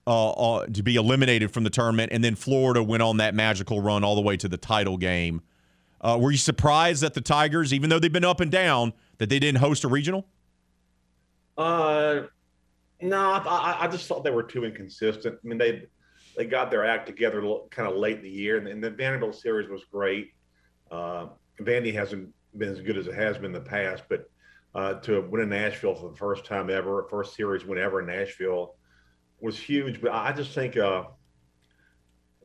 [0.05, 3.81] uh, uh, to be eliminated from the tournament, and then Florida went on that magical
[3.81, 5.41] run all the way to the title game.
[6.01, 9.29] Uh, were you surprised that the Tigers, even though they've been up and down, that
[9.29, 10.25] they didn't host a regional?
[11.57, 12.21] Uh,
[13.01, 15.37] no, I, I just thought they were too inconsistent.
[15.43, 15.83] I mean, they
[16.35, 19.35] they got their act together kind of late in the year, and, and the Vanderbilt
[19.35, 20.31] series was great.
[20.89, 21.27] Uh,
[21.61, 24.29] Vandy hasn't been as good as it has been in the past, but
[24.73, 28.07] uh, to win in Nashville for the first time ever, first series win ever in
[28.07, 28.75] Nashville,
[29.41, 30.01] was huge.
[30.01, 31.03] But I just think uh,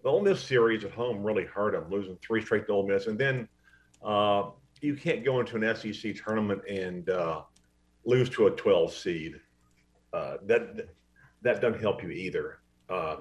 [0.02, 3.06] the Ole Miss series at home really hurt them, losing three straight to Ole Miss,
[3.06, 3.48] and then
[4.04, 4.50] uh,
[4.84, 7.42] you can't go into an SEC tournament and uh,
[8.04, 9.40] lose to a 12 seed.
[10.12, 10.88] Uh, that
[11.42, 12.58] that doesn't help you either.
[12.88, 13.16] Uh,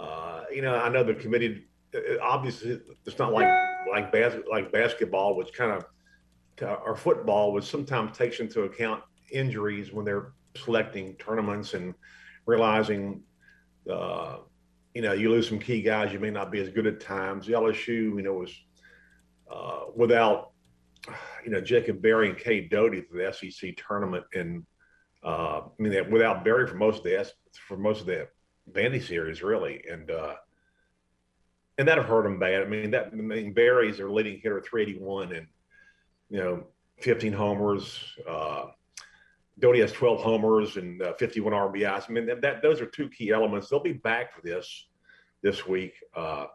[0.00, 1.66] uh, you know, I know the committee.
[1.94, 3.48] Uh, obviously, it's not like
[3.88, 5.84] like bas- like basketball, which kind of
[6.84, 11.94] or football, which sometimes takes into account injuries when they're selecting tournaments and
[12.46, 13.22] realizing,
[13.90, 14.38] uh,
[14.94, 17.46] you know, you lose some key guys, you may not be as good at times.
[17.46, 18.54] The LSU, you know, was
[19.50, 20.51] uh, without
[21.44, 24.64] you know, Jacob Berry and Cade Doughty for the SEC tournament And
[25.22, 27.32] Uh, I mean, that without Berry for most of the
[27.68, 28.28] for most of the
[28.70, 30.34] Vandy series, really, and uh,
[31.78, 32.62] and that hurt them bad.
[32.62, 35.46] I mean, that I mean, Berry's their leading hitter, 381, and
[36.28, 36.64] you know,
[37.00, 38.00] 15 homers.
[38.28, 38.66] Uh,
[39.58, 42.08] Doughty has 12 homers and uh, 51 RBIs.
[42.08, 43.68] I mean, that those are two key elements.
[43.68, 44.88] They'll be back for this
[45.42, 45.94] this week.
[46.16, 46.46] Uh,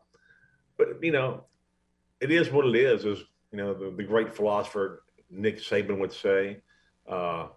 [0.78, 1.46] but you know,
[2.20, 3.06] it is what it is.
[3.06, 3.20] As
[3.52, 6.62] you know, the, the great philosopher Nick Saban would say.
[7.10, 7.48] Uh,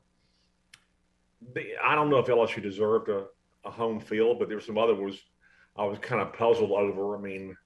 [1.54, 3.26] the, I don't know if LSU deserved a,
[3.64, 5.20] a home field, but there's some other was
[5.76, 7.16] I was kind of puzzled over.
[7.16, 7.56] I mean,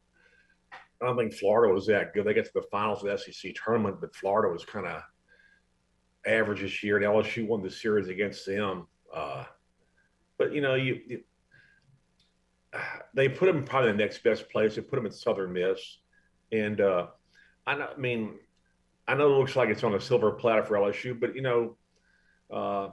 [1.03, 2.27] I don't think Florida was that good.
[2.27, 5.03] They got to the finals of the SEC tournament, but Florida was kind of
[6.27, 8.87] average this year, and LSU won the series against them.
[9.13, 9.45] Uh,
[10.39, 11.21] but you know, you, you,
[13.15, 14.75] they put them probably the next best place.
[14.75, 15.99] They put them in Southern Miss,
[16.53, 17.07] and uh,
[17.67, 18.35] I, know, I mean,
[19.07, 21.77] I know it looks like it's on a silver platter for LSU, but you know,
[22.53, 22.91] uh,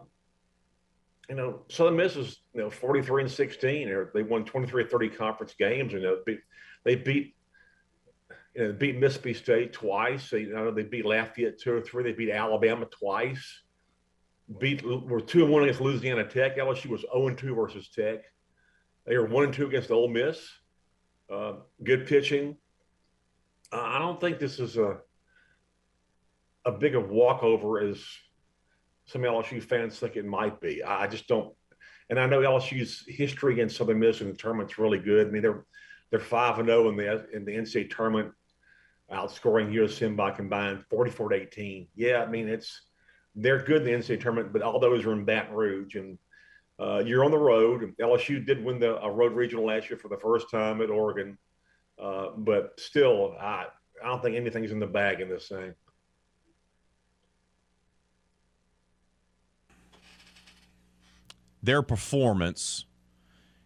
[1.29, 4.87] you know, Southern Miss is you know 43 and 16, or they won 23 or
[4.87, 6.17] 30 conference games, and you know,
[6.83, 7.35] they beat
[8.55, 10.29] you know, they beat Mississippi State twice.
[10.29, 12.03] They, you know, they beat Lafayette two or three.
[12.03, 13.61] They beat Alabama twice.
[14.59, 16.57] Beat were two and one against Louisiana Tech.
[16.57, 18.23] LSU was zero and two versus Tech.
[19.05, 20.49] They were one and two against Ole Miss.
[21.31, 21.53] Uh,
[21.83, 22.57] good pitching.
[23.71, 24.97] I don't think this is a
[26.65, 28.03] a big of walkover as
[29.05, 30.83] some LSU fans think it might be.
[30.83, 31.53] I just don't.
[32.09, 35.27] And I know LSU's history against Southern Miss in the tournament's really good.
[35.27, 35.65] I mean, they're
[36.09, 38.31] they're five and zero oh in the in the NCAA tournament
[39.11, 41.87] outscoring USM by combined 44 to 18.
[41.95, 42.81] Yeah, I mean, it's
[43.35, 45.95] they're good in the NCAA tournament, but all those are in Baton Rouge.
[45.95, 46.17] And
[46.79, 47.93] uh, you're on the road.
[47.99, 51.37] LSU did win the road regional last year for the first time at Oregon.
[52.01, 53.65] Uh, but still, I,
[54.03, 55.73] I don't think anything's in the bag in this thing.
[61.63, 62.85] Their performance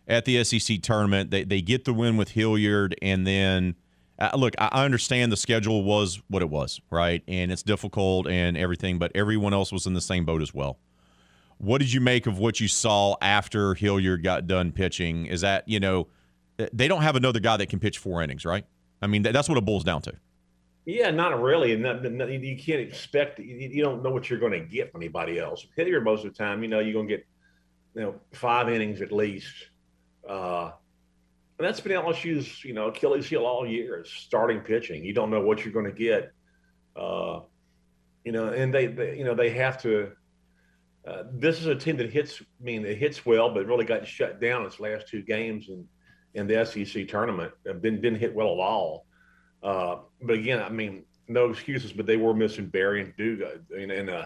[0.07, 3.75] at the SEC tournament, they, they get the win with Hilliard, and then–
[4.17, 7.21] uh, look, I understand the schedule was what it was, right?
[7.27, 10.79] And it's difficult and everything, but everyone else was in the same boat as well.
[11.57, 15.25] What did you make of what you saw after Hilliard got done pitching?
[15.25, 16.07] Is that, you know,
[16.57, 18.65] they don't have another guy that can pitch four innings, right?
[19.01, 20.13] I mean, that's what it boils down to.
[20.85, 21.73] Yeah, not really.
[21.73, 21.83] And
[22.43, 25.65] you can't expect, you don't know what you're going to get from anybody else.
[25.75, 27.25] Hilliard, most of the time, you know, you're going to get,
[27.95, 29.51] you know, five innings at least.
[30.27, 30.71] Uh,
[31.57, 35.03] and that's been LSU's, you know, Achilles heel all year is starting pitching.
[35.03, 36.31] You don't know what you're going to get.
[36.95, 37.41] Uh,
[38.23, 40.11] you know, and they, they, you know, they have to.
[41.07, 42.41] Uh, this is a team that hits.
[42.41, 45.87] I mean, it hits well, but really got shut down its last two games in
[46.35, 47.51] in the SEC tournament.
[47.65, 49.05] Didn't didn't hit well at all.
[49.63, 51.91] Uh, but again, I mean, no excuses.
[51.91, 54.25] But they were missing Berry and Doughty, and and uh,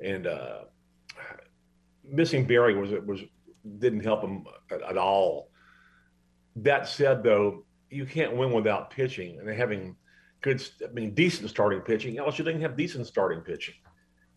[0.00, 0.58] and uh,
[2.04, 3.22] missing Berry was was
[3.78, 5.50] didn't help them at, at all.
[6.56, 9.96] That said, though, you can't win without pitching and having
[10.40, 12.14] good, I mean, decent starting pitching.
[12.14, 13.74] You didn't have decent starting pitching.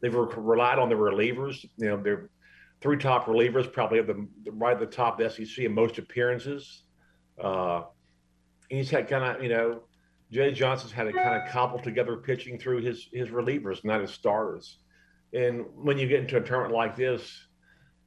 [0.02, 1.64] They've relied on the relievers.
[1.78, 2.30] You know, their
[2.82, 5.98] three top relievers probably have the right at the top of the SEC in most
[5.98, 6.84] appearances.
[7.42, 7.84] Uh,
[8.70, 9.82] he's had kind of, you know,
[10.32, 14.12] Jay Johnson's had to kind of cobble together pitching through his his relievers, not his
[14.12, 14.78] starters.
[15.34, 17.48] And when you get into a tournament like this,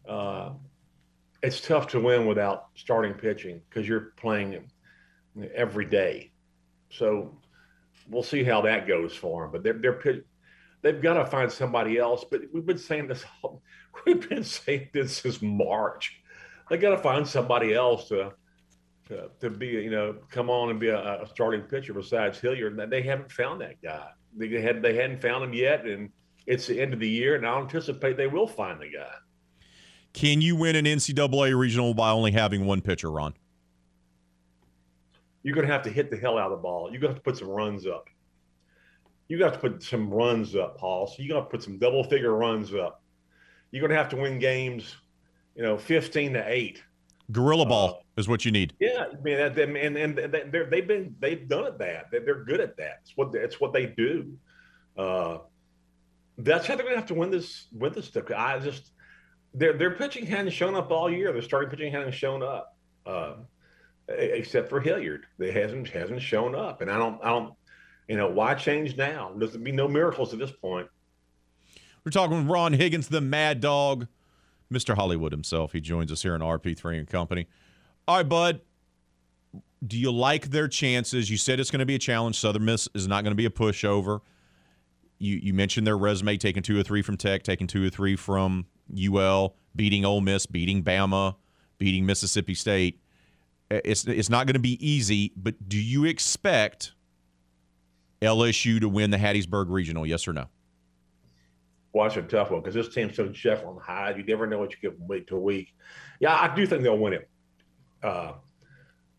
[0.09, 0.50] uh,
[1.42, 4.70] it's tough to win without starting pitching because you're playing
[5.54, 6.32] every day.
[6.90, 7.38] So
[8.09, 9.52] we'll see how that goes for them.
[9.52, 10.22] But they're they're
[10.82, 12.24] they've got to find somebody else.
[12.28, 13.24] But we've been saying this.
[14.06, 16.18] We've been saying this since March.
[16.70, 18.32] They got to find somebody else to,
[19.08, 22.78] to to be you know come on and be a, a starting pitcher besides Hilliard.
[22.78, 24.08] And they haven't found that guy.
[24.36, 26.10] They had they hadn't found him yet, and
[26.46, 29.12] it's the end of the year, and I anticipate they will find the guy.
[30.12, 33.34] Can you win an NCAA regional by only having one pitcher, Ron?
[35.42, 36.90] You're going to have to hit the hell out of the ball.
[36.90, 38.08] You're going to have to put some runs up.
[39.28, 41.06] You got to put some runs up, Paul.
[41.06, 43.02] So you're going to put some double figure runs up.
[43.70, 44.96] You're going to have to win games,
[45.56, 46.82] you know, 15 to 8.
[47.32, 48.74] Gorilla ball uh, is what you need.
[48.78, 50.18] Yeah, I mean, and and
[50.52, 53.00] they're, they've been they've done it that they're good at that.
[53.02, 54.36] It's what it's what they do.
[54.96, 55.38] Uh,
[56.38, 58.24] that's how they're going to have to win this win this stuff.
[58.36, 58.92] I just
[59.54, 61.32] their their pitching hadn't shown up all year.
[61.32, 62.76] Their starting pitching hadn't shown up,
[63.06, 63.34] uh,
[64.09, 65.26] except for Hilliard.
[65.38, 67.54] They hasn't hasn't shown up, and I don't I don't
[68.09, 69.32] you know why change now?
[69.36, 70.88] There's be no miracles at this point.
[72.04, 74.09] We're talking with Ron Higgins, the Mad Dog,
[74.73, 74.94] Mr.
[74.94, 75.73] Hollywood himself.
[75.73, 77.47] He joins us here in RP3 and Company.
[78.09, 78.61] All right, bud.
[79.85, 81.31] Do you like their chances?
[81.31, 82.39] You said it's going to be a challenge.
[82.39, 84.20] Southern Miss is not going to be a pushover.
[85.19, 88.16] You you mentioned their resume, taking two or three from Tech, taking two or three
[88.16, 88.66] from
[88.97, 91.36] UL, beating Ole Miss, beating Bama,
[91.78, 93.01] beating Mississippi State.
[93.70, 96.93] It's it's not going to be easy, but do you expect
[98.20, 100.07] LSU to win the Hattiesburg Regional?
[100.07, 100.47] Yes or no?
[101.94, 104.16] That's a tough one because this team's so Jekyll and Hyde.
[104.16, 105.74] You never know what you get from week to week.
[106.20, 107.28] Yeah, I do think they'll win it.
[108.02, 108.32] Uh,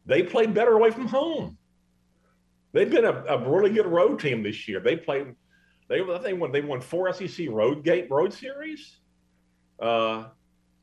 [0.05, 1.57] they played better away from home.
[2.73, 4.79] They've been a, a, really good road team this year.
[4.79, 5.35] They played.
[5.87, 8.99] They I think when they won four SEC road gate road series.
[9.79, 10.25] Uh,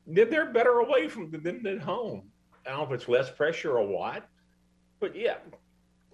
[0.07, 2.29] they're better away from than at home.
[2.65, 4.27] I don't know if it's less pressure or what,
[4.99, 5.37] but yeah,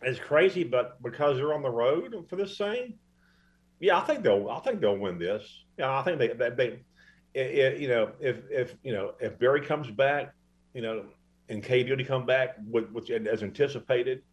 [0.02, 0.64] it's crazy.
[0.64, 2.98] But because they're on the road for this thing,
[3.80, 4.50] yeah, I think they'll.
[4.50, 5.66] I think they'll win this.
[5.78, 6.28] Yeah, I think they.
[6.30, 6.80] they, they
[7.34, 10.34] it, you know, if if you know if Berry comes back,
[10.74, 11.06] you know,
[11.50, 14.24] and Cade Doughty come back, which as anticipated,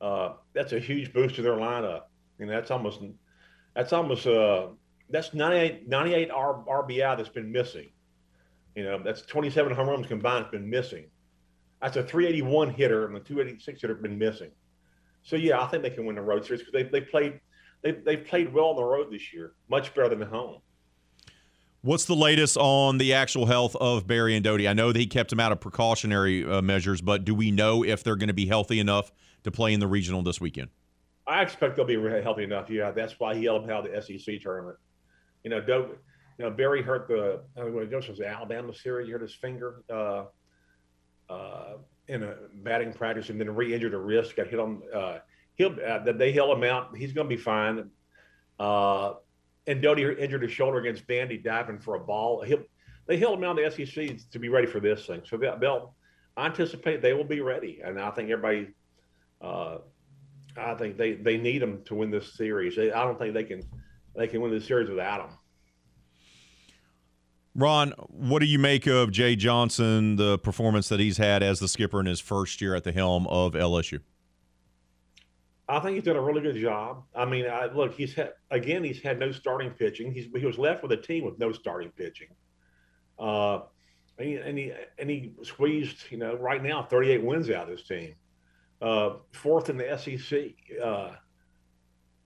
[0.00, 2.02] uh, that's a huge boost to their lineup.
[2.38, 3.00] You know, that's almost
[3.74, 4.68] that's almost uh
[5.10, 7.90] that's 98, 98 R, RBI that's been missing.
[8.74, 11.06] You know, that's 27 home runs combined has been missing.
[11.80, 14.50] That's a 381 hitter and the 286 hitter have been missing.
[15.22, 17.40] So yeah, I think they can win the road series because they they played
[17.82, 20.60] they they've played well on the road this year, much better than at home.
[21.84, 24.68] What's the latest on the actual health of Berry and Doughty?
[24.68, 27.84] I know that he kept them out of precautionary uh, measures, but do we know
[27.84, 29.10] if they're going to be healthy enough
[29.42, 30.68] to play in the regional this weekend?
[31.26, 32.70] I expect they'll be healthy enough.
[32.70, 34.76] Yeah, that's why he held them out of the SEC tournament.
[35.42, 35.94] You know, Doughty,
[36.38, 39.08] you know, Berry hurt the uh, when it was the Alabama series.
[39.08, 40.26] He hurt his finger uh,
[41.28, 44.36] uh, in a batting practice, and then re-injured a wrist.
[44.36, 44.82] Got hit on.
[44.94, 45.18] Uh,
[45.56, 46.96] he'll uh, they held him out.
[46.96, 47.90] He's going to be fine.
[49.66, 52.42] And Doughty injured his shoulder against Vandy diving for a ball.
[52.42, 52.64] He'll,
[53.06, 55.22] they held him out in the SEC to be ready for this thing.
[55.24, 55.94] So they'll,
[56.36, 58.68] I anticipate they will be ready, and I think everybody,
[59.40, 59.78] uh,
[60.56, 62.76] I think they they need them to win this series.
[62.76, 63.62] They, I don't think they can
[64.16, 65.38] they can win this series without them.
[67.54, 71.68] Ron, what do you make of Jay Johnson, the performance that he's had as the
[71.68, 74.00] skipper in his first year at the helm of LSU?
[75.72, 77.04] I think he's done a really good job.
[77.14, 80.12] I mean, I, look, he's had again, he's had no starting pitching.
[80.12, 82.28] He's he was left with a team with no starting pitching.
[83.18, 83.60] Uh,
[84.18, 87.76] and he, and he and he squeezed, you know, right now 38 wins out of
[87.76, 88.14] this team,
[88.82, 90.50] uh, fourth in the SEC,
[90.82, 91.12] uh,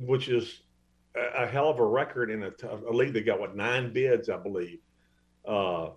[0.01, 0.63] which is
[1.15, 2.53] a, a, hell of a record in a,
[2.89, 4.81] a, league that got what nine bids, I believe.
[5.47, 5.91] Uh,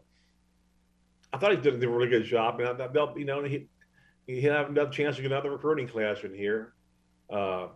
[1.33, 3.67] I thought he did a really good job, and they'll, you know, he
[4.27, 6.73] he'll have another chance to get another recruiting class in here.
[7.29, 7.67] Uh,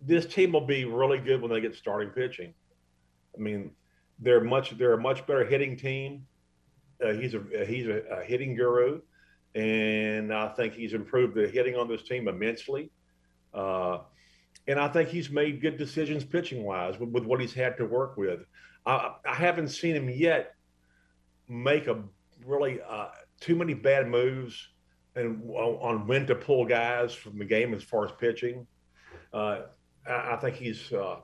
[0.00, 2.54] this team will be really good when they get starting pitching.
[3.36, 3.72] I mean,
[4.18, 6.26] they're much they're a much better hitting team.
[7.04, 9.00] Uh, he's a he's a, a, hitting guru,
[9.54, 12.90] and I think he's improved the hitting on this team immensely.
[13.52, 13.98] Uh,
[14.66, 17.86] and I think he's made good decisions pitching wise with, with, what he's had to
[17.86, 18.40] work with.
[18.86, 20.54] I, I haven't seen him yet
[21.48, 22.04] make a
[22.46, 23.08] really uh,
[23.40, 24.68] too many bad moves
[25.20, 28.66] and on when to pull guys from the game as far as pitching.
[29.32, 29.62] Uh,
[30.06, 31.16] I, I, think he's uh,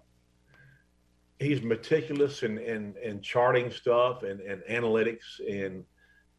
[1.38, 5.84] he's meticulous in, in, in charting stuff and, and analytics and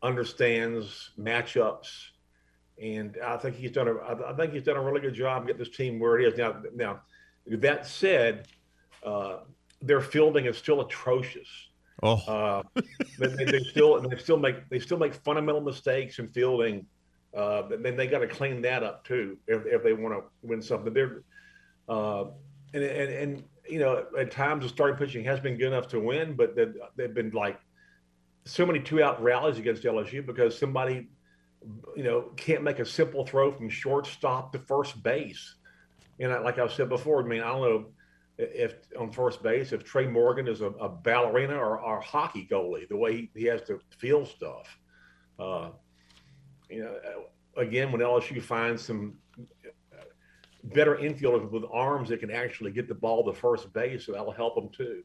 [0.01, 1.89] understands matchups.
[2.81, 3.95] And I think he's done a
[4.27, 6.61] I think he's done a really good job getting this team where it is now.
[6.75, 7.01] Now,
[7.47, 8.47] that said,
[9.03, 9.37] uh,
[9.81, 11.47] their fielding is still atrocious.
[12.03, 12.63] Oh, uh,
[13.17, 16.85] they, they, still they still make they still make fundamental mistakes in fielding
[17.35, 20.23] uh, but then they got to clean that up too if, if they want to
[20.41, 20.93] win something.
[20.93, 21.23] They're
[21.87, 22.25] uh,
[22.73, 25.99] and, and and you know at times the starting pitching has been good enough to
[25.99, 27.59] win, but they've, they've been like
[28.45, 31.09] so many two out rallies against LSU because somebody
[31.95, 35.55] you know can't make a simple throw from shortstop to first base.
[36.19, 37.85] And I, like I've said before, I mean I don't know
[38.37, 42.47] if on first base if Tre' Morgan is a, a ballerina or, or, a hockey
[42.49, 44.77] goalie, the way he, he has to feel stuff.
[45.39, 45.69] Uh,
[46.69, 46.95] you know,
[47.55, 49.17] again, when LSU finds some
[50.63, 54.31] better infielders with arms that can actually get the ball to first base, so that'll
[54.31, 55.03] help them too.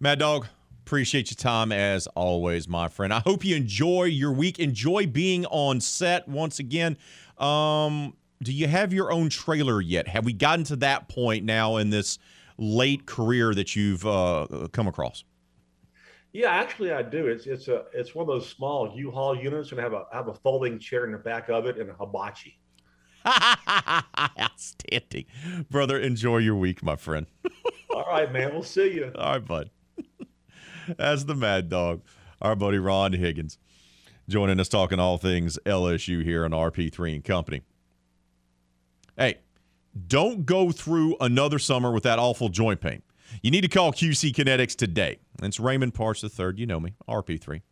[0.00, 0.46] Mad Dog,
[0.82, 3.12] appreciate your time as always, my friend.
[3.12, 4.58] I hope you enjoy your week.
[4.58, 6.98] Enjoy being on set once again.
[7.38, 10.08] Um, do you have your own trailer yet?
[10.08, 12.18] Have we gotten to that point now in this
[12.58, 15.24] late career that you've uh, come across?
[16.34, 17.28] Yeah, actually, I do.
[17.28, 20.16] It's it's a it's one of those small U-Haul units, and I have a I
[20.16, 22.58] have a folding chair in the back of it and a hibachi.
[24.40, 25.26] Outstanding,
[25.70, 25.96] brother.
[25.96, 27.26] Enjoy your week, my friend.
[27.94, 28.52] All right, man.
[28.52, 29.12] We'll see you.
[29.16, 29.70] All right, bud.
[30.98, 32.02] As the Mad Dog,
[32.42, 33.56] our buddy Ron Higgins,
[34.28, 37.62] joining us talking all things LSU here on RP3 and Company.
[39.16, 39.38] Hey,
[40.08, 43.02] don't go through another summer with that awful joint pain.
[43.42, 45.18] You need to call QC Kinetics today.
[45.42, 46.52] It's Raymond Parks III.
[46.56, 47.62] You know me, RP3.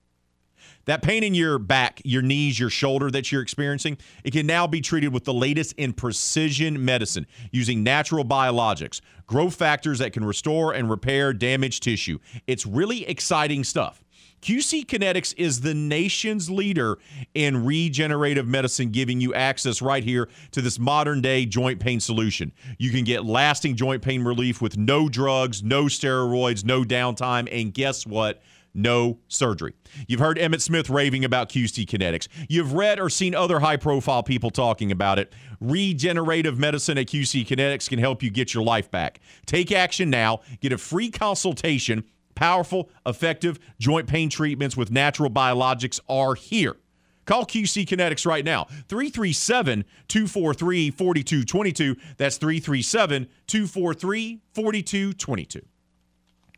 [0.85, 4.67] That pain in your back, your knees, your shoulder that you're experiencing, it can now
[4.67, 10.25] be treated with the latest in precision medicine using natural biologics, growth factors that can
[10.25, 12.19] restore and repair damaged tissue.
[12.47, 14.02] It's really exciting stuff.
[14.43, 16.99] QC Kinetics is the nation's leader
[17.33, 22.53] in regenerative medicine, giving you access right here to this modern day joint pain solution.
[22.77, 27.73] You can get lasting joint pain relief with no drugs, no steroids, no downtime, and
[27.73, 28.43] guess what?
[28.75, 29.75] no surgery.
[30.09, 32.29] You've heard Emmitt Smith raving about QC Kinetics.
[32.49, 35.33] You've read or seen other high profile people talking about it.
[35.61, 39.21] Regenerative medicine at QC Kinetics can help you get your life back.
[39.47, 40.41] Take action now.
[40.61, 42.05] Get a free consultation.
[42.35, 46.77] Powerful, effective joint pain treatments with natural biologics are here.
[47.25, 48.65] Call QC Kinetics right now.
[48.89, 51.97] 337 243 4222.
[52.17, 55.61] That's 337 243 4222.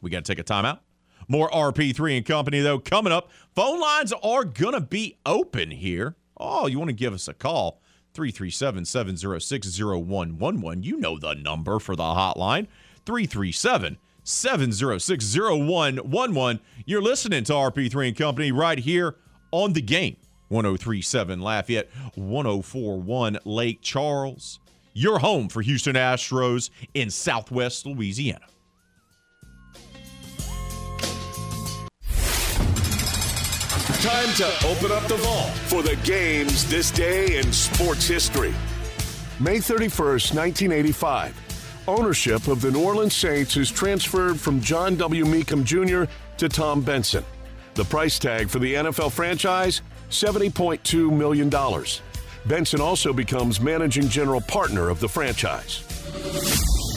[0.00, 0.80] We got to take a timeout.
[1.28, 3.30] More RP3 and company, though, coming up.
[3.54, 6.16] Phone lines are going to be open here.
[6.36, 7.80] Oh, you want to give us a call?
[8.14, 10.82] 337 706 0111.
[10.82, 12.66] You know the number for the hotline.
[13.06, 16.60] 337 706 0111.
[16.86, 19.16] You're listening to RP3 and company right here
[19.52, 20.16] on the game.
[20.48, 24.60] 1037 Lafayette, 1041 Lake Charles.
[24.92, 28.46] Your home for Houston Astros in Southwest Louisiana.
[34.04, 38.54] Time to open up the vault for the games this day in sports history.
[39.40, 41.43] May 31st, 1985.
[41.86, 45.24] Ownership of the New Orleans Saints is transferred from John W.
[45.24, 46.10] Mecom Jr.
[46.38, 47.24] to Tom Benson.
[47.74, 51.50] The price tag for the NFL franchise $70.2 million.
[52.46, 55.82] Benson also becomes managing general partner of the franchise.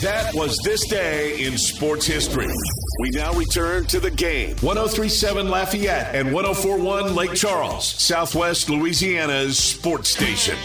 [0.02, 2.46] That was this day in sports history.
[3.00, 4.50] We now return to the game.
[4.60, 10.56] 1037 Lafayette and 1041 Lake Charles, Southwest Louisiana's sports station.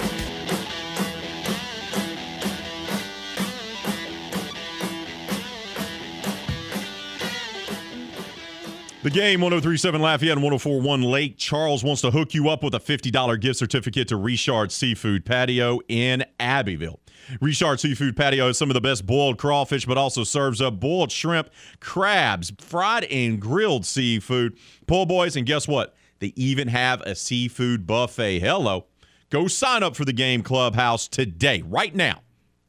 [9.03, 12.79] The game 1037 Lafayette and 1041 Lake Charles wants to hook you up with a
[12.79, 17.01] $50 gift certificate to Richard Seafood Patio in Abbeville.
[17.41, 21.11] Richard Seafood Patio has some of the best boiled crawfish, but also serves up boiled
[21.11, 21.49] shrimp,
[21.81, 24.57] crabs, fried and grilled seafood,
[24.87, 25.93] po' boys, and guess what?
[26.19, 28.39] They even have a seafood buffet.
[28.39, 28.85] Hello.
[29.29, 32.21] Go sign up for the game clubhouse today, right now.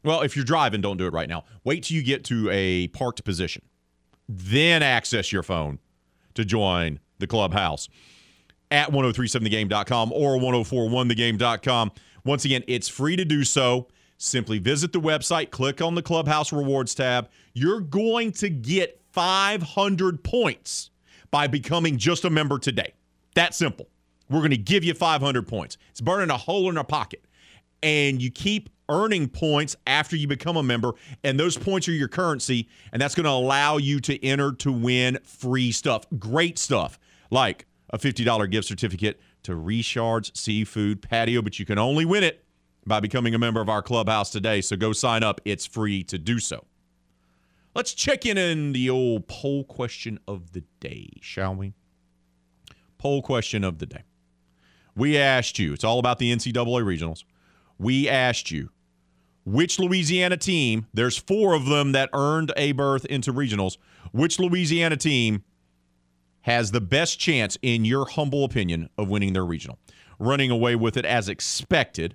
[0.03, 1.45] Well, if you're driving, don't do it right now.
[1.63, 3.63] Wait till you get to a parked position.
[4.29, 5.79] Then access your phone
[6.35, 7.89] to join the clubhouse
[8.71, 11.93] at 1037thegame.com or 1041thegame.com.
[12.25, 13.89] Once again, it's free to do so.
[14.17, 17.29] Simply visit the website, click on the Clubhouse Rewards tab.
[17.53, 20.91] You're going to get 500 points
[21.31, 22.95] by becoming just a member today.
[23.35, 23.89] That simple.
[24.31, 25.77] We're going to give you 500 points.
[25.91, 27.25] It's burning a hole in our pocket.
[27.83, 30.93] And you keep earning points after you become a member,
[31.23, 34.73] and those points are your currency, and that's going to allow you to enter to
[34.73, 36.07] win free stuff.
[36.19, 36.99] Great stuff
[37.31, 42.45] like a $50 gift certificate to Richard's Seafood Patio, but you can only win it
[42.87, 44.61] by becoming a member of our clubhouse today.
[44.61, 45.41] So go sign up.
[45.45, 46.65] It's free to do so.
[47.75, 51.75] Let's check in in the old poll question of the day, shall we?
[52.99, 54.03] Poll question of the day.
[54.95, 57.25] We asked you, it's all about the NCAA regionals.
[57.79, 58.71] We asked you,
[59.45, 63.77] which Louisiana team, there's four of them that earned a berth into regionals,
[64.13, 65.45] which Louisiana team
[66.43, 69.79] has the best chance, in your humble opinion, of winning their regional?
[70.19, 72.15] Running away with it as expected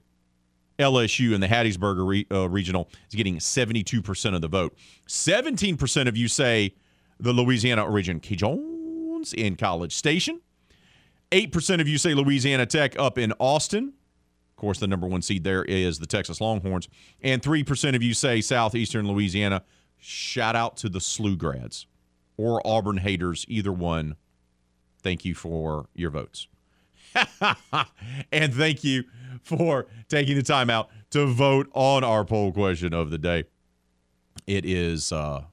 [0.79, 4.75] LSU in the Hattiesburg re, uh, regional is getting 72% of the vote.
[5.07, 6.73] 17% of you say
[7.19, 10.41] the Louisiana Ragin' Cajuns in College Station.
[11.31, 13.93] 8% of you say Louisiana Tech up in Austin.
[14.59, 16.89] Course, the number one seed there is the Texas Longhorns.
[17.21, 19.63] And 3% of you say Southeastern Louisiana.
[19.97, 21.87] Shout out to the SLU grads
[22.35, 24.17] or Auburn haters, either one.
[25.01, 26.49] Thank you for your votes.
[28.33, 29.05] and thank you
[29.43, 33.45] for taking the time out to vote on our poll question of the day.
[34.45, 35.43] It is uh,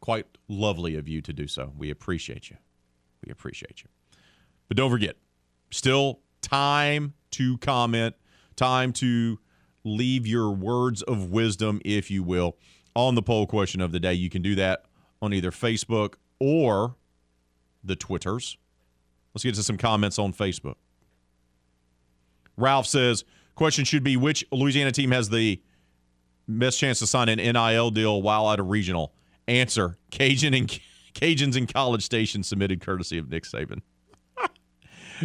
[0.00, 1.72] quite lovely of you to do so.
[1.78, 2.58] We appreciate you.
[3.24, 3.88] We appreciate you.
[4.68, 5.16] But don't forget,
[5.70, 8.14] still time to comment,
[8.56, 9.38] time to
[9.84, 12.56] leave your words of wisdom, if you will,
[12.94, 14.14] on the poll question of the day.
[14.14, 14.84] You can do that
[15.22, 16.96] on either Facebook or
[17.84, 18.56] the Twitters.
[19.34, 20.76] Let's get to some comments on Facebook.
[22.56, 23.24] Ralph says,
[23.54, 25.62] question should be which Louisiana team has the
[26.48, 29.12] best chance to sign an NIL deal while at a regional?
[29.46, 30.80] Answer: Cajun and
[31.14, 33.80] Cajuns in College Station submitted courtesy of Nick Saban.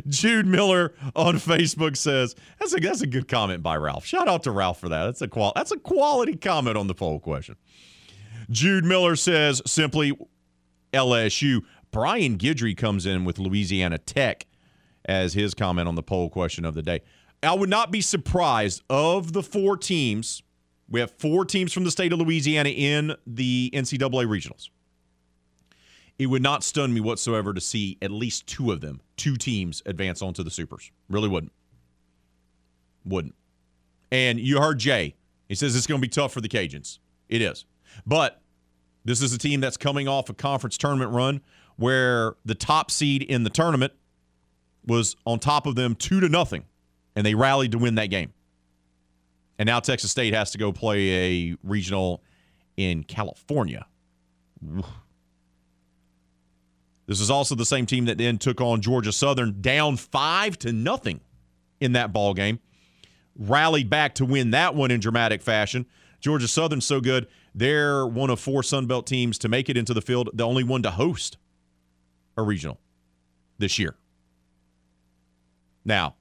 [0.08, 4.06] Jude Miller on Facebook says that's a that's a good comment by Ralph.
[4.06, 5.06] Shout out to Ralph for that.
[5.06, 7.56] That's a qual that's a quality comment on the poll question.
[8.50, 10.14] Jude Miller says simply
[10.94, 11.62] LSU.
[11.92, 14.48] Brian Guidry comes in with Louisiana Tech
[15.06, 17.02] as his comment on the poll question of the day.
[17.42, 20.42] I would not be surprised of the four teams.
[20.90, 24.70] We have four teams from the state of Louisiana in the NCAA regionals.
[26.24, 29.84] It would not stun me whatsoever to see at least two of them, two teams,
[29.86, 30.90] advance onto the supers.
[31.10, 31.52] Really wouldn't.
[33.04, 33.36] Wouldn't.
[34.10, 35.16] And you heard Jay.
[35.50, 37.00] He says it's going to be tough for the Cajuns.
[37.28, 37.66] It is.
[38.06, 38.42] But
[39.04, 41.42] this is a team that's coming off a conference tournament run
[41.76, 43.92] where the top seed in the tournament
[44.86, 46.64] was on top of them two to nothing,
[47.18, 48.32] and they rallied to win that game.
[49.60, 52.24] And now Texas State has to go play a regional
[52.78, 53.86] in California.
[57.14, 60.74] This is also the same team that then took on Georgia Southern down five to
[60.74, 61.22] nothing
[61.80, 62.58] in that ball game.
[63.38, 65.86] Rallied back to win that one in dramatic fashion.
[66.20, 69.94] Georgia Southern's so good, they're one of four Sun Belt teams to make it into
[69.94, 71.38] the field, the only one to host
[72.36, 72.80] a regional
[73.60, 73.96] this year.
[75.86, 76.16] Now,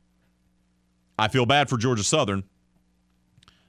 [1.18, 2.44] I feel bad for Georgia Southern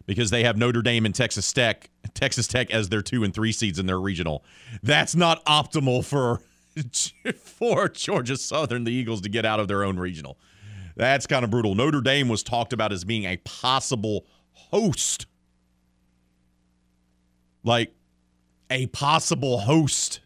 [0.06, 3.54] because they have Notre Dame and Texas Tech, Texas Tech as their two and three
[3.54, 4.44] seeds in their regional.
[4.82, 6.42] That's not optimal for
[7.38, 10.38] for Georgia Southern, the Eagles, to get out of their own regional.
[10.96, 11.76] That's kind of brutal.
[11.76, 15.26] Notre Dame was talked about as being a possible host.
[17.64, 17.94] Like
[18.70, 20.22] a possible host.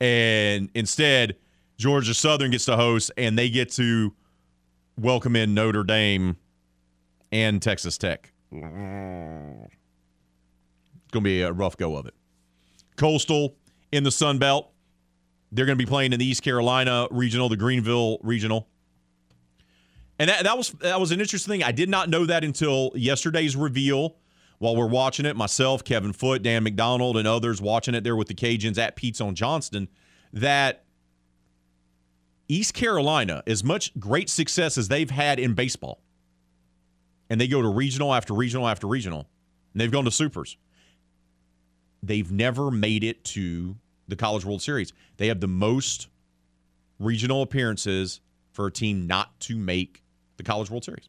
[0.00, 1.36] And instead,
[1.76, 4.14] Georgia Southern gets to host and they get to
[4.98, 6.36] welcome in Notre Dame
[7.32, 8.32] and Texas Tech.
[8.52, 9.68] It's going
[11.12, 12.14] to be a rough go of it.
[12.96, 13.56] Coastal
[13.92, 14.69] in the Sun Belt.
[15.52, 18.68] They're going to be playing in the East Carolina regional, the Greenville regional.
[20.18, 21.62] And that, that was that was an interesting thing.
[21.62, 24.16] I did not know that until yesterday's reveal
[24.58, 25.34] while we're watching it.
[25.34, 29.20] Myself, Kevin Foote, Dan McDonald, and others watching it there with the Cajuns at Pete's
[29.20, 29.88] on Johnston.
[30.32, 30.84] That
[32.48, 36.02] East Carolina, as much great success as they've had in baseball,
[37.30, 39.26] and they go to regional after regional after regional,
[39.72, 40.56] and they've gone to supers.
[42.02, 43.76] They've never made it to
[44.10, 44.92] the College World Series.
[45.16, 46.08] They have the most
[46.98, 48.20] regional appearances
[48.52, 50.02] for a team not to make
[50.36, 51.08] the College World Series.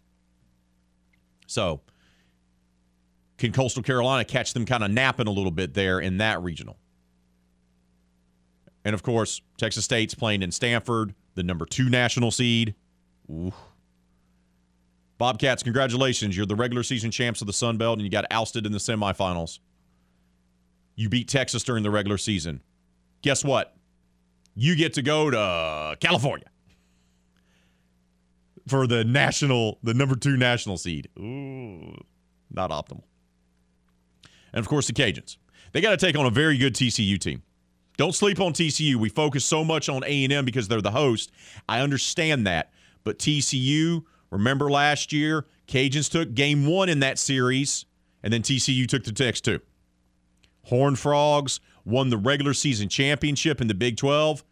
[1.47, 1.81] So,
[3.37, 6.77] can Coastal Carolina catch them kind of napping a little bit there in that regional?
[8.85, 12.75] And of course, Texas State's playing in Stanford, the number two national seed.
[13.29, 13.53] Ooh.
[15.17, 16.35] Bobcats, congratulations.
[16.35, 18.79] You're the regular season champs of the Sun Belt, and you got ousted in the
[18.79, 19.59] semifinals.
[20.95, 22.61] You beat Texas during the regular season.
[23.21, 23.75] Guess what?
[24.55, 26.47] You get to go to California
[28.67, 31.09] for the national, the number two national seed.
[31.17, 31.95] Ooh,
[32.49, 33.03] not optimal.
[34.53, 35.37] And of course, the Cajuns.
[35.71, 37.43] They got to take on a very good TCU team.
[37.97, 38.95] Don't sleep on TCU.
[38.95, 41.31] We focus so much on A&M because they're the host.
[41.69, 42.71] I understand that.
[43.03, 47.85] But TCU, remember last year, Cajuns took game one in that series,
[48.23, 49.59] and then TCU took the next two.
[50.63, 54.43] Horn Frogs won the regular season championship in the Big 12.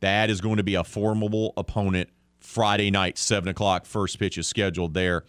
[0.00, 2.10] That is going to be a formidable opponent
[2.40, 3.86] Friday night, 7 o'clock.
[3.86, 5.24] First pitch is scheduled there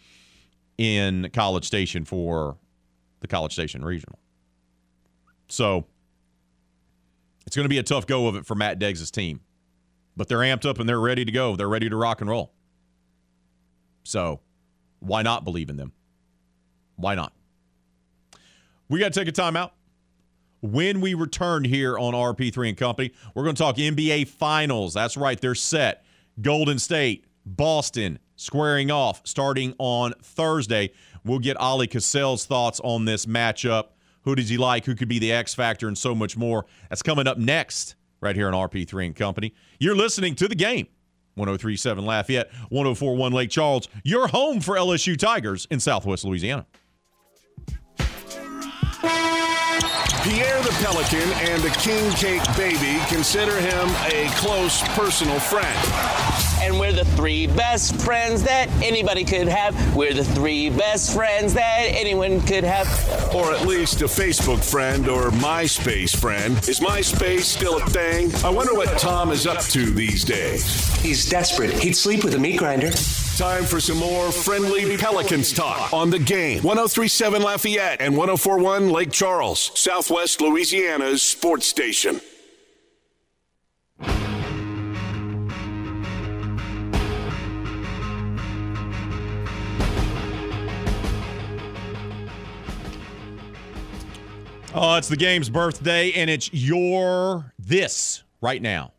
[0.78, 2.58] in College Station for
[3.22, 4.20] the College Station Regional.
[5.48, 5.86] So
[7.46, 9.42] it's going to be a tough go of it for Matt Deggs' team.
[10.18, 11.56] But they're amped up and they're ready to go.
[11.56, 12.54] They're ready to rock and roll.
[14.04, 14.40] So
[15.00, 15.92] why not believe in them?
[16.96, 17.34] Why not?
[18.88, 19.72] We got to take a timeout.
[20.66, 24.96] When we return here on RP3 and Company, we're going to talk NBA Finals.
[24.96, 26.04] That's right, they're set.
[26.42, 30.92] Golden State, Boston squaring off starting on Thursday.
[31.24, 33.90] We'll get Oleh Kosel's thoughts on this matchup.
[34.24, 34.86] Who does he like?
[34.86, 36.66] Who could be the X factor and so much more?
[36.90, 39.54] That's coming up next right here on RP3 and Company.
[39.80, 40.88] You're listening to the game.
[41.36, 46.66] 1037 Lafayette, 1041 Lake Charles, your home for LSU Tigers in Southwest Louisiana.
[50.26, 56.45] Pierre the Pelican and the King Cake Baby consider him a close personal friend.
[56.66, 59.96] And we're the three best friends that anybody could have.
[59.96, 62.88] We're the three best friends that anyone could have.
[63.36, 66.58] Or at least a Facebook friend or MySpace friend.
[66.68, 68.34] Is MySpace still a thing?
[68.44, 70.66] I wonder what Tom is up to these days.
[71.04, 71.72] He's desperate.
[71.72, 72.90] He'd sleep with a meat grinder.
[73.38, 76.64] Time for some more friendly Pelicans talk on the game.
[76.64, 82.22] 1037 Lafayette and 1041 Lake Charles, Southwest Louisiana's sports station.
[94.78, 98.92] Oh, it's the game's birthday, and it's your this right now.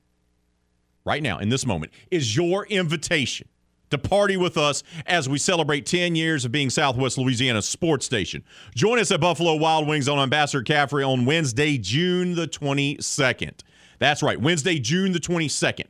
[1.05, 3.47] Right now, in this moment, is your invitation
[3.90, 8.43] to party with us as we celebrate 10 years of being Southwest Louisiana sports station.
[8.74, 13.61] Join us at Buffalo Wild Wings on Ambassador Caffrey on Wednesday, June the 22nd.
[13.98, 15.89] That's right, Wednesday, June the 22nd.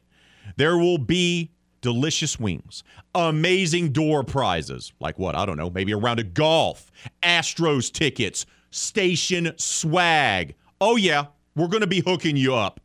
[0.56, 2.82] There will be delicious wings,
[3.14, 5.36] amazing door prizes, like what?
[5.36, 6.90] I don't know, maybe a round of golf,
[7.22, 8.46] Astros tickets,
[8.76, 10.54] station swag.
[10.80, 12.80] Oh, yeah, we're going to be hooking you up.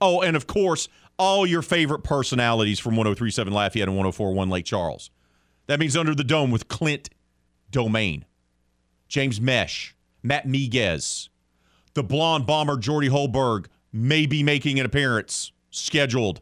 [0.00, 0.88] Oh, and of course,
[1.18, 5.10] all your favorite personalities from 1037 Lafayette and 1041 Lake Charles.
[5.66, 7.08] That means Under the Dome with Clint
[7.70, 8.24] Domain,
[9.08, 11.28] James Mesh, Matt Miguez,
[11.94, 16.40] the blonde bomber Jordy Holberg may be making an appearance scheduled.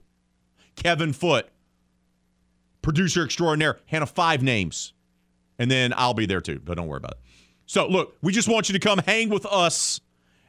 [0.74, 1.49] Kevin Foote,
[2.81, 4.94] producer extraordinaire, Hannah Five Names.
[5.59, 7.19] And then I'll be there too, but don't worry about it.
[7.66, 10.01] So, look, we just want you to come hang with us.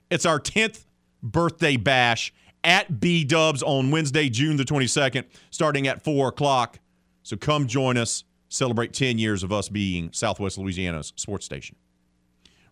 [0.10, 0.86] It's our 10th
[1.22, 2.34] birthday bash
[2.64, 6.80] at B Dubs on Wednesday, June the 22nd, starting at 4 o'clock.
[7.24, 11.76] So come join us, celebrate 10 years of us being Southwest Louisiana's sports station.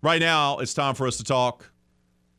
[0.01, 1.71] Right now, it's time for us to talk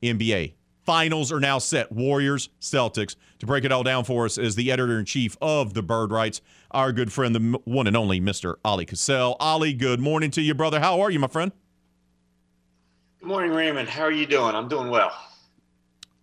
[0.02, 0.54] NBA.
[0.84, 1.92] Finals are now set.
[1.92, 3.14] Warriors, Celtics.
[3.38, 6.10] To break it all down for us is the editor in chief of the Bird
[6.10, 6.40] Writes,
[6.72, 8.56] our good friend, the one and only Mr.
[8.64, 9.38] Oleh Kosel.
[9.38, 10.80] Oleh, good morning to you, brother.
[10.80, 11.52] How are you, my friend?
[13.22, 13.88] Good morning, Raymond.
[13.88, 14.56] How are you doing?
[14.56, 15.12] I'm doing well.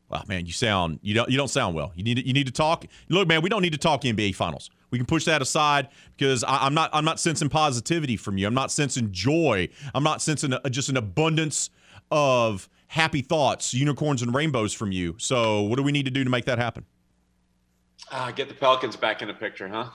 [0.09, 1.93] Well, man, you sound you don't you don't sound well.
[1.95, 2.84] You need to, you need to talk.
[3.07, 4.69] Look, man, we don't need to talk NBA Finals.
[4.91, 8.45] We can push that aside because I, am not I'm not sensing positivity from you.
[8.45, 9.69] I'm not sensing joy.
[9.95, 11.69] I'm not sensing a, just an abundance
[12.11, 15.15] of happy thoughts, unicorns and rainbows from you.
[15.19, 16.85] So, what do we need to do to make that happen?
[18.11, 19.91] Uh, get the Pelicans back in the picture, huh?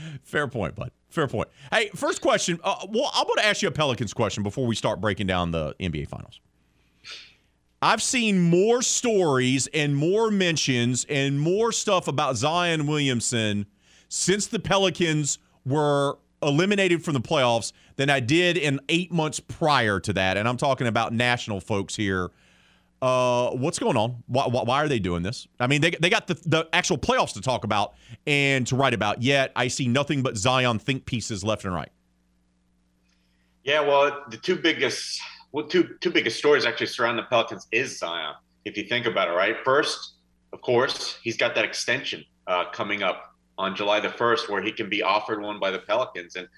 [0.22, 0.90] Fair point, bud.
[1.08, 1.48] Fair point.
[1.72, 2.60] Hey, first question.
[2.62, 5.50] Uh, well, I'm going to ask you a Pelicans question before we start breaking down
[5.52, 6.40] the NBA Finals.
[7.80, 13.66] I've seen more stories and more mentions and more stuff about Zion Williamson
[14.08, 20.00] since the Pelicans were eliminated from the playoffs than I did in eight months prior
[20.00, 20.36] to that.
[20.36, 22.30] And I'm talking about national folks here.
[23.00, 24.22] Uh, what's going on?
[24.26, 25.46] Why, why, are they doing this?
[25.60, 27.94] I mean, they, they got the, the actual playoffs to talk about
[28.26, 31.90] and to write about, yet I see nothing but Zion think pieces left and right.
[33.62, 35.20] Yeah, well, the two biggest
[35.52, 38.34] well, two two biggest stories actually surrounding the Pelicans is Zion.
[38.64, 39.56] If you think about it, right?
[39.64, 40.14] First,
[40.52, 44.72] of course, he's got that extension uh, coming up on July the first, where he
[44.72, 46.48] can be offered one by the Pelicans, and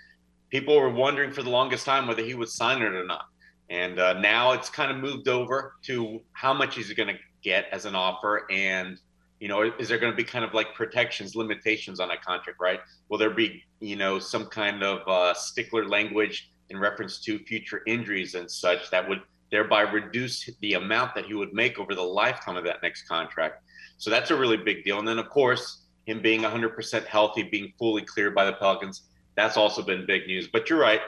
[0.50, 3.26] people were wondering for the longest time whether he would sign it or not.
[3.70, 7.66] And uh, now it's kind of moved over to how much he's going to get
[7.72, 9.00] as an offer, and
[9.38, 12.60] you know, is there going to be kind of like protections, limitations on that contract,
[12.60, 12.80] right?
[13.08, 17.80] Will there be, you know, some kind of uh, stickler language in reference to future
[17.86, 22.02] injuries and such that would thereby reduce the amount that he would make over the
[22.02, 23.62] lifetime of that next contract.
[23.96, 24.98] So that's a really big deal.
[24.98, 29.02] And then, of course, him being 100% healthy, being fully cleared by the Pelicans,
[29.36, 30.48] that's also been big news.
[30.48, 31.00] But you're right.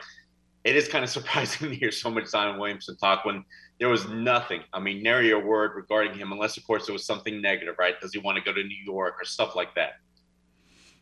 [0.65, 3.45] It is kind of surprising to hear so much Zion Williamson talk when
[3.79, 4.63] there was nothing.
[4.73, 8.01] I mean, nary a word regarding him, unless, of course, it was something negative, right?
[8.01, 9.95] Does he want to go to New York or stuff like that?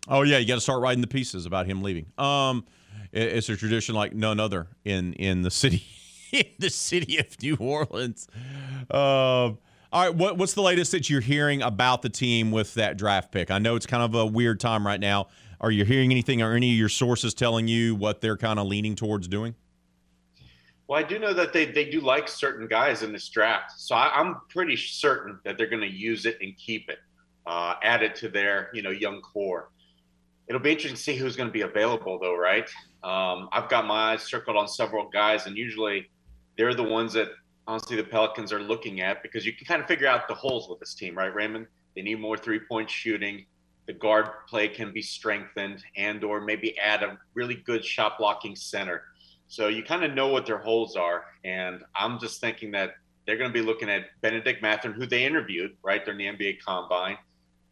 [0.08, 0.38] Oh, yeah.
[0.38, 2.06] You got to start writing the pieces about him leaving.
[2.16, 2.64] Um,
[3.12, 5.84] it's a tradition like none other in in the city
[6.32, 8.28] in the city of New Orleans.
[8.90, 9.52] Uh,
[9.92, 13.32] all right, what, what's the latest that you're hearing about the team with that draft
[13.32, 13.50] pick?
[13.50, 15.26] I know it's kind of a weird time right now.
[15.60, 16.40] Are you hearing anything?
[16.40, 19.54] Are any of your sources telling you what they're kind of leaning towards doing?
[20.88, 23.72] Well, I do know that they, they do like certain guys in this draft.
[23.76, 26.98] So I, am pretty certain that they're going to use it and keep it,
[27.46, 29.70] uh, add it to their you know young core.
[30.48, 32.68] It'll be interesting to see who's going to be available, though, right?
[33.04, 36.10] Um, I've got my eyes circled on several guys, and usually
[36.56, 37.28] they're the ones that
[37.68, 40.68] honestly the Pelicans are looking at because you can kind of figure out the holes
[40.68, 41.68] with this team, right, Raymond?
[41.94, 43.46] They need more three-point shooting.
[43.90, 48.54] The guard play can be strengthened, and or maybe add a really good shot blocking
[48.54, 49.02] center.
[49.48, 52.90] So you kind of know what their holes are, and I'm just thinking that
[53.26, 56.60] they're going to be looking at Benedict Mathurin, who they interviewed right during the NBA
[56.64, 57.18] Combine,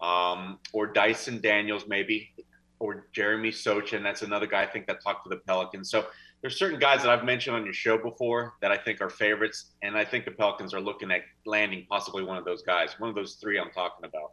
[0.01, 2.33] um, or Dyson Daniels, maybe
[2.81, 4.03] or Jeremy Sochan.
[4.03, 5.89] That's another guy I think that talked to the Pelicans.
[5.89, 6.07] So
[6.41, 9.67] there's certain guys that I've mentioned on your show before that I think are favorites,
[9.83, 13.09] and I think the Pelicans are looking at landing possibly one of those guys, one
[13.09, 14.33] of those three I'm talking about.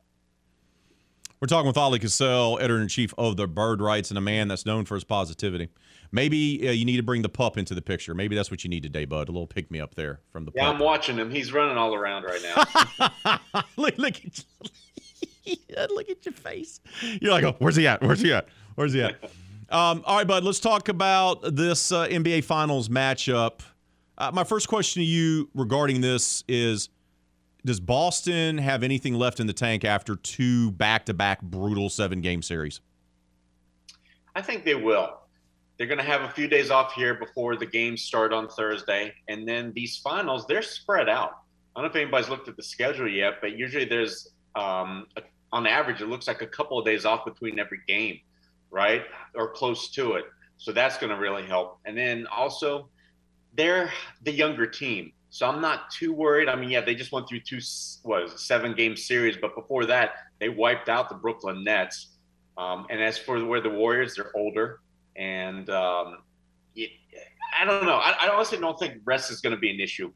[1.45, 4.47] We're talking with Oleh Kosel, editor in chief of the Bird Writes, and a man
[4.47, 5.69] that's known for his positivity.
[6.11, 8.15] Maybe uh, you need to bring the pup into the picture.
[8.15, 9.29] Maybe that's what you need today, bud.
[9.29, 10.73] A little pick me up there from the Yeah, pup.
[10.73, 11.29] I'm watching him.
[11.29, 13.59] He's running all around right now.
[13.77, 14.43] look, look at
[15.45, 15.55] you.
[15.91, 16.79] look at your face.
[17.21, 18.01] You're like, oh, where's he at?
[18.01, 18.47] Where's he at?
[18.73, 19.31] Where's he at?
[19.69, 20.43] Um, all right, bud.
[20.43, 23.61] Let's talk about this uh, NBA Finals matchup.
[24.15, 26.89] Uh, my first question to you regarding this is:
[27.65, 32.79] Does Boston have anything left in the tank after two back-to-back brutal seven-game series?
[34.35, 35.17] I think they will.
[35.77, 39.13] They're going to have a few days off here before the games start on Thursday.
[39.29, 41.39] And then these finals, they're spread out.
[41.75, 45.23] I don't know if anybody's looked at the schedule yet, but usually there's, um, a,
[45.51, 48.19] on average, it looks like a couple of days off between every game,
[48.69, 49.05] right?
[49.33, 50.25] Or close to it.
[50.57, 51.79] So that's going to really help.
[51.85, 52.89] And then also,
[53.57, 55.13] they're the younger team.
[55.35, 56.47] So I'm not too worried.
[56.47, 60.11] I mean, yeah, they just went through two, it, seven game series, but before that,
[60.39, 62.15] they wiped out the Brooklyn Nets.
[62.57, 64.79] Um, and as for where the Warriors, they're older,
[65.17, 66.19] and um,
[66.77, 66.89] it,
[67.59, 67.97] I don't know.
[67.97, 70.09] I, I, honestly don't think rest is going to be an issue,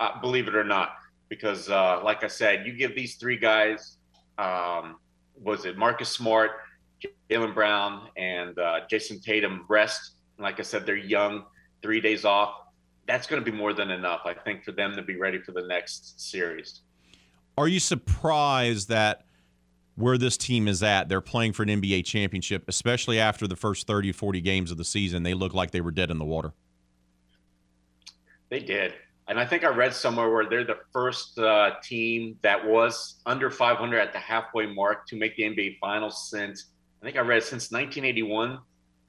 [0.00, 0.94] uh, believe it or not,
[1.28, 3.98] because uh, like I said, you give these three guys,
[4.38, 4.96] um,
[5.36, 6.52] was it Marcus Smart,
[7.28, 10.12] Jaylen Brown, and uh, Jayson Tatum rest.
[10.38, 11.44] Like I said, they're young,
[11.82, 12.61] three days off.
[13.06, 15.52] That's going to be more than enough, I think, for them to be ready for
[15.52, 16.80] the next series.
[17.58, 19.24] Are you surprised that?
[19.94, 21.08] where this team is at.
[21.08, 24.84] They're playing for an NBA championship, especially after the first 30, 40 games of the
[24.84, 25.22] season.
[25.22, 26.52] They look like they were dead in the water.
[28.48, 28.94] They did.
[29.28, 33.50] And I think I read somewhere where they're the first uh, team that was under
[33.50, 36.66] 500 at the halfway mark to make the NBA Finals since,
[37.00, 38.58] I think I read since 1981,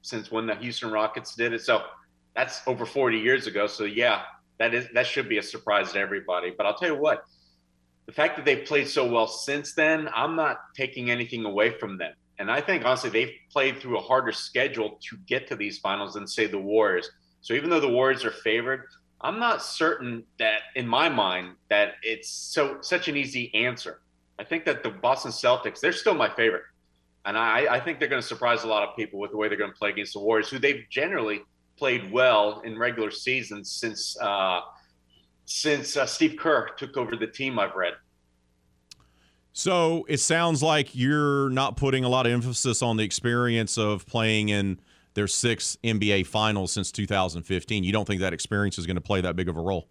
[0.02, 1.62] since when the Houston Rockets did it.
[1.62, 1.82] So
[2.34, 3.66] that's over 40 years ago.
[3.66, 4.22] So yeah,
[4.58, 6.52] that is that should be a surprise to everybody.
[6.56, 7.24] But I'll tell you what,
[8.06, 11.98] the fact that they've played so well since then, I'm not taking anything away from
[11.98, 12.12] them.
[12.38, 16.14] And I think honestly, they've played through a harder schedule to get to these finals
[16.14, 17.10] than say the Warriors.
[17.40, 18.86] So even though the Warriors are favored,
[19.20, 24.00] I'm not certain that in my mind that it's so such an easy answer.
[24.38, 26.64] I think that the Boston Celtics, they're still my favorite.
[27.24, 29.48] And I, I think they're going to surprise a lot of people with the way
[29.48, 31.40] they're going to play against the Warriors, who they've generally
[31.76, 34.60] played well in regular seasons since uh,
[35.46, 37.58] since uh, Steve Kerr took over the team.
[37.58, 37.94] I've read.
[39.52, 44.04] So it sounds like you're not putting a lot of emphasis on the experience of
[44.04, 44.80] playing in
[45.14, 47.84] their sixth NBA Finals since 2015.
[47.84, 49.88] You don't think that experience is going to play that big of a role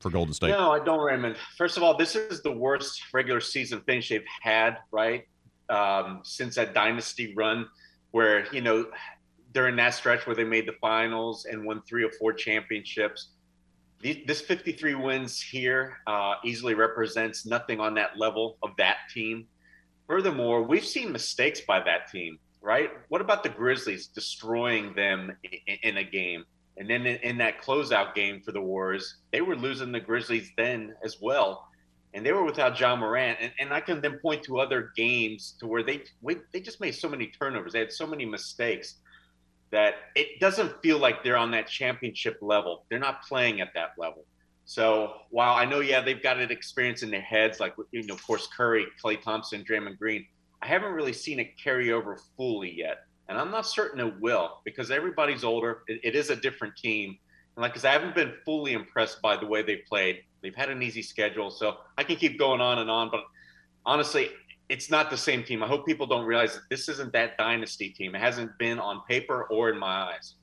[0.00, 0.50] for Golden State?
[0.50, 1.36] No, I don't, Raymond.
[1.56, 5.26] First of all, this is the worst regular season finish they've had, right?
[5.70, 7.68] Um, since that dynasty run,
[8.10, 8.86] where you know
[9.52, 13.30] during that stretch where they made the finals and won three or four championships
[14.02, 19.46] this 53 wins here uh, easily represents nothing on that level of that team.
[20.06, 22.90] Furthermore, we've seen mistakes by that team, right?
[23.08, 25.32] What about the Grizzlies destroying them
[25.82, 26.44] in, a game?
[26.78, 30.50] And then in, in, that closeout game for the Warriors, they were losing the Grizzlies
[30.56, 31.68] then as well.
[32.14, 33.38] And they were without Ja Morant.
[33.40, 36.02] And, and I can then point to other games to where they
[36.52, 37.74] they just made so many turnovers.
[37.74, 38.96] They had so many mistakes
[39.70, 42.84] that it doesn't feel like they're on that championship level.
[42.88, 44.24] They're not playing at that level.
[44.64, 48.14] So while I know, yeah, they've got an experience in their heads, like you know,
[48.14, 50.24] of course, Curry, Klay Thompson, Draymond Green.
[50.62, 52.98] I haven't really seen it carry over fully yet,
[53.28, 55.82] and I'm not certain it will because everybody's older.
[55.88, 57.18] it, it is a different team,
[57.56, 60.22] and like said, I haven't been fully impressed by the way they've played.
[60.42, 63.10] They've had an easy schedule, so I can keep going on and on.
[63.10, 63.24] But
[63.84, 64.30] honestly,
[64.70, 65.64] it's not the same team.
[65.64, 68.14] I hope people don't realize that this isn't that dynasty team.
[68.14, 70.34] It hasn't been on paper or in my eyes.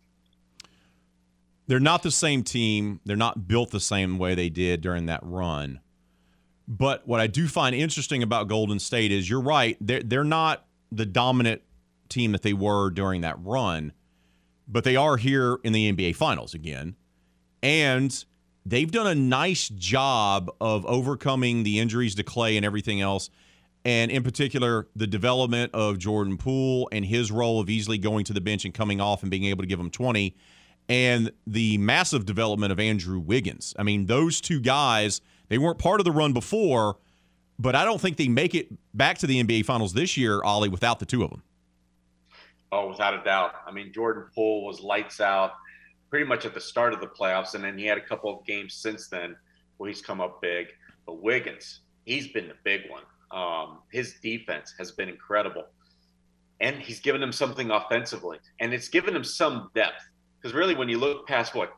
[1.67, 2.99] They're not the same team.
[3.05, 5.79] They're not built the same way they did during that run.
[6.67, 9.77] But what I do find interesting about Golden State is you're right.
[9.79, 11.61] They're, they're not the dominant
[12.09, 13.93] team that they were during that run,
[14.67, 16.97] but they are here in the NBA Finals again.
[17.63, 18.25] And
[18.65, 23.29] they've done a nice job of overcoming the injuries to Klay and everything else
[23.87, 28.33] and in particular the development of Jordan Poole and his role of easily going to
[28.33, 30.35] the bench and coming off and being able to give him 20
[30.89, 33.73] and the massive development of Andrew Wiggins.
[33.79, 36.97] I mean, those two guys, they weren't part of the run before,
[37.57, 40.69] but I don't think they make it back to the NBA Finals this year, Ollie,
[40.69, 41.43] without the two of them.
[42.73, 43.53] Oh, without a doubt.
[43.65, 45.53] I mean, Jordan Poole was lights out
[46.09, 48.45] pretty much at the start of the playoffs, and then he had a couple of
[48.45, 49.35] games since then
[49.77, 50.67] where he's come up big.
[51.05, 53.03] But Wiggins, he's been the big one.
[53.31, 55.65] Um, his defense has been incredible,
[56.61, 60.03] and he's given him something offensively, and it's given him some depth.
[60.39, 61.73] Because really, when you look past what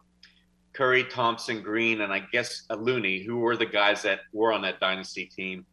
[0.74, 4.80] Curry, Thompson, Green, and I guess Looney, who were the guys that were on that
[4.80, 5.66] dynasty team,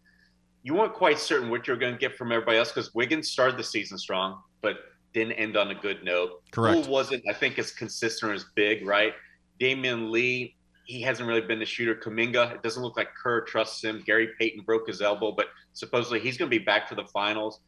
[0.62, 3.56] you weren't quite certain what you're going to get from everybody else because Wiggins started
[3.56, 4.78] the season strong, but
[5.14, 6.42] didn't end on a good note.
[6.50, 6.82] Correct.
[6.82, 9.14] Poole wasn't, I think, as consistent or as big, right?
[9.60, 10.55] Damion Lee,
[10.86, 11.94] he hasn't really been the shooter.
[11.94, 14.02] Kuminga, it doesn't look like Kerr trusts him.
[14.06, 17.60] Gary Payton broke his elbow, but supposedly he's going to be back for the finals.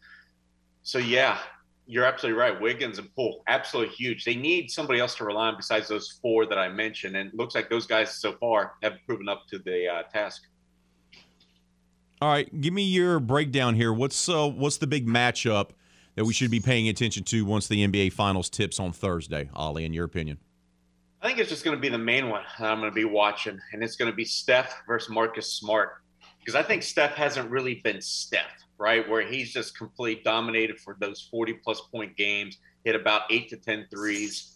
[0.84, 1.38] So, yeah,
[1.86, 2.58] you're absolutely right.
[2.58, 4.24] Wiggins and Poole, absolutely huge.
[4.24, 7.16] They need somebody else to rely on besides those four that I mentioned.
[7.16, 10.42] And looks like those guys so far have proven up to the uh, task.
[12.20, 13.92] All right, give me your breakdown here.
[13.92, 15.70] What's uh, what's the big matchup
[16.16, 19.84] that we should be paying attention to once the NBA Finals tips on Thursday, Ollie?
[19.84, 20.38] In your opinion,
[21.20, 23.04] I think it's just going to be the main one that I'm going to be
[23.04, 26.02] watching, and it's going to be Steph versus Marcus Smart
[26.38, 29.06] because I think Steph hasn't really been Steph, right?
[29.08, 33.56] Where he's just completely dominated for those 40 plus point games, hit about eight to
[33.56, 34.54] 10 threes,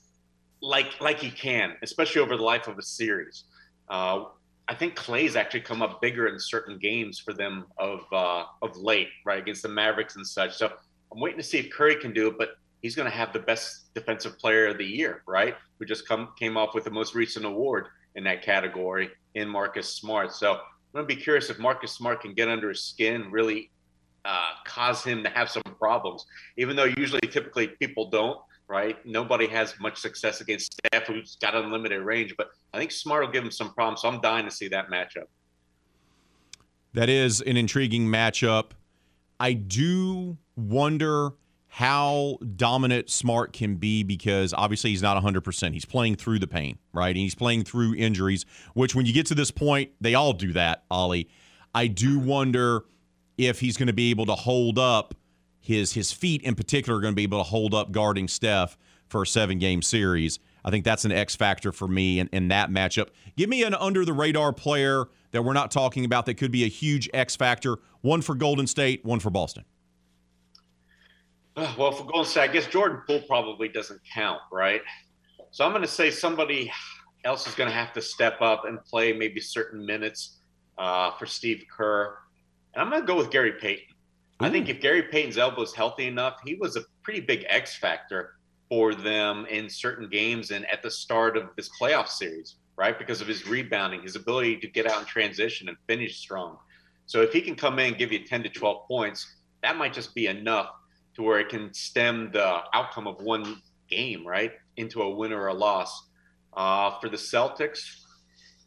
[0.60, 3.44] like like he can, especially over the life of a series.
[3.89, 4.26] Uh,
[4.68, 8.76] I think Klay's actually come up bigger in certain games for them of uh, of
[8.76, 10.56] late, right, against the Mavericks and such.
[10.56, 10.72] So
[11.12, 12.51] I'm waiting to see if Curry can do it, but
[12.82, 15.56] he's going to have the best defensive player of the year, right?
[15.78, 19.88] Who just come came off with the most recent award in that category in Marcus
[19.88, 20.32] Smart.
[20.32, 20.59] So I'm
[20.92, 23.70] going to be curious if Marcus Smart can get under his skin, really
[24.24, 26.26] uh, cause him to have some problems,
[26.59, 28.38] even though usually typically people don't
[28.72, 29.04] right?
[29.04, 33.30] Nobody has much success against Steph, who's got unlimited range, but I think Smart will
[33.30, 34.00] give him some problems.
[34.00, 35.26] So I'm dying to see that matchup.
[36.94, 38.70] That is an intriguing matchup.
[39.38, 41.32] I do wonder
[41.74, 45.73] how dominant Smart can be because obviously he's not 100%.
[45.73, 47.09] He's playing through the pain, right?
[47.09, 48.44] And he's playing through injuries,
[48.74, 51.31] which when you get to this point, they all do that, Ollie.
[51.74, 52.85] I do wonder
[53.39, 55.15] if he's going to be able to hold up
[55.61, 58.77] his his feet in particular are going to be able to hold up guarding Steph
[59.09, 60.40] for a seven game series.
[60.66, 63.09] I think that's an X factor for me in, in that matchup.
[63.35, 66.65] Give me an under the radar player that we're not talking about that could be
[66.65, 67.78] a huge X factor.
[68.03, 69.65] One for Golden State, one for Boston.
[71.56, 74.80] Well, for Golden State, I guess Jordan Poole probably doesn't count, right?
[75.50, 76.72] So I'm going to say somebody
[77.24, 80.38] else is going to have to step up and play maybe certain minutes
[80.78, 82.16] uh, for Steve Kerr.
[82.74, 83.84] And I'm going to go with Gary Payton.
[84.40, 87.76] I think if Gary Payton's elbow is healthy enough, he was a pretty big X
[87.76, 88.36] factor
[88.68, 92.98] for them in certain games and at the start of this playoff series, right?
[92.98, 96.56] Because of his rebounding, his ability to get out in transition and finish strong.
[97.04, 99.92] So if he can come in and give you 10 to 12 points, that might
[99.92, 100.70] just be enough
[101.14, 105.48] to where it can stem the outcome of one game, right, into a win or
[105.48, 106.09] a loss.
[106.55, 108.02] Uh, for the Celtics,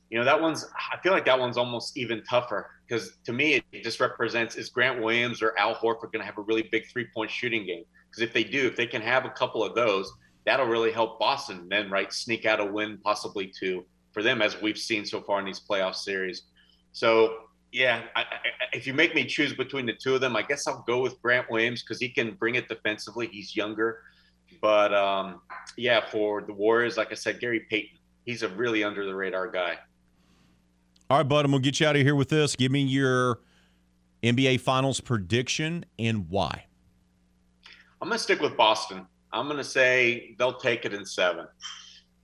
[0.10, 3.64] you know, that one's, I feel like that one's almost even tougher because to me,
[3.72, 6.88] it just represents is Grant Williams or Al Horford going to have a really big
[6.92, 7.84] three point shooting game?
[8.10, 10.12] Because if they do, if they can have a couple of those,
[10.46, 14.62] that'll really help Boston then, right, sneak out a win, possibly two for them, as
[14.62, 16.44] we've seen so far in these playoff series.
[16.94, 17.40] So,
[17.72, 18.26] yeah, I, I,
[18.74, 21.22] if you make me choose between the two of them, I guess I'll go with
[21.22, 23.28] Grant Williams because he can bring it defensively.
[23.28, 24.02] He's younger.
[24.62, 25.42] But um,
[25.78, 29.50] yeah, for the Warriors, like I said, Gary Payton, he's a really under the radar
[29.50, 29.78] guy.
[31.10, 32.56] All right, bud, I'm going to get you out of here with this.
[32.56, 33.40] Give me your
[34.24, 36.66] NBA Finals prediction and why.
[38.02, 39.06] I'm going to stick with Boston.
[39.32, 41.46] I'm going to say they'll take it in seven.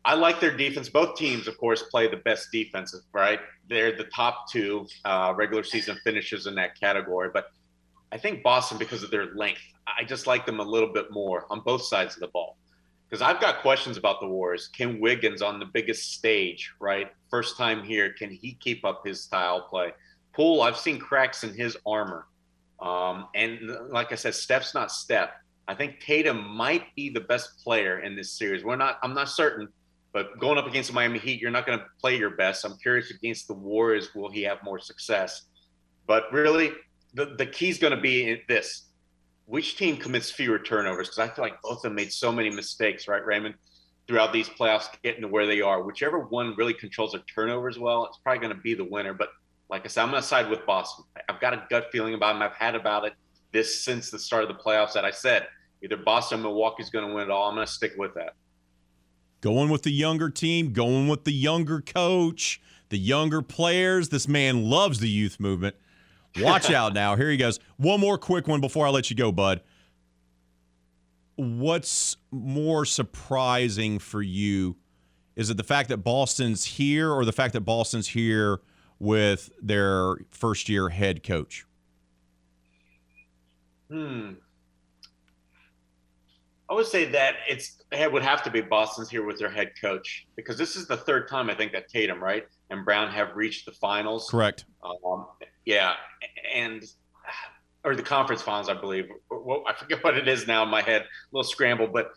[0.03, 0.89] I like their defense.
[0.89, 3.39] Both teams, of course, play the best defenses, right?
[3.69, 7.29] They're the top two uh, regular season finishes in that category.
[7.31, 7.51] But
[8.11, 11.45] I think Boston, because of their length, I just like them a little bit more
[11.49, 12.57] on both sides of the ball
[13.11, 14.69] because I've got questions about the Warriors.
[14.69, 17.11] Can Wiggins on the biggest stage, right?
[17.29, 19.91] First time here, can he keep up his style play?
[20.33, 22.27] Poole, I've seen cracks in his armor.
[22.79, 25.31] Um, and like I said, Steph's not Steph.
[25.67, 28.63] I think Tatum might be the best player in this series.
[28.63, 29.67] We're not, I'm not certain,
[30.13, 32.65] but going up against the Miami Heat, you're not going to play your best.
[32.65, 35.43] I'm curious against the Warriors, will he have more success?
[36.07, 36.71] But really,
[37.13, 38.87] the, the key is going to be this
[39.45, 41.09] which team commits fewer turnovers?
[41.09, 43.55] Because I feel like both of them made so many mistakes, right, Raymond,
[44.07, 45.83] throughout these playoffs, getting to where they are.
[45.83, 49.13] Whichever one really controls their turnovers well, it's probably going to be the winner.
[49.13, 49.27] But
[49.69, 51.03] like I said, I'm going to side with Boston.
[51.27, 52.41] I've got a gut feeling about them.
[52.41, 53.13] I've had about it
[53.51, 55.47] this since the start of the playoffs that I said
[55.83, 57.49] either Boston or Milwaukee's going to win it all.
[57.49, 58.35] I'm going to stick with that.
[59.41, 64.09] Going with the younger team, going with the younger coach, the younger players.
[64.09, 65.75] This man loves the youth movement.
[66.39, 67.15] Watch out now.
[67.15, 67.59] Here he goes.
[67.77, 69.61] One more quick one before I let you go, bud.
[71.35, 74.77] What's more surprising for you?
[75.35, 78.59] Is it the fact that Boston's here or the fact that Boston's here
[78.99, 81.65] with their first year head coach?
[83.89, 84.33] Hmm.
[86.71, 89.73] I would say that it's it would have to be Boston's here with their head
[89.79, 93.35] coach because this is the third time I think that Tatum, right, and Brown have
[93.35, 94.29] reached the finals.
[94.29, 94.63] Correct.
[94.81, 95.27] Um,
[95.65, 95.95] yeah,
[96.55, 96.81] and
[97.83, 99.09] or the conference finals, I believe.
[99.29, 102.13] Well, I forget what it is now in my head, a little scramble, but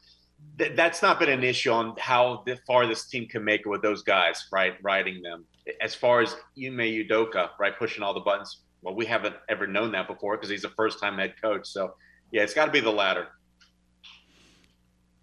[0.57, 3.83] th- that's not been an issue on how far this team can make it with
[3.83, 4.75] those guys, right?
[4.83, 5.47] Riding them.
[5.81, 8.61] As far as Ime Udoka, right, pushing all the buttons.
[8.83, 11.67] Well, we haven't ever known that before because he's a first-time head coach.
[11.67, 11.95] So,
[12.31, 13.29] yeah, it's got to be the latter.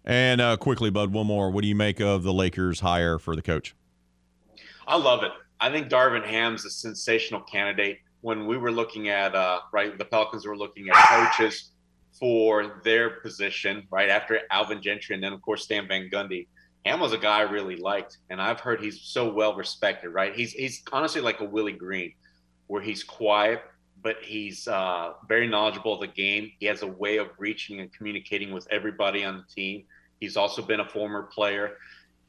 [0.04, 1.50] And uh, quickly, Bud, one more.
[1.50, 3.74] What do you make of the Lakers' hire for the coach?
[4.86, 5.32] I love it.
[5.60, 7.98] I think Darvin Ham's a sensational candidate.
[8.20, 11.70] When we were looking at, uh, right, the Pelicans were looking at coaches
[12.18, 16.46] for their position, right, after Alvin Gentry and then, of course, Stan Van Gundy.
[16.84, 20.34] Ham was a guy I really liked, and I've heard he's so well respected, right?
[20.34, 22.12] He's, he's honestly like a Willie Green,
[22.66, 23.62] where he's quiet,
[24.02, 26.50] but he's uh, very knowledgeable of the game.
[26.58, 29.84] He has a way of reaching and communicating with everybody on the team.
[30.22, 31.78] He's also been a former player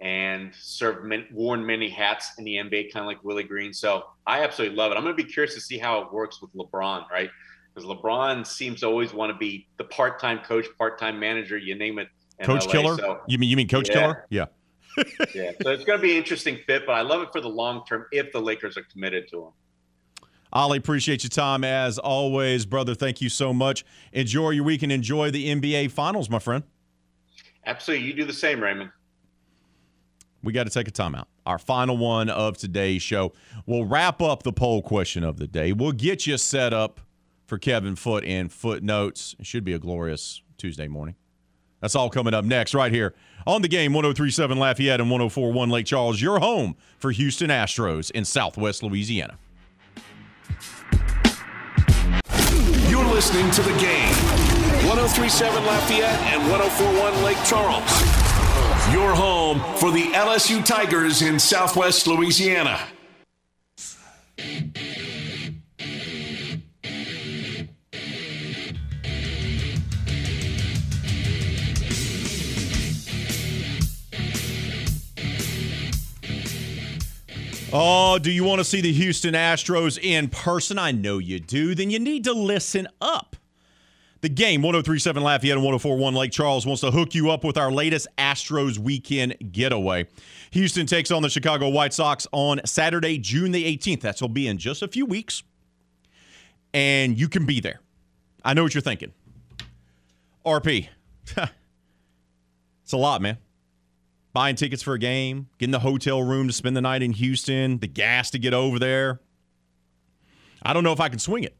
[0.02, 3.72] and served many, worn many hats in the NBA, kind of like Willie Green.
[3.72, 4.96] So I absolutely love it.
[4.96, 7.30] I'm going to be curious to see how it works with LeBron, right?
[7.72, 12.00] Because LeBron seems to always want to be the part-time coach, part-time manager, you name
[12.00, 12.08] it.
[12.42, 12.72] Coach LA.
[12.72, 12.98] Killer?
[12.98, 13.94] So, you mean you mean Coach yeah.
[13.94, 14.26] Killer?
[14.32, 14.46] Yeah.
[15.36, 15.52] yeah.
[15.62, 17.86] So it's going to be an interesting fit, but I love it for the long
[17.86, 19.52] term if the Lakers are committed to him.
[20.52, 22.94] Ollie, appreciate your time as always, brother.
[22.94, 23.86] Thank you so much.
[24.12, 26.64] Enjoy your week and enjoy the NBA Finals, my friend.
[27.66, 28.08] Absolutely.
[28.08, 28.92] You do the same, Raymond.
[30.44, 31.26] We got to take a timeout.
[31.46, 33.34] Our final one of today's show.
[33.66, 35.72] We'll wrap up the poll question of the day.
[35.72, 37.00] We'll get you set up
[37.46, 39.36] for Kevin Foote and footnotes.
[39.40, 41.16] It should be a glorious Tuesday morning.
[41.80, 43.14] That's all coming up next, right here
[43.46, 48.24] on the game 1037 Lafayette and 1041 Lake Charles, your home for Houston Astros in
[48.24, 49.38] Southwest Louisiana.
[52.88, 54.53] You're listening to the game
[54.86, 57.84] 1037 Lafayette and 1041 Lake Charles.
[58.92, 62.80] Your home for the LSU Tigers in Southwest Louisiana.
[77.72, 80.78] Oh, do you want to see the Houston Astros in person?
[80.78, 81.74] I know you do.
[81.74, 83.38] Then you need to listen up.
[84.24, 87.70] The game, 1037 Lafayette and 1041 Lake Charles, wants to hook you up with our
[87.70, 90.08] latest Astros weekend getaway.
[90.52, 94.00] Houston takes on the Chicago White Sox on Saturday, June the 18th.
[94.00, 95.44] That'll be in just a few weeks.
[96.74, 97.82] And you can be there.
[98.46, 99.12] I know what you're thinking.
[100.46, 100.88] RP.
[101.38, 103.38] it's a lot, man
[104.32, 107.78] buying tickets for a game, getting the hotel room to spend the night in Houston,
[107.78, 109.20] the gas to get over there.
[110.64, 111.56] I don't know if I can swing it.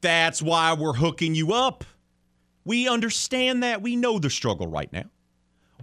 [0.00, 1.84] That's why we're hooking you up.
[2.64, 3.82] We understand that.
[3.82, 5.04] We know the struggle right now.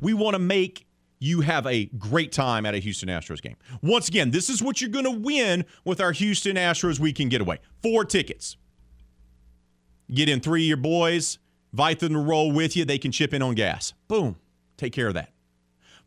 [0.01, 0.85] We want to make
[1.19, 3.55] you have a great time at a Houston Astros game.
[3.81, 7.59] Once again, this is what you're going to win with our Houston Astros weekend getaway.
[7.81, 8.57] Four tickets.
[10.13, 11.39] Get in three of your boys,
[11.73, 12.85] invite them to roll with you.
[12.85, 13.93] They can chip in on gas.
[14.07, 14.35] Boom.
[14.77, 15.31] Take care of that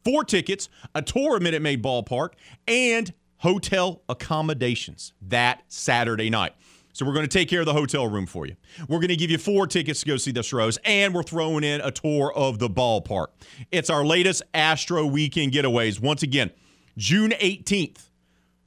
[0.05, 2.31] four tickets, a tour of Minute Maid Ballpark,
[2.67, 6.55] and hotel accommodations that Saturday night.
[6.99, 8.57] So we're going to take care of the hotel room for you.
[8.89, 11.63] We're going to give you four tickets to go see the Astros, and we're throwing
[11.63, 13.29] in a tour of the ballpark.
[13.71, 16.01] It's our latest Astro weekend getaways.
[16.01, 16.51] Once again,
[16.97, 18.09] June 18th,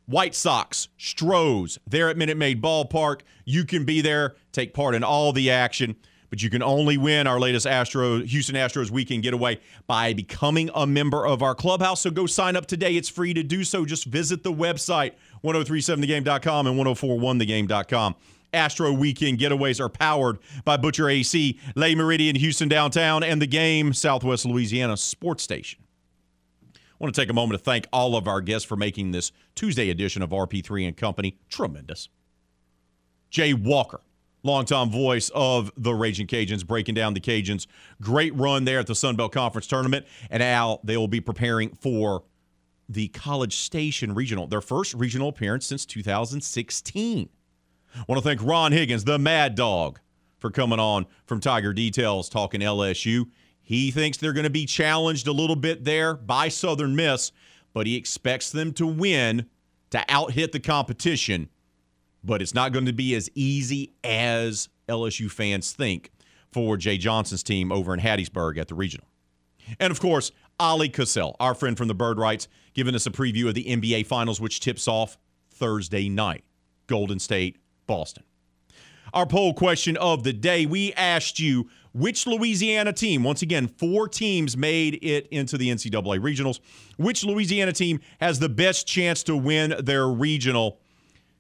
[0.06, 3.20] White Sox, Stros, there at Minute Maid Ballpark.
[3.44, 5.98] You can be there, take part in all the action
[6.32, 10.88] but you can only win our latest Astro Houston Astros weekend getaway by becoming a
[10.88, 12.02] member of our clubhouse.
[12.02, 12.96] So go sign up today.
[12.96, 13.86] It's free to do so.
[13.86, 15.12] Just visit the website
[15.44, 18.16] 1037thegame.com and 1041thegame.com.
[18.54, 23.94] Astro weekend getaways are powered by Butcher AC, Le Meridien, Houston downtown, and the game
[23.94, 25.82] Southwest Louisiana Sports Station.
[26.76, 29.32] I want to take a moment to thank all of our guests for making this
[29.56, 32.10] Tuesday edition of RP3 and Company tremendous.
[33.30, 34.02] Jay Walker,
[34.44, 37.66] longtime voice of the Ragin' Cajuns, breaking down the Cajuns'
[38.02, 40.06] great run there at the Sun Belt Conference Tournament.
[40.30, 42.24] And Al, they will be preparing for
[42.94, 47.30] the College Station Regional, their first regional appearance since 2016.
[47.94, 50.00] I want to thank Ron Higgins, the Mad Dog,
[50.40, 53.26] for coming on from Tiger Details talking LSU.
[53.62, 57.32] He thinks they're going to be challenged a little bit there by Southern Miss,
[57.74, 59.48] but he expects them to win
[59.92, 61.50] to outhit the competition
[62.24, 66.12] but it's not going to be as easy as LSU fans think
[66.52, 69.08] for Jay Johnson's team over in Hattiesburg at the regional.
[69.80, 73.48] And of course, Oleh Kosel, our friend from the Bird Writes, giving us a preview
[73.48, 75.18] of the NBA Finals, which tips off
[75.52, 76.44] Thursday night
[76.88, 77.58] Golden State,
[77.88, 78.24] Boston.
[79.14, 84.08] Our poll question of the day we asked you which Louisiana team, once again, four
[84.08, 86.62] teams made it into the NCAA regionals,
[86.98, 90.80] which Louisiana team has the best chance to win their regional?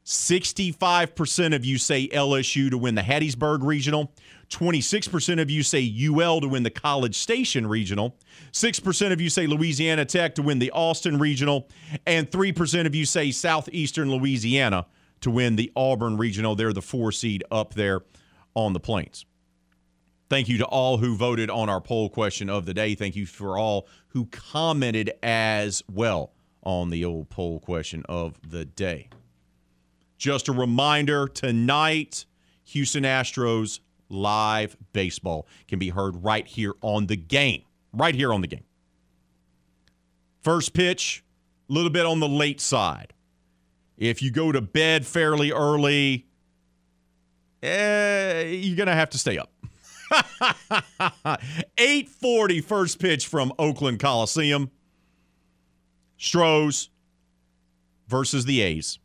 [0.03, 4.11] 65% of you say LSU to win the Hattiesburg Regional.
[4.52, 8.18] 26% of you say UL to win the College Station Regional.
[8.52, 11.69] 6% of you say Louisiana Tech to win the Austin Regional.
[12.06, 14.86] And 3% of you say Southeastern Louisiana
[15.22, 16.56] to win the Auburn Regional.
[16.56, 18.02] They're the four seed up there
[18.53, 19.26] on the Plains.
[20.30, 22.95] Thank you to all who voted on our poll question of the day.
[22.95, 26.34] Thank you for all who commented as well
[26.64, 29.10] on the old poll question of the day.
[30.18, 32.26] Just a reminder tonight,
[32.65, 33.80] Houston Astros
[34.11, 37.63] live baseball can be heard right here on the game.
[37.93, 38.63] Right here on the game.
[40.41, 41.23] First pitch,
[41.69, 43.13] a little bit on the late side.
[43.97, 46.25] If you go to bed fairly early,
[47.61, 49.51] eh, you're going to have to stay up.
[51.77, 54.71] 840 first pitch from Oakland Coliseum.
[56.17, 56.89] Stros
[58.07, 58.99] versus the A's.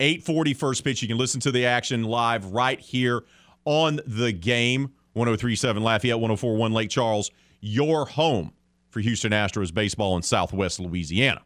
[0.00, 1.02] 840 first pitch.
[1.02, 3.22] You can listen to the action live right here
[3.68, 4.94] on the game.
[5.12, 7.30] 1037 Lafayette, 1041 Lake Charles,
[7.60, 8.52] your home
[8.88, 11.42] for Houston Astros baseball in Southwest Louisiana.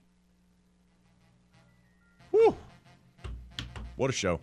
[2.30, 2.56] Whew.
[3.96, 4.38] What a show.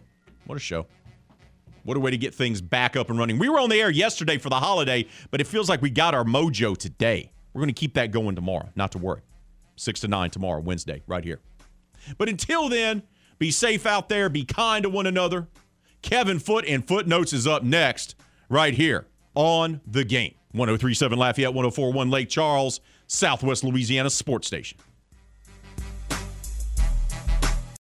[0.46, 0.88] What a show.
[1.84, 3.40] What a way to get things back up and running.
[3.40, 6.14] We were on the air yesterday for the holiday, but it feels like we got
[6.14, 7.32] our mojo today.
[7.54, 8.70] We're going to keep that going tomorrow.
[8.76, 9.22] Not to worry.
[9.78, 11.40] 6 to 9 tomorrow, Wednesday, right here.
[12.18, 13.04] But until then,
[13.38, 14.28] be safe out there.
[14.28, 15.48] Be kind to one another.
[16.02, 18.16] Kevin Foote and Footnotes is up next,
[18.50, 20.36] right here on the game.
[20.52, 24.78] 1037 Lafayette, 1041 Lake Charles, Southwest Louisiana Sports Station.